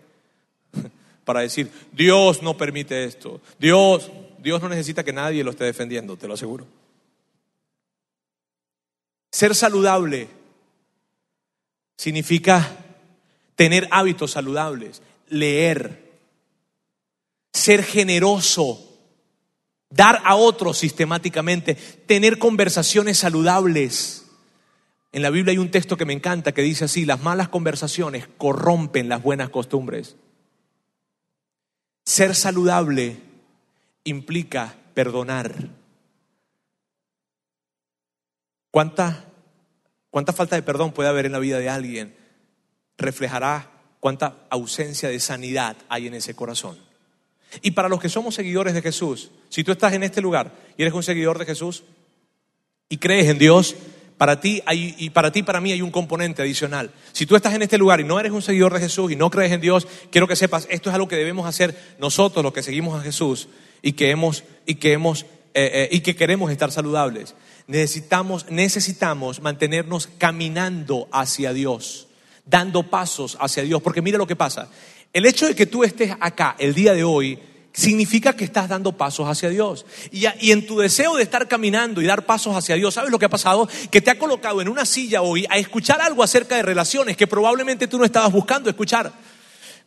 para 1.25 1.41
decir, 1.41 1.71
Dios 1.91 2.41
no 2.41 2.57
permite 2.57 3.03
esto, 3.03 3.41
Dios, 3.59 4.13
Dios 4.39 4.63
no 4.63 4.69
necesita 4.69 5.03
que 5.03 5.13
nadie 5.13 5.43
lo 5.43 5.51
esté 5.51 5.65
defendiendo, 5.65 6.17
te 6.17 6.29
lo 6.29 6.35
aseguro. 6.35 6.67
Ser 9.33 9.57
saludable 9.57 10.29
significa 11.97 12.77
tener 13.55 13.89
hábitos 13.91 14.33
saludables, 14.33 15.03
leer, 15.29 16.21
ser 17.53 17.83
generoso, 17.83 18.87
dar 19.91 20.23
a 20.25 20.37
otros 20.37 20.79
sistemáticamente, 20.79 21.75
tener 21.75 22.39
conversaciones 22.39 23.19
saludables. 23.19 24.27
En 25.13 25.23
la 25.23 25.31
Biblia 25.31 25.53
hay 25.53 25.59
un 25.59 25.71
texto 25.71 25.97
que 25.97 26.05
me 26.05 26.13
encanta 26.13 26.53
que 26.53 26.63
dice 26.63 26.85
así, 26.85 27.07
las 27.07 27.23
malas 27.23 27.49
conversaciones 27.49 28.29
corrompen 28.37 29.09
las 29.09 29.23
buenas 29.23 29.49
costumbres. 29.49 30.17
Ser 32.05 32.35
saludable 32.35 33.17
implica 34.05 34.77
perdonar. 34.95 35.71
¿Cuánta 38.71 39.25
Cuánta 40.17 40.33
falta 40.33 40.57
de 40.57 40.63
perdón 40.63 40.93
puede 40.93 41.11
haber 41.11 41.27
en 41.27 41.33
la 41.33 41.39
vida 41.39 41.59
de 41.59 41.69
alguien 41.69 42.17
reflejará 42.97 43.71
cuánta 44.01 44.47
ausencia 44.49 45.11
de 45.11 45.21
sanidad 45.21 45.77
hay 45.91 46.07
en 46.07 46.15
ese 46.15 46.35
corazón. 46.35 46.79
Y 47.61 47.73
para 47.73 47.91
los 47.91 48.01
que 48.01 48.09
somos 48.09 48.35
seguidores 48.35 48.73
de 48.73 48.81
Jesús, 48.81 49.31
si 49.51 49.63
tú 49.63 49.73
estás 49.73 49.93
en 49.93 50.03
este 50.03 50.23
lugar 50.23 50.55
y 50.79 50.81
eres 50.81 50.95
un 50.95 51.03
seguidor 51.03 51.39
de 51.39 51.45
Jesús 51.45 51.85
y 52.89 52.97
crees 52.97 53.29
en 53.29 53.37
Dios, 53.37 53.77
para 54.17 54.41
ti 54.41 54.63
hay, 54.65 54.95
y 54.97 55.11
para 55.11 55.31
ti 55.33 55.43
para 55.43 55.61
mí 55.61 55.73
hay 55.73 55.83
un 55.83 55.91
componente 55.91 56.41
adicional. 56.41 56.93
Si 57.13 57.27
tú 57.27 57.37
estás 57.37 57.53
en 57.53 57.61
este 57.61 57.77
lugar 57.77 58.01
y 58.01 58.05
no 58.05 58.19
eres 58.19 58.33
un 58.33 58.41
seguidor 58.41 58.73
de 58.73 58.81
Jesús 58.81 59.13
y 59.13 59.17
no 59.17 59.29
crees 59.29 59.53
en 59.53 59.61
Dios, 59.61 59.87
quiero 60.11 60.27
que 60.27 60.35
sepas, 60.35 60.67
esto 60.71 60.89
es 60.89 60.95
algo 60.95 61.09
que 61.09 61.17
debemos 61.17 61.47
hacer 61.47 61.79
nosotros 61.99 62.43
los 62.43 62.55
que 62.55 62.63
seguimos 62.63 62.99
a 62.99 63.05
Jesús 63.05 63.49
y 63.83 63.93
que 63.93 64.13
hemos 64.13 64.45
y 64.65 64.77
que 64.77 64.95
hemos 64.95 65.27
eh, 65.53 65.71
eh, 65.75 65.89
y 65.93 66.01
que 66.01 66.17
queremos 66.17 66.51
estar 66.51 66.73
saludables 66.73 67.35
necesitamos, 67.67 68.47
necesitamos 68.51 69.41
mantenernos 69.41 70.09
caminando 70.19 71.09
hacia 71.13 71.53
Dios, 71.53 72.09
dando 72.45 72.85
pasos 72.85 73.37
hacia 73.41 73.63
Dios. 73.63 73.83
Porque 73.83 74.03
mira 74.03 74.19
lo 74.19 74.27
que 74.27 74.37
pasa. 74.37 74.69
El 75.13 75.27
hecho 75.27 75.47
de 75.47 75.55
que 75.55 75.67
tú 75.67 75.85
estés 75.85 76.15
acá 76.21 76.57
el 76.59 76.75
día 76.75 76.93
de 76.93 77.05
hoy 77.05 77.39
significa 77.73 78.35
que 78.35 78.45
estás 78.45 78.69
dando 78.69 78.93
pasos 78.93 79.29
hacia 79.29 79.51
Dios. 79.51 79.85
Y, 80.11 80.25
y, 80.41 80.53
en 80.53 80.67
tu 80.67 80.79
deseo 80.79 81.17
de 81.17 81.23
estar 81.23 81.47
caminando 81.47 82.01
y 82.01 82.07
dar 82.07 82.25
pasos 82.25 82.57
hacia 82.57 82.75
Dios, 82.75 82.95
¿sabes 82.95 83.11
lo 83.11 83.19
que 83.19 83.27
ha 83.27 83.31
pasado? 83.31 83.69
Que 83.91 84.01
te 84.01 84.11
ha 84.11 84.19
colocado 84.19 84.63
en 84.63 84.69
una 84.69 84.87
silla 84.87 85.21
hoy 85.21 85.47
a 85.51 85.59
escuchar 85.59 86.01
algo 86.01 86.23
acerca 86.23 86.57
de 86.57 86.63
relaciones 86.63 87.17
que 87.17 87.27
probablemente 87.27 87.87
tú 87.87 87.99
no 87.99 88.05
estabas 88.05 88.33
buscando 88.33 88.71
escuchar. 88.71 89.13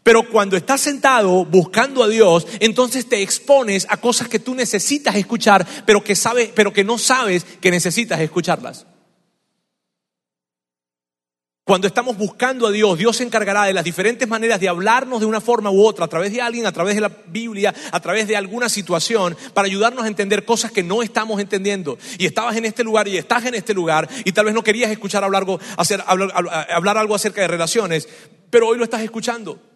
Pero 0.04 0.28
cuando 0.30 0.58
estás 0.58 0.82
sentado 0.82 1.45
buscando 1.45 2.04
a 2.04 2.08
Dios, 2.08 2.47
entonces 2.60 3.08
te 3.08 3.22
expones 3.22 3.86
a 3.89 3.97
cosas 3.97 4.28
que 4.28 4.39
tú 4.39 4.56
necesitas 4.56 5.16
escuchar, 5.16 5.66
pero 5.86 6.04
que 6.04 6.16
pero 6.56 6.74
que 6.74 6.84
no 6.84 6.97
sabes 6.97 7.43
que 7.43 7.72
necesitas 7.72 8.20
escucharlas. 8.20 8.86
Cuando 11.70 11.86
estamos 11.86 12.18
buscando 12.18 12.66
a 12.66 12.72
Dios, 12.72 12.97
Dios 12.97 13.18
se 13.18 13.24
encargará 13.24 13.66
de 13.66 13.74
las 13.74 13.84
diferentes 13.84 14.28
maneras 14.28 14.60
de 14.60 14.68
hablarnos 14.68 15.20
de 15.20 15.28
una 15.28 15.39
forma 15.39 15.70
u 15.70 15.86
otra, 15.86 16.06
a 16.06 16.08
través 16.08 16.34
de 16.34 16.41
alguien, 16.41 16.66
a 16.66 16.72
través 16.72 16.95
de 16.95 17.02
la 17.02 17.12
Biblia, 17.28 17.76
a 17.91 18.00
través 18.00 18.28
de 18.28 18.36
alguna 18.36 18.70
situación, 18.70 19.38
para 19.54 19.68
ayudarnos 19.68 20.04
a 20.04 20.08
entender 20.08 20.45
cosas 20.45 20.72
que 20.72 20.82
no 20.82 21.04
estamos 21.04 21.39
entendiendo. 21.39 22.00
Y 22.18 22.26
estabas 22.26 22.56
en 22.56 22.66
este 22.66 22.84
lugar 22.84 23.08
y 23.08 23.18
estás 23.18 23.45
en 23.45 23.54
este 23.54 23.76
lugar 23.76 24.10
y 24.26 24.32
tal 24.32 24.45
vez 24.45 24.56
no 24.56 24.64
querías 24.64 24.89
escuchar 24.89 25.24
hablar, 25.24 25.45
hablar 26.72 26.97
algo 26.97 27.14
acerca 27.14 27.41
de 27.41 27.47
relaciones, 27.47 28.10
pero 28.50 28.70
hoy 28.70 28.80
lo 28.80 28.84
estás 28.84 29.04
escuchando. 29.04 29.68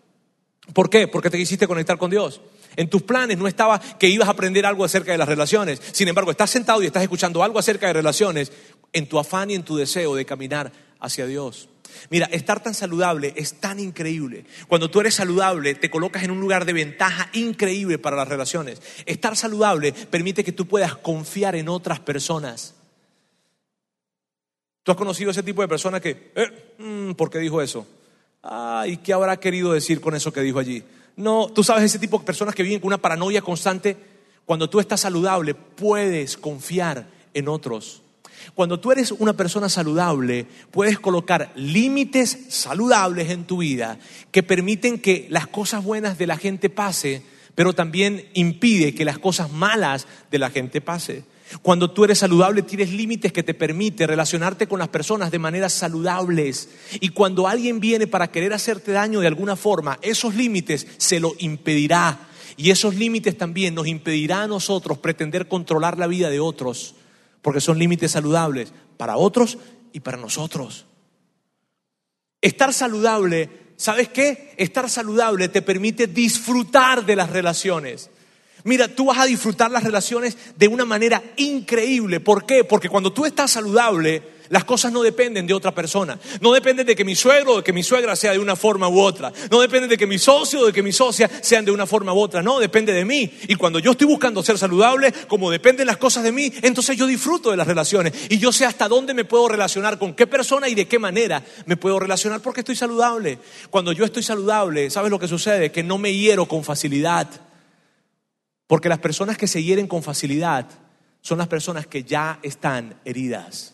¿Por 0.71 0.89
qué? 0.89 1.07
Porque 1.07 1.29
te 1.29 1.37
quisiste 1.37 1.67
conectar 1.67 1.97
con 1.97 2.09
Dios. 2.09 2.41
En 2.75 2.89
tus 2.89 3.03
planes 3.03 3.37
no 3.37 3.47
estaba 3.47 3.79
que 3.79 4.07
ibas 4.07 4.27
a 4.27 4.31
aprender 4.31 4.65
algo 4.65 4.85
acerca 4.85 5.11
de 5.11 5.17
las 5.17 5.27
relaciones. 5.27 5.81
Sin 5.91 6.07
embargo, 6.07 6.31
estás 6.31 6.49
sentado 6.49 6.81
y 6.81 6.85
estás 6.85 7.03
escuchando 7.03 7.43
algo 7.43 7.59
acerca 7.59 7.87
de 7.87 7.93
relaciones 7.93 8.51
en 8.93 9.07
tu 9.07 9.19
afán 9.19 9.51
y 9.51 9.55
en 9.55 9.63
tu 9.63 9.75
deseo 9.75 10.15
de 10.15 10.25
caminar 10.25 10.71
hacia 10.99 11.25
Dios. 11.25 11.69
Mira, 12.09 12.25
estar 12.27 12.61
tan 12.61 12.73
saludable 12.73 13.33
es 13.35 13.59
tan 13.59 13.79
increíble. 13.79 14.45
Cuando 14.67 14.89
tú 14.89 14.99
eres 14.99 15.15
saludable, 15.15 15.75
te 15.75 15.89
colocas 15.89 16.23
en 16.23 16.31
un 16.31 16.39
lugar 16.39 16.65
de 16.65 16.73
ventaja 16.73 17.29
increíble 17.33 17.99
para 17.99 18.15
las 18.15 18.27
relaciones. 18.27 18.81
Estar 19.05 19.35
saludable 19.35 19.93
permite 19.93 20.43
que 20.43 20.51
tú 20.51 20.65
puedas 20.65 20.95
confiar 20.95 21.55
en 21.55 21.69
otras 21.69 21.99
personas. 21.99 22.75
¿Tú 24.83 24.91
has 24.91 24.97
conocido 24.97 25.31
ese 25.31 25.43
tipo 25.43 25.61
de 25.61 25.67
persona 25.67 25.99
que, 25.99 26.31
eh, 26.35 26.75
mm, 26.77 27.11
¿por 27.13 27.29
qué 27.29 27.39
dijo 27.39 27.61
eso? 27.61 27.87
Ay, 28.45 28.97
¿qué 28.97 29.13
habrá 29.13 29.37
querido 29.37 29.71
decir 29.71 30.01
con 30.01 30.15
eso 30.15 30.33
que 30.33 30.41
dijo 30.41 30.59
allí? 30.59 30.83
No, 31.15 31.47
tú 31.47 31.63
sabes 31.63 31.85
ese 31.85 31.97
tipo 31.97 32.19
de 32.19 32.25
personas 32.25 32.53
que 32.53 32.61
viven 32.63 32.81
con 32.81 32.87
una 32.87 32.97
paranoia 32.97 33.41
constante. 33.41 33.95
Cuando 34.45 34.69
tú 34.69 34.81
estás 34.81 34.99
saludable, 34.99 35.55
puedes 35.55 36.35
confiar 36.35 37.07
en 37.33 37.47
otros. 37.47 38.01
Cuando 38.53 38.81
tú 38.81 38.91
eres 38.91 39.13
una 39.13 39.31
persona 39.31 39.69
saludable, 39.69 40.45
puedes 40.71 40.99
colocar 40.99 41.53
límites 41.55 42.37
saludables 42.49 43.29
en 43.29 43.45
tu 43.45 43.59
vida 43.59 43.97
que 44.31 44.43
permiten 44.43 44.99
que 44.99 45.25
las 45.29 45.47
cosas 45.47 45.81
buenas 45.81 46.17
de 46.17 46.27
la 46.27 46.35
gente 46.35 46.69
pase, 46.69 47.23
pero 47.55 47.71
también 47.71 48.27
impide 48.33 48.93
que 48.93 49.05
las 49.05 49.19
cosas 49.19 49.53
malas 49.53 50.05
de 50.29 50.39
la 50.39 50.49
gente 50.49 50.81
pase. 50.81 51.23
Cuando 51.61 51.91
tú 51.91 52.03
eres 52.03 52.19
saludable 52.19 52.63
tienes 52.63 52.91
límites 52.91 53.31
que 53.31 53.43
te 53.43 53.53
permiten 53.53 54.07
relacionarte 54.07 54.67
con 54.67 54.79
las 54.79 54.87
personas 54.87 55.31
de 55.31 55.39
maneras 55.39 55.73
saludables. 55.73 56.69
Y 56.99 57.09
cuando 57.09 57.47
alguien 57.47 57.79
viene 57.79 58.07
para 58.07 58.31
querer 58.31 58.53
hacerte 58.53 58.91
daño 58.91 59.19
de 59.19 59.27
alguna 59.27 59.55
forma, 59.55 59.99
esos 60.01 60.35
límites 60.35 60.87
se 60.97 61.19
lo 61.19 61.33
impedirá. 61.39 62.27
Y 62.57 62.71
esos 62.71 62.95
límites 62.95 63.37
también 63.37 63.75
nos 63.75 63.87
impedirá 63.87 64.43
a 64.43 64.47
nosotros 64.47 64.97
pretender 64.97 65.47
controlar 65.47 65.97
la 65.97 66.07
vida 66.07 66.29
de 66.29 66.39
otros, 66.39 66.95
porque 67.41 67.61
son 67.61 67.79
límites 67.79 68.11
saludables 68.11 68.73
para 68.97 69.17
otros 69.17 69.57
y 69.91 69.99
para 69.99 70.17
nosotros. 70.17 70.85
Estar 72.41 72.73
saludable, 72.73 73.49
¿sabes 73.77 74.09
qué? 74.09 74.53
Estar 74.57 74.89
saludable 74.89 75.49
te 75.49 75.61
permite 75.61 76.07
disfrutar 76.07 77.05
de 77.05 77.15
las 77.15 77.29
relaciones. 77.29 78.09
Mira, 78.63 78.87
tú 78.87 79.05
vas 79.05 79.17
a 79.17 79.25
disfrutar 79.25 79.69
las 79.71 79.83
relaciones 79.83 80.37
de 80.55 80.67
una 80.67 80.85
manera 80.85 81.21
increíble. 81.35 82.19
¿Por 82.19 82.45
qué? 82.45 82.63
Porque 82.63 82.89
cuando 82.89 83.11
tú 83.11 83.25
estás 83.25 83.51
saludable, 83.51 84.33
las 84.49 84.63
cosas 84.63 84.91
no 84.91 85.01
dependen 85.01 85.47
de 85.47 85.53
otra 85.53 85.73
persona. 85.73 86.17
No 86.39 86.53
dependen 86.53 86.85
de 86.85 86.95
que 86.95 87.03
mi 87.03 87.15
suegro 87.15 87.53
o 87.53 87.57
de 87.57 87.63
que 87.63 87.73
mi 87.73 87.83
suegra 87.83 88.15
sea 88.15 88.31
de 88.31 88.39
una 88.39 88.55
forma 88.55 88.87
u 88.87 88.99
otra. 88.99 89.33
No 89.49 89.59
depende 89.59 89.87
de 89.87 89.97
que 89.97 90.07
mi 90.07 90.17
socio 90.17 90.61
o 90.61 90.65
de 90.67 90.71
que 90.73 90.83
mi 90.83 90.91
socia 90.91 91.29
sean 91.41 91.65
de 91.65 91.71
una 91.71 91.85
forma 91.85 92.13
u 92.13 92.19
otra. 92.19 92.41
No, 92.41 92.59
depende 92.59 92.93
de 92.93 93.03
mí. 93.03 93.31
Y 93.47 93.55
cuando 93.55 93.79
yo 93.79 93.91
estoy 93.91 94.07
buscando 94.07 94.43
ser 94.43 94.57
saludable, 94.57 95.11
como 95.27 95.51
dependen 95.51 95.87
las 95.87 95.97
cosas 95.97 96.23
de 96.23 96.31
mí, 96.31 96.53
entonces 96.61 96.95
yo 96.95 97.07
disfruto 97.07 97.51
de 97.51 97.57
las 97.57 97.67
relaciones. 97.67 98.13
Y 98.29 98.37
yo 98.37 98.51
sé 98.51 98.65
hasta 98.65 98.87
dónde 98.87 99.13
me 99.13 99.25
puedo 99.25 99.47
relacionar, 99.47 99.97
con 99.97 100.13
qué 100.13 100.27
persona 100.27 100.69
y 100.69 100.75
de 100.75 100.87
qué 100.87 100.99
manera 100.99 101.43
me 101.65 101.75
puedo 101.75 101.99
relacionar 101.99 102.41
porque 102.41 102.61
estoy 102.61 102.75
saludable. 102.75 103.39
Cuando 103.69 103.91
yo 103.91 104.05
estoy 104.05 104.23
saludable, 104.23 104.89
¿sabes 104.89 105.11
lo 105.11 105.19
que 105.19 105.27
sucede? 105.27 105.71
Que 105.71 105.83
no 105.83 105.97
me 105.97 106.13
hiero 106.13 106.45
con 106.45 106.63
facilidad. 106.63 107.27
Porque 108.67 108.89
las 108.89 108.99
personas 108.99 109.37
que 109.37 109.47
se 109.47 109.63
hieren 109.63 109.87
con 109.87 110.03
facilidad 110.03 110.67
son 111.21 111.37
las 111.37 111.47
personas 111.47 111.87
que 111.87 112.03
ya 112.03 112.39
están 112.43 112.99
heridas. 113.05 113.73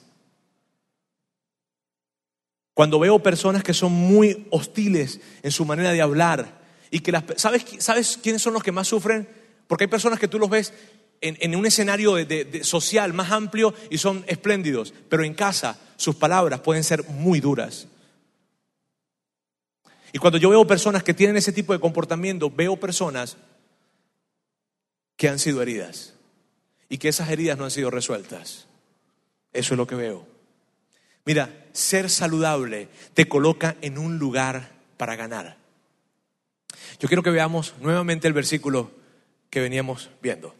Cuando 2.73 2.99
veo 2.99 3.19
personas 3.19 3.63
que 3.63 3.73
son 3.73 3.91
muy 3.91 4.47
hostiles 4.51 5.19
en 5.43 5.51
su 5.51 5.65
manera 5.65 5.91
de 5.91 6.01
hablar 6.01 6.61
y 6.91 7.01
que 7.01 7.11
las 7.11 7.23
¿sabes, 7.35 7.65
¿sabes 7.79 8.17
quiénes 8.21 8.41
son 8.41 8.53
los 8.53 8.63
que 8.63 8.71
más 8.71 8.87
sufren? 8.87 9.27
Porque 9.67 9.83
hay 9.83 9.89
personas 9.89 10.19
que 10.19 10.27
tú 10.27 10.39
los 10.39 10.49
ves 10.49 10.73
en, 11.21 11.55
un 11.55 11.65
escenario 11.65 12.15
social 12.61 13.13
más 13.13 13.31
amplio 13.31 13.73
y 13.89 13.97
son 13.97 14.23
espléndidos, 14.27 14.93
pero 15.09 15.23
en 15.23 15.33
casa 15.33 15.77
sus 15.97 16.15
palabras 16.15 16.61
pueden 16.61 16.83
ser 16.83 17.03
muy 17.09 17.39
duras. 17.39 17.87
Y 20.11 20.17
cuando 20.17 20.39
yo 20.39 20.49
veo 20.49 20.65
personas 20.65 21.03
que 21.03 21.13
tienen 21.13 21.37
ese 21.37 21.51
tipo 21.51 21.73
de 21.73 21.79
comportamiento, 21.79 22.49
veo 22.49 22.77
personas 22.77 23.37
que 25.19 25.27
han 25.27 25.37
sido 25.37 25.61
heridas 25.61 26.13
y 26.87 26.97
que 26.97 27.09
esas 27.09 27.29
heridas 27.29 27.57
no 27.57 27.65
han 27.65 27.71
sido 27.71 27.91
resueltas. 27.91 28.67
Eso 29.51 29.73
es 29.73 29.77
lo 29.77 29.85
que 29.85 29.95
veo. 29.95 30.25
Mira, 31.25 31.67
ser 31.73 32.09
saludable 32.09 32.87
te 33.15 33.27
coloca 33.27 33.75
en 33.81 33.97
un 33.97 34.17
lugar 34.17 34.71
para 34.95 35.17
ganar. 35.17 35.57
Yo 37.01 37.09
quiero 37.09 37.21
que 37.21 37.31
veamos 37.31 37.73
nuevamente 37.81 38.29
el 38.29 38.33
versículo 38.33 38.91
que 39.49 39.59
veníamos 39.59 40.09
viendo. 40.21 40.55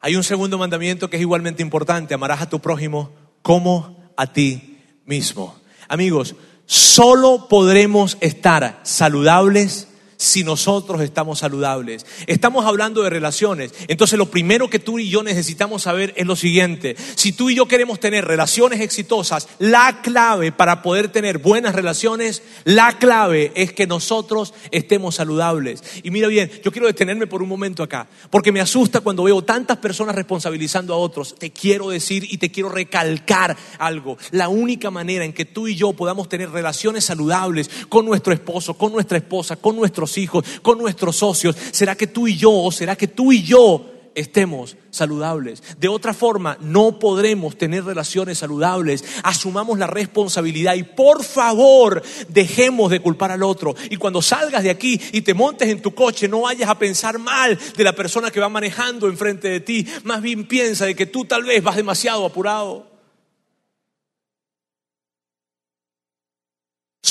Hay 0.00 0.14
un 0.14 0.22
segundo 0.22 0.58
mandamiento 0.58 1.08
que 1.08 1.16
es 1.16 1.22
igualmente 1.22 1.62
importante, 1.62 2.12
amarás 2.12 2.42
a 2.42 2.50
tu 2.50 2.60
prójimo 2.60 3.14
como 3.40 4.12
a 4.14 4.30
ti 4.30 4.78
mismo. 5.06 5.58
Amigos, 5.88 6.34
solo 6.66 7.48
podremos 7.48 8.18
estar 8.20 8.78
saludables 8.82 9.88
si 10.20 10.44
nosotros 10.44 11.00
estamos 11.00 11.38
saludables. 11.38 12.04
Estamos 12.26 12.66
hablando 12.66 13.02
de 13.02 13.08
relaciones. 13.08 13.72
Entonces 13.88 14.18
lo 14.18 14.30
primero 14.30 14.68
que 14.68 14.78
tú 14.78 14.98
y 14.98 15.08
yo 15.08 15.22
necesitamos 15.22 15.82
saber 15.84 16.12
es 16.14 16.26
lo 16.26 16.36
siguiente. 16.36 16.94
Si 17.14 17.32
tú 17.32 17.48
y 17.48 17.54
yo 17.54 17.66
queremos 17.66 18.00
tener 18.00 18.26
relaciones 18.26 18.82
exitosas, 18.82 19.48
la 19.58 20.02
clave 20.02 20.52
para 20.52 20.82
poder 20.82 21.08
tener 21.08 21.38
buenas 21.38 21.74
relaciones, 21.74 22.42
la 22.64 22.98
clave 22.98 23.50
es 23.54 23.72
que 23.72 23.86
nosotros 23.86 24.52
estemos 24.70 25.14
saludables. 25.14 25.82
Y 26.02 26.10
mira 26.10 26.28
bien, 26.28 26.50
yo 26.62 26.70
quiero 26.70 26.86
detenerme 26.86 27.26
por 27.26 27.42
un 27.42 27.48
momento 27.48 27.82
acá, 27.82 28.06
porque 28.28 28.52
me 28.52 28.60
asusta 28.60 29.00
cuando 29.00 29.24
veo 29.24 29.42
tantas 29.42 29.78
personas 29.78 30.14
responsabilizando 30.14 30.92
a 30.92 30.98
otros. 30.98 31.34
Te 31.38 31.50
quiero 31.50 31.88
decir 31.88 32.26
y 32.28 32.36
te 32.36 32.50
quiero 32.50 32.68
recalcar 32.68 33.56
algo. 33.78 34.18
La 34.32 34.50
única 34.50 34.90
manera 34.90 35.24
en 35.24 35.32
que 35.32 35.46
tú 35.46 35.66
y 35.66 35.76
yo 35.76 35.94
podamos 35.94 36.28
tener 36.28 36.50
relaciones 36.50 37.06
saludables 37.06 37.70
con 37.88 38.04
nuestro 38.04 38.34
esposo, 38.34 38.74
con 38.74 38.92
nuestra 38.92 39.16
esposa, 39.16 39.56
con 39.56 39.76
nuestros 39.76 40.09
hijos, 40.18 40.44
con 40.62 40.78
nuestros 40.78 41.16
socios? 41.16 41.56
¿Será 41.72 41.94
que 41.94 42.06
tú 42.06 42.28
y 42.28 42.36
yo, 42.36 42.52
o 42.52 42.72
será 42.72 42.96
que 42.96 43.08
tú 43.08 43.32
y 43.32 43.42
yo 43.42 43.86
estemos 44.14 44.76
saludables. 44.90 45.62
De 45.78 45.88
otra 45.88 46.14
forma, 46.14 46.58
no 46.60 46.98
podremos 46.98 47.56
tener 47.56 47.84
relaciones 47.84 48.38
saludables. 48.38 49.04
Asumamos 49.22 49.78
la 49.78 49.86
responsabilidad 49.86 50.74
y 50.74 50.82
por 50.82 51.24
favor, 51.24 52.02
dejemos 52.28 52.90
de 52.90 53.00
culpar 53.00 53.30
al 53.30 53.42
otro. 53.42 53.74
Y 53.88 53.96
cuando 53.96 54.22
salgas 54.22 54.62
de 54.62 54.70
aquí 54.70 55.00
y 55.12 55.22
te 55.22 55.34
montes 55.34 55.68
en 55.68 55.82
tu 55.82 55.94
coche, 55.94 56.28
no 56.28 56.42
vayas 56.42 56.68
a 56.68 56.78
pensar 56.78 57.18
mal 57.18 57.58
de 57.76 57.84
la 57.84 57.94
persona 57.94 58.30
que 58.30 58.40
va 58.40 58.48
manejando 58.48 59.08
enfrente 59.08 59.48
de 59.48 59.60
ti. 59.60 59.86
Más 60.04 60.22
bien 60.22 60.46
piensa 60.46 60.86
de 60.86 60.94
que 60.94 61.06
tú 61.06 61.24
tal 61.24 61.44
vez 61.44 61.62
vas 61.62 61.76
demasiado 61.76 62.24
apurado. 62.24 62.89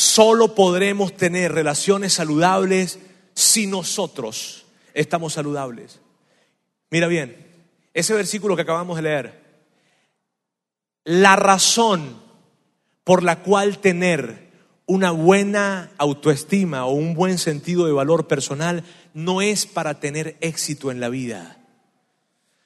Solo 0.10 0.56
podremos 0.56 1.16
tener 1.16 1.52
relaciones 1.52 2.14
saludables 2.14 2.98
si 3.36 3.68
nosotros 3.68 4.66
estamos 4.96 5.34
saludables. 5.34 6.00
Mira 6.90 7.06
bien, 7.06 7.38
ese 7.94 8.16
versículo 8.16 8.56
que 8.56 8.64
acabamos 8.64 8.96
de 8.96 9.04
leer, 9.04 9.44
la 11.04 11.36
razón 11.36 12.20
por 13.04 13.22
la 13.22 13.44
cual 13.44 13.78
tener 13.78 14.50
una 14.88 15.12
buena 15.12 15.92
autoestima 16.00 16.88
o 16.88 16.94
un 16.94 17.14
buen 17.14 17.38
sentido 17.38 17.86
de 17.86 17.92
valor 17.92 18.26
personal 18.26 18.84
no 19.14 19.44
es 19.44 19.68
para 19.68 20.00
tener 20.00 20.38
éxito 20.42 20.90
en 20.90 21.02
la 21.02 21.10
vida. 21.10 21.64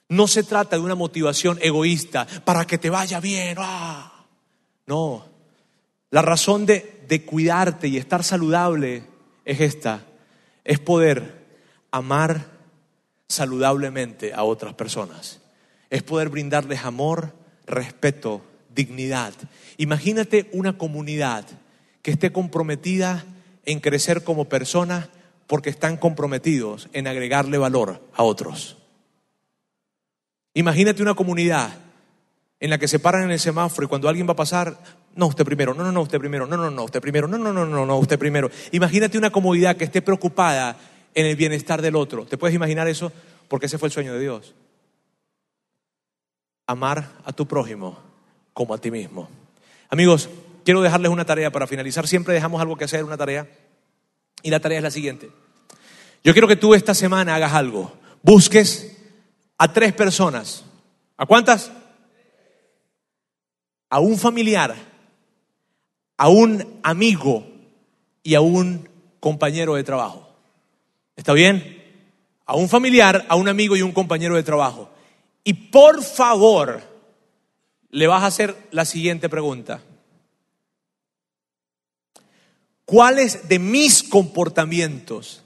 No 0.08 0.30
se 0.30 0.44
trata 0.44 0.78
de 0.78 0.82
una 0.82 0.96
motivación 0.96 1.60
egoísta 1.62 2.26
para 2.46 2.64
que 2.64 2.78
te 2.78 2.90
vaya 2.90 3.20
bien. 3.20 3.58
¡ah! 3.60 4.28
No, 4.88 5.26
la 6.10 6.22
razón 6.22 6.66
de, 6.66 6.93
de 7.08 7.26
cuidarte 7.26 7.88
y 7.88 7.98
estar 7.98 8.24
saludable 8.24 9.04
es 9.46 9.60
esta, 9.60 10.02
es 10.64 10.80
poder 10.80 11.44
amar 11.92 12.48
saludablemente 13.28 14.34
a 14.34 14.44
otras 14.44 14.74
personas, 14.74 15.42
es 15.90 16.04
poder 16.04 16.30
brindarles 16.30 16.86
amor, 16.86 17.34
respeto, 17.66 18.42
dignidad. 18.74 19.34
Imagínate 19.78 20.50
una 20.54 20.78
comunidad 20.78 21.46
que 22.02 22.12
esté 22.12 22.32
comprometida 22.32 23.24
en 23.66 23.80
crecer 23.80 24.24
como 24.24 24.46
persona 24.46 25.10
porque 25.48 25.70
están 25.70 25.98
comprometidos 25.98 26.90
en 26.94 27.08
agregarle 27.08 27.58
valor 27.58 28.08
a 28.14 28.24
otros. 28.24 28.78
Imagínate 30.54 31.02
una 31.02 31.16
comunidad 31.16 31.72
en 32.60 32.70
la 32.70 32.78
que 32.78 32.88
se 32.88 33.00
paran 33.00 33.24
en 33.24 33.32
el 33.32 33.40
semáforo 33.40 33.86
y 33.86 33.90
cuando 33.90 34.08
alguien 34.08 34.28
va 34.28 34.34
a 34.34 34.38
pasar, 34.38 34.78
no, 35.16 35.28
usted 35.28 35.46
primero, 35.46 35.74
no, 35.74 35.84
no, 35.84 35.92
no, 35.92 36.02
usted 36.02 36.20
primero, 36.20 36.48
no, 36.48 36.58
no, 36.58 36.72
no, 36.72 36.84
usted 36.84 37.00
primero, 37.00 37.28
no, 37.28 37.38
no, 37.38 37.54
no, 37.54 37.66
no, 37.66 37.86
no, 37.86 37.98
usted 37.98 38.18
primero. 38.18 38.50
Imagínate 38.72 39.18
una 39.18 39.30
comunidad 39.30 39.78
que 39.78 39.84
esté 39.84 40.02
preocupada 40.02 40.78
en 41.14 41.26
el 41.28 41.36
bienestar 41.36 41.82
del 41.82 41.96
otro. 41.96 42.26
¿Te 42.26 42.38
puedes 42.38 42.56
imaginar 42.56 42.88
eso? 42.88 43.12
Porque 43.48 43.68
ese 43.68 43.78
fue 43.78 43.90
el 43.90 43.94
sueño 43.94 44.14
de 44.14 44.20
Dios. 44.20 44.56
Amar 46.66 47.12
a 47.24 47.34
tu 47.34 47.48
prójimo 47.48 48.00
como 48.54 48.74
a 48.74 48.80
ti 48.80 48.90
mismo. 48.90 49.30
Amigos, 49.90 50.30
quiero 50.66 50.82
dejarles 50.82 51.12
una 51.12 51.26
tarea 51.26 51.52
para 51.52 51.68
finalizar. 51.68 52.08
Siempre 52.08 52.34
dejamos 52.34 52.60
algo 52.62 52.76
que 52.76 52.86
hacer, 52.86 53.04
una 53.04 53.18
tarea. 53.18 53.48
Y 54.42 54.50
la 54.50 54.60
tarea 54.60 54.80
es 54.80 54.84
la 54.84 54.92
siguiente. 54.92 55.30
Yo 56.24 56.34
quiero 56.34 56.48
que 56.48 56.56
tú 56.56 56.74
esta 56.74 56.96
semana 56.96 57.36
hagas 57.36 57.54
algo. 57.54 57.94
Busques 58.24 58.98
a 59.60 59.72
tres 59.72 59.94
personas. 59.94 60.66
¿A 61.18 61.28
cuántas? 61.28 61.72
A 63.90 64.00
un 64.00 64.18
familiar 64.18 64.93
a 66.24 66.30
un 66.30 66.80
amigo 66.84 67.46
y 68.24 68.36
a 68.36 68.40
un 68.40 68.88
compañero 69.20 69.76
de 69.76 69.84
trabajo. 69.84 70.26
¿Está 71.18 71.34
bien? 71.34 71.84
A 72.46 72.56
un 72.56 72.70
familiar, 72.70 73.26
a 73.28 73.36
un 73.36 73.50
amigo 73.50 73.76
y 73.76 73.82
un 73.82 73.92
compañero 73.92 74.38
de 74.38 74.44
trabajo. 74.44 74.90
Y 75.44 75.52
por 75.52 76.02
favor, 76.02 76.82
le 77.90 78.08
vas 78.08 78.24
a 78.24 78.28
hacer 78.28 78.56
la 78.72 78.86
siguiente 78.86 79.28
pregunta. 79.28 79.82
¿Cuáles 82.86 83.50
de 83.50 83.60
mis 83.60 84.02
comportamientos, 84.02 85.44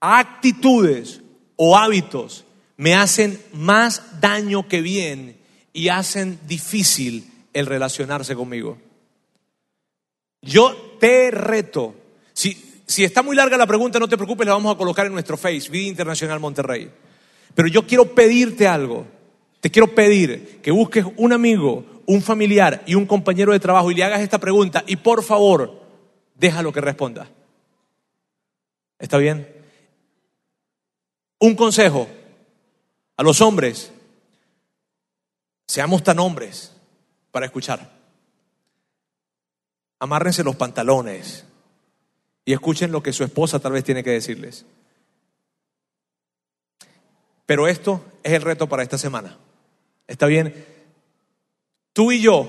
actitudes 0.00 1.20
o 1.54 1.78
hábitos 1.78 2.44
me 2.76 2.96
hacen 2.96 3.40
más 3.52 4.20
daño 4.20 4.66
que 4.66 4.82
bien 4.82 5.38
y 5.72 5.90
hacen 5.90 6.40
difícil 6.48 7.30
el 7.52 7.66
relacionarse 7.66 8.34
conmigo? 8.34 8.78
Yo 10.42 10.96
te 11.00 11.30
reto. 11.30 11.94
Si, 12.32 12.82
si 12.86 13.04
está 13.04 13.22
muy 13.22 13.36
larga 13.36 13.56
la 13.56 13.66
pregunta, 13.66 13.98
no 13.98 14.08
te 14.08 14.16
preocupes, 14.16 14.46
la 14.46 14.54
vamos 14.54 14.74
a 14.74 14.78
colocar 14.78 15.06
en 15.06 15.12
nuestro 15.12 15.36
Face, 15.36 15.70
Vida 15.70 15.88
Internacional 15.88 16.40
Monterrey. 16.40 16.90
Pero 17.54 17.68
yo 17.68 17.86
quiero 17.86 18.14
pedirte 18.14 18.66
algo. 18.66 19.06
Te 19.60 19.70
quiero 19.70 19.94
pedir 19.94 20.60
que 20.62 20.70
busques 20.70 21.04
un 21.16 21.32
amigo, 21.32 22.02
un 22.06 22.22
familiar 22.22 22.82
y 22.86 22.94
un 22.94 23.06
compañero 23.06 23.52
de 23.52 23.60
trabajo 23.60 23.90
y 23.90 23.94
le 23.94 24.04
hagas 24.04 24.20
esta 24.20 24.38
pregunta 24.38 24.84
y 24.86 24.96
por 24.96 25.22
favor, 25.24 25.82
déjalo 26.36 26.72
que 26.72 26.80
responda. 26.80 27.28
¿Está 28.98 29.18
bien? 29.18 29.52
Un 31.40 31.54
consejo 31.54 32.08
a 33.16 33.22
los 33.22 33.40
hombres, 33.40 33.92
seamos 35.66 36.02
tan 36.02 36.18
hombres 36.20 36.72
para 37.32 37.46
escuchar. 37.46 37.97
Amárrense 39.98 40.44
los 40.44 40.56
pantalones 40.56 41.44
y 42.44 42.52
escuchen 42.52 42.92
lo 42.92 43.02
que 43.02 43.12
su 43.12 43.24
esposa 43.24 43.58
tal 43.58 43.72
vez 43.72 43.84
tiene 43.84 44.04
que 44.04 44.10
decirles. 44.10 44.64
Pero 47.46 47.66
esto 47.66 48.04
es 48.22 48.32
el 48.32 48.42
reto 48.42 48.68
para 48.68 48.82
esta 48.82 48.98
semana. 48.98 49.36
¿Está 50.06 50.26
bien? 50.26 50.66
Tú 51.92 52.12
y 52.12 52.20
yo, 52.20 52.48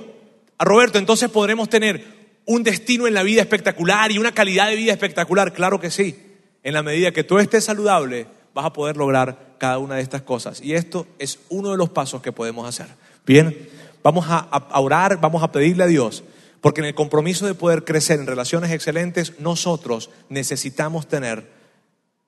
a 0.58 0.66
Roberto, 0.66 0.98
entonces 0.98 1.30
podremos 1.30 1.70
tener 1.70 2.20
un 2.46 2.64
destino 2.64 3.08
en 3.08 3.14
la 3.14 3.24
vida 3.24 3.42
espectacular 3.42 4.12
y 4.12 4.18
una 4.18 4.34
calidad 4.34 4.68
de 4.70 4.76
vida 4.76 4.92
espectacular. 4.92 5.54
Claro 5.54 5.80
que 5.80 5.92
sí. 5.92 6.20
En 6.64 6.74
la 6.74 6.84
medida 6.84 7.12
que 7.12 7.24
tú 7.24 7.40
estés 7.40 7.64
saludable, 7.64 8.28
vas 8.54 8.66
a 8.66 8.74
poder 8.74 8.98
lograr 8.98 9.56
cada 9.58 9.78
una 9.78 9.96
de 9.96 10.02
estas 10.02 10.24
cosas. 10.24 10.62
Y 10.62 10.74
esto 10.74 11.08
es 11.20 11.40
uno 11.50 11.72
de 11.72 11.78
los 11.78 11.90
pasos 11.90 12.22
que 12.22 12.32
podemos 12.32 12.68
hacer. 12.68 12.88
Bien, 13.26 13.70
vamos 14.04 14.26
a, 14.28 14.48
orar, 14.80 15.22
vamos 15.22 15.44
a 15.44 15.52
pedirle 15.52 15.84
a 15.84 15.88
Dios, 15.88 16.24
porque 16.62 16.82
en 16.82 16.88
el 16.88 16.96
compromiso 16.96 17.46
de 17.46 17.54
poder 17.54 17.84
crecer 17.84 18.20
en 18.20 18.28
relaciones 18.28 18.72
excelentes, 18.72 19.40
nosotros 19.40 20.10
necesitamos 20.30 21.08
tener 21.08 21.50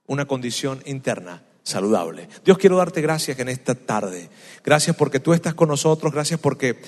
una 0.08 0.26
condición 0.26 0.82
interna 0.86 1.44
saludable. 1.64 2.28
Dios 2.44 2.58
quiero 2.58 2.78
darte 2.78 3.02
gracias 3.02 3.40
en 3.40 3.50
esta 3.50 3.76
tarde. 3.76 4.30
Gracias 4.64 4.96
porque 4.96 5.20
tú 5.20 5.34
estás 5.34 5.54
con 5.54 5.70
nosotros, 5.70 6.12
gracias 6.12 6.40
porque 6.40 6.80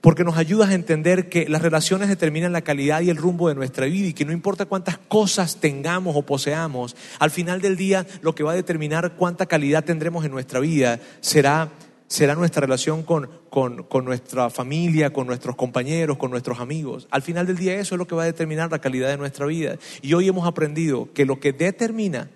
porque 0.00 0.24
nos 0.24 0.38
ayudas 0.38 0.70
a 0.70 0.74
entender 0.74 1.28
que 1.28 1.48
las 1.48 1.62
relaciones 1.62 2.08
determinan 2.08 2.52
la 2.52 2.62
calidad 2.62 3.02
y 3.02 3.10
el 3.10 3.16
rumbo 3.16 3.48
de 3.48 3.54
nuestra 3.54 3.86
vida 3.86 4.08
y 4.08 4.12
que 4.14 4.24
no 4.24 4.32
importa 4.32 4.66
cuántas 4.66 4.98
cosas 4.98 5.56
tengamos 5.56 6.16
o 6.16 6.22
poseamos, 6.22 6.96
al 7.18 7.30
final 7.30 7.60
del 7.60 7.76
día 7.76 8.06
lo 8.22 8.34
que 8.34 8.42
va 8.42 8.52
a 8.52 8.56
determinar 8.56 9.16
cuánta 9.16 9.46
calidad 9.46 9.84
tendremos 9.84 10.24
en 10.24 10.30
nuestra 10.30 10.60
vida 10.60 11.00
será, 11.20 11.70
será 12.10 12.34
nuestra 12.34 12.60
relación 12.60 13.04
con, 13.04 13.30
con, 13.50 14.04
nuestra 14.04 14.50
familia, 14.50 15.12
con 15.12 15.28
nuestros 15.28 15.54
compañeros, 15.54 16.18
con 16.18 16.32
nuestros 16.32 16.58
amigos. 16.58 17.06
Al 17.12 17.22
final 17.22 17.46
del 17.46 17.56
día 17.56 17.76
eso 17.76 17.94
es 17.94 18.00
lo 18.00 18.06
que 18.08 18.16
va 18.16 18.24
a 18.24 18.26
determinar 18.26 18.68
la 18.68 18.80
calidad 18.80 19.08
de 19.08 19.16
nuestra 19.16 19.46
vida. 19.46 19.78
Y 20.02 20.12
hoy 20.14 20.26
hemos 20.26 20.44
aprendido 20.44 21.08
que 21.14 21.24
lo 21.24 21.38
que 21.38 21.52
determina 21.52 22.28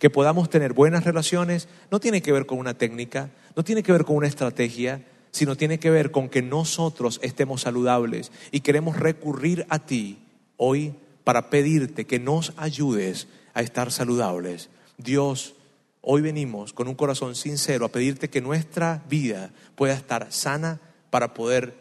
que 0.00 0.10
podamos 0.10 0.50
tener 0.50 0.72
buenas 0.72 1.04
relaciones 1.04 1.68
no 1.92 2.00
tiene 2.00 2.22
que 2.22 2.32
ver 2.32 2.44
con 2.44 2.58
una 2.58 2.74
técnica, 2.74 3.30
no 3.54 3.62
tiene 3.62 3.84
que 3.84 3.92
ver 3.92 4.04
con 4.04 4.16
una 4.16 4.26
estrategia, 4.26 5.06
sino 5.30 5.56
tiene 5.56 5.78
que 5.78 5.90
ver 5.90 6.10
con 6.10 6.28
que 6.28 6.42
nosotros 6.42 7.20
estemos 7.22 7.60
saludables 7.60 8.32
y 8.50 8.60
queremos 8.60 8.98
recurrir 8.98 9.64
a 9.68 9.78
ti 9.78 10.18
hoy 10.56 10.94
para 11.22 11.50
pedirte 11.50 12.04
que 12.04 12.18
nos 12.18 12.52
ayudes 12.56 13.28
a 13.54 13.62
estar 13.62 13.92
saludables. 13.92 14.70
Dios, 14.98 15.54
hoy 16.02 16.22
venimos 16.22 16.72
con 16.72 16.88
un 16.88 16.94
corazón 16.94 17.34
sincero 17.34 17.86
a 17.86 17.90
pedirte 17.90 18.30
que 18.30 18.40
nuestra 18.40 19.02
vida 19.08 19.50
pueda 19.74 19.94
estar 19.94 20.32
sana 20.32 20.80
para 21.10 21.34
poder 21.34 21.74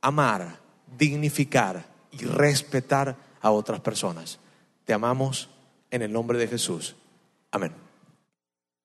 amar, 0.00 0.58
dignificar 0.98 1.84
y 2.12 2.24
respetar 2.24 3.16
a 3.40 3.50
otras 3.50 3.80
personas. 3.80 4.38
Te 4.84 4.92
amamos 4.92 5.48
en 5.90 6.02
el 6.02 6.12
nombre 6.12 6.38
de 6.38 6.48
Jesús. 6.48 6.96
Amén. 7.50 7.89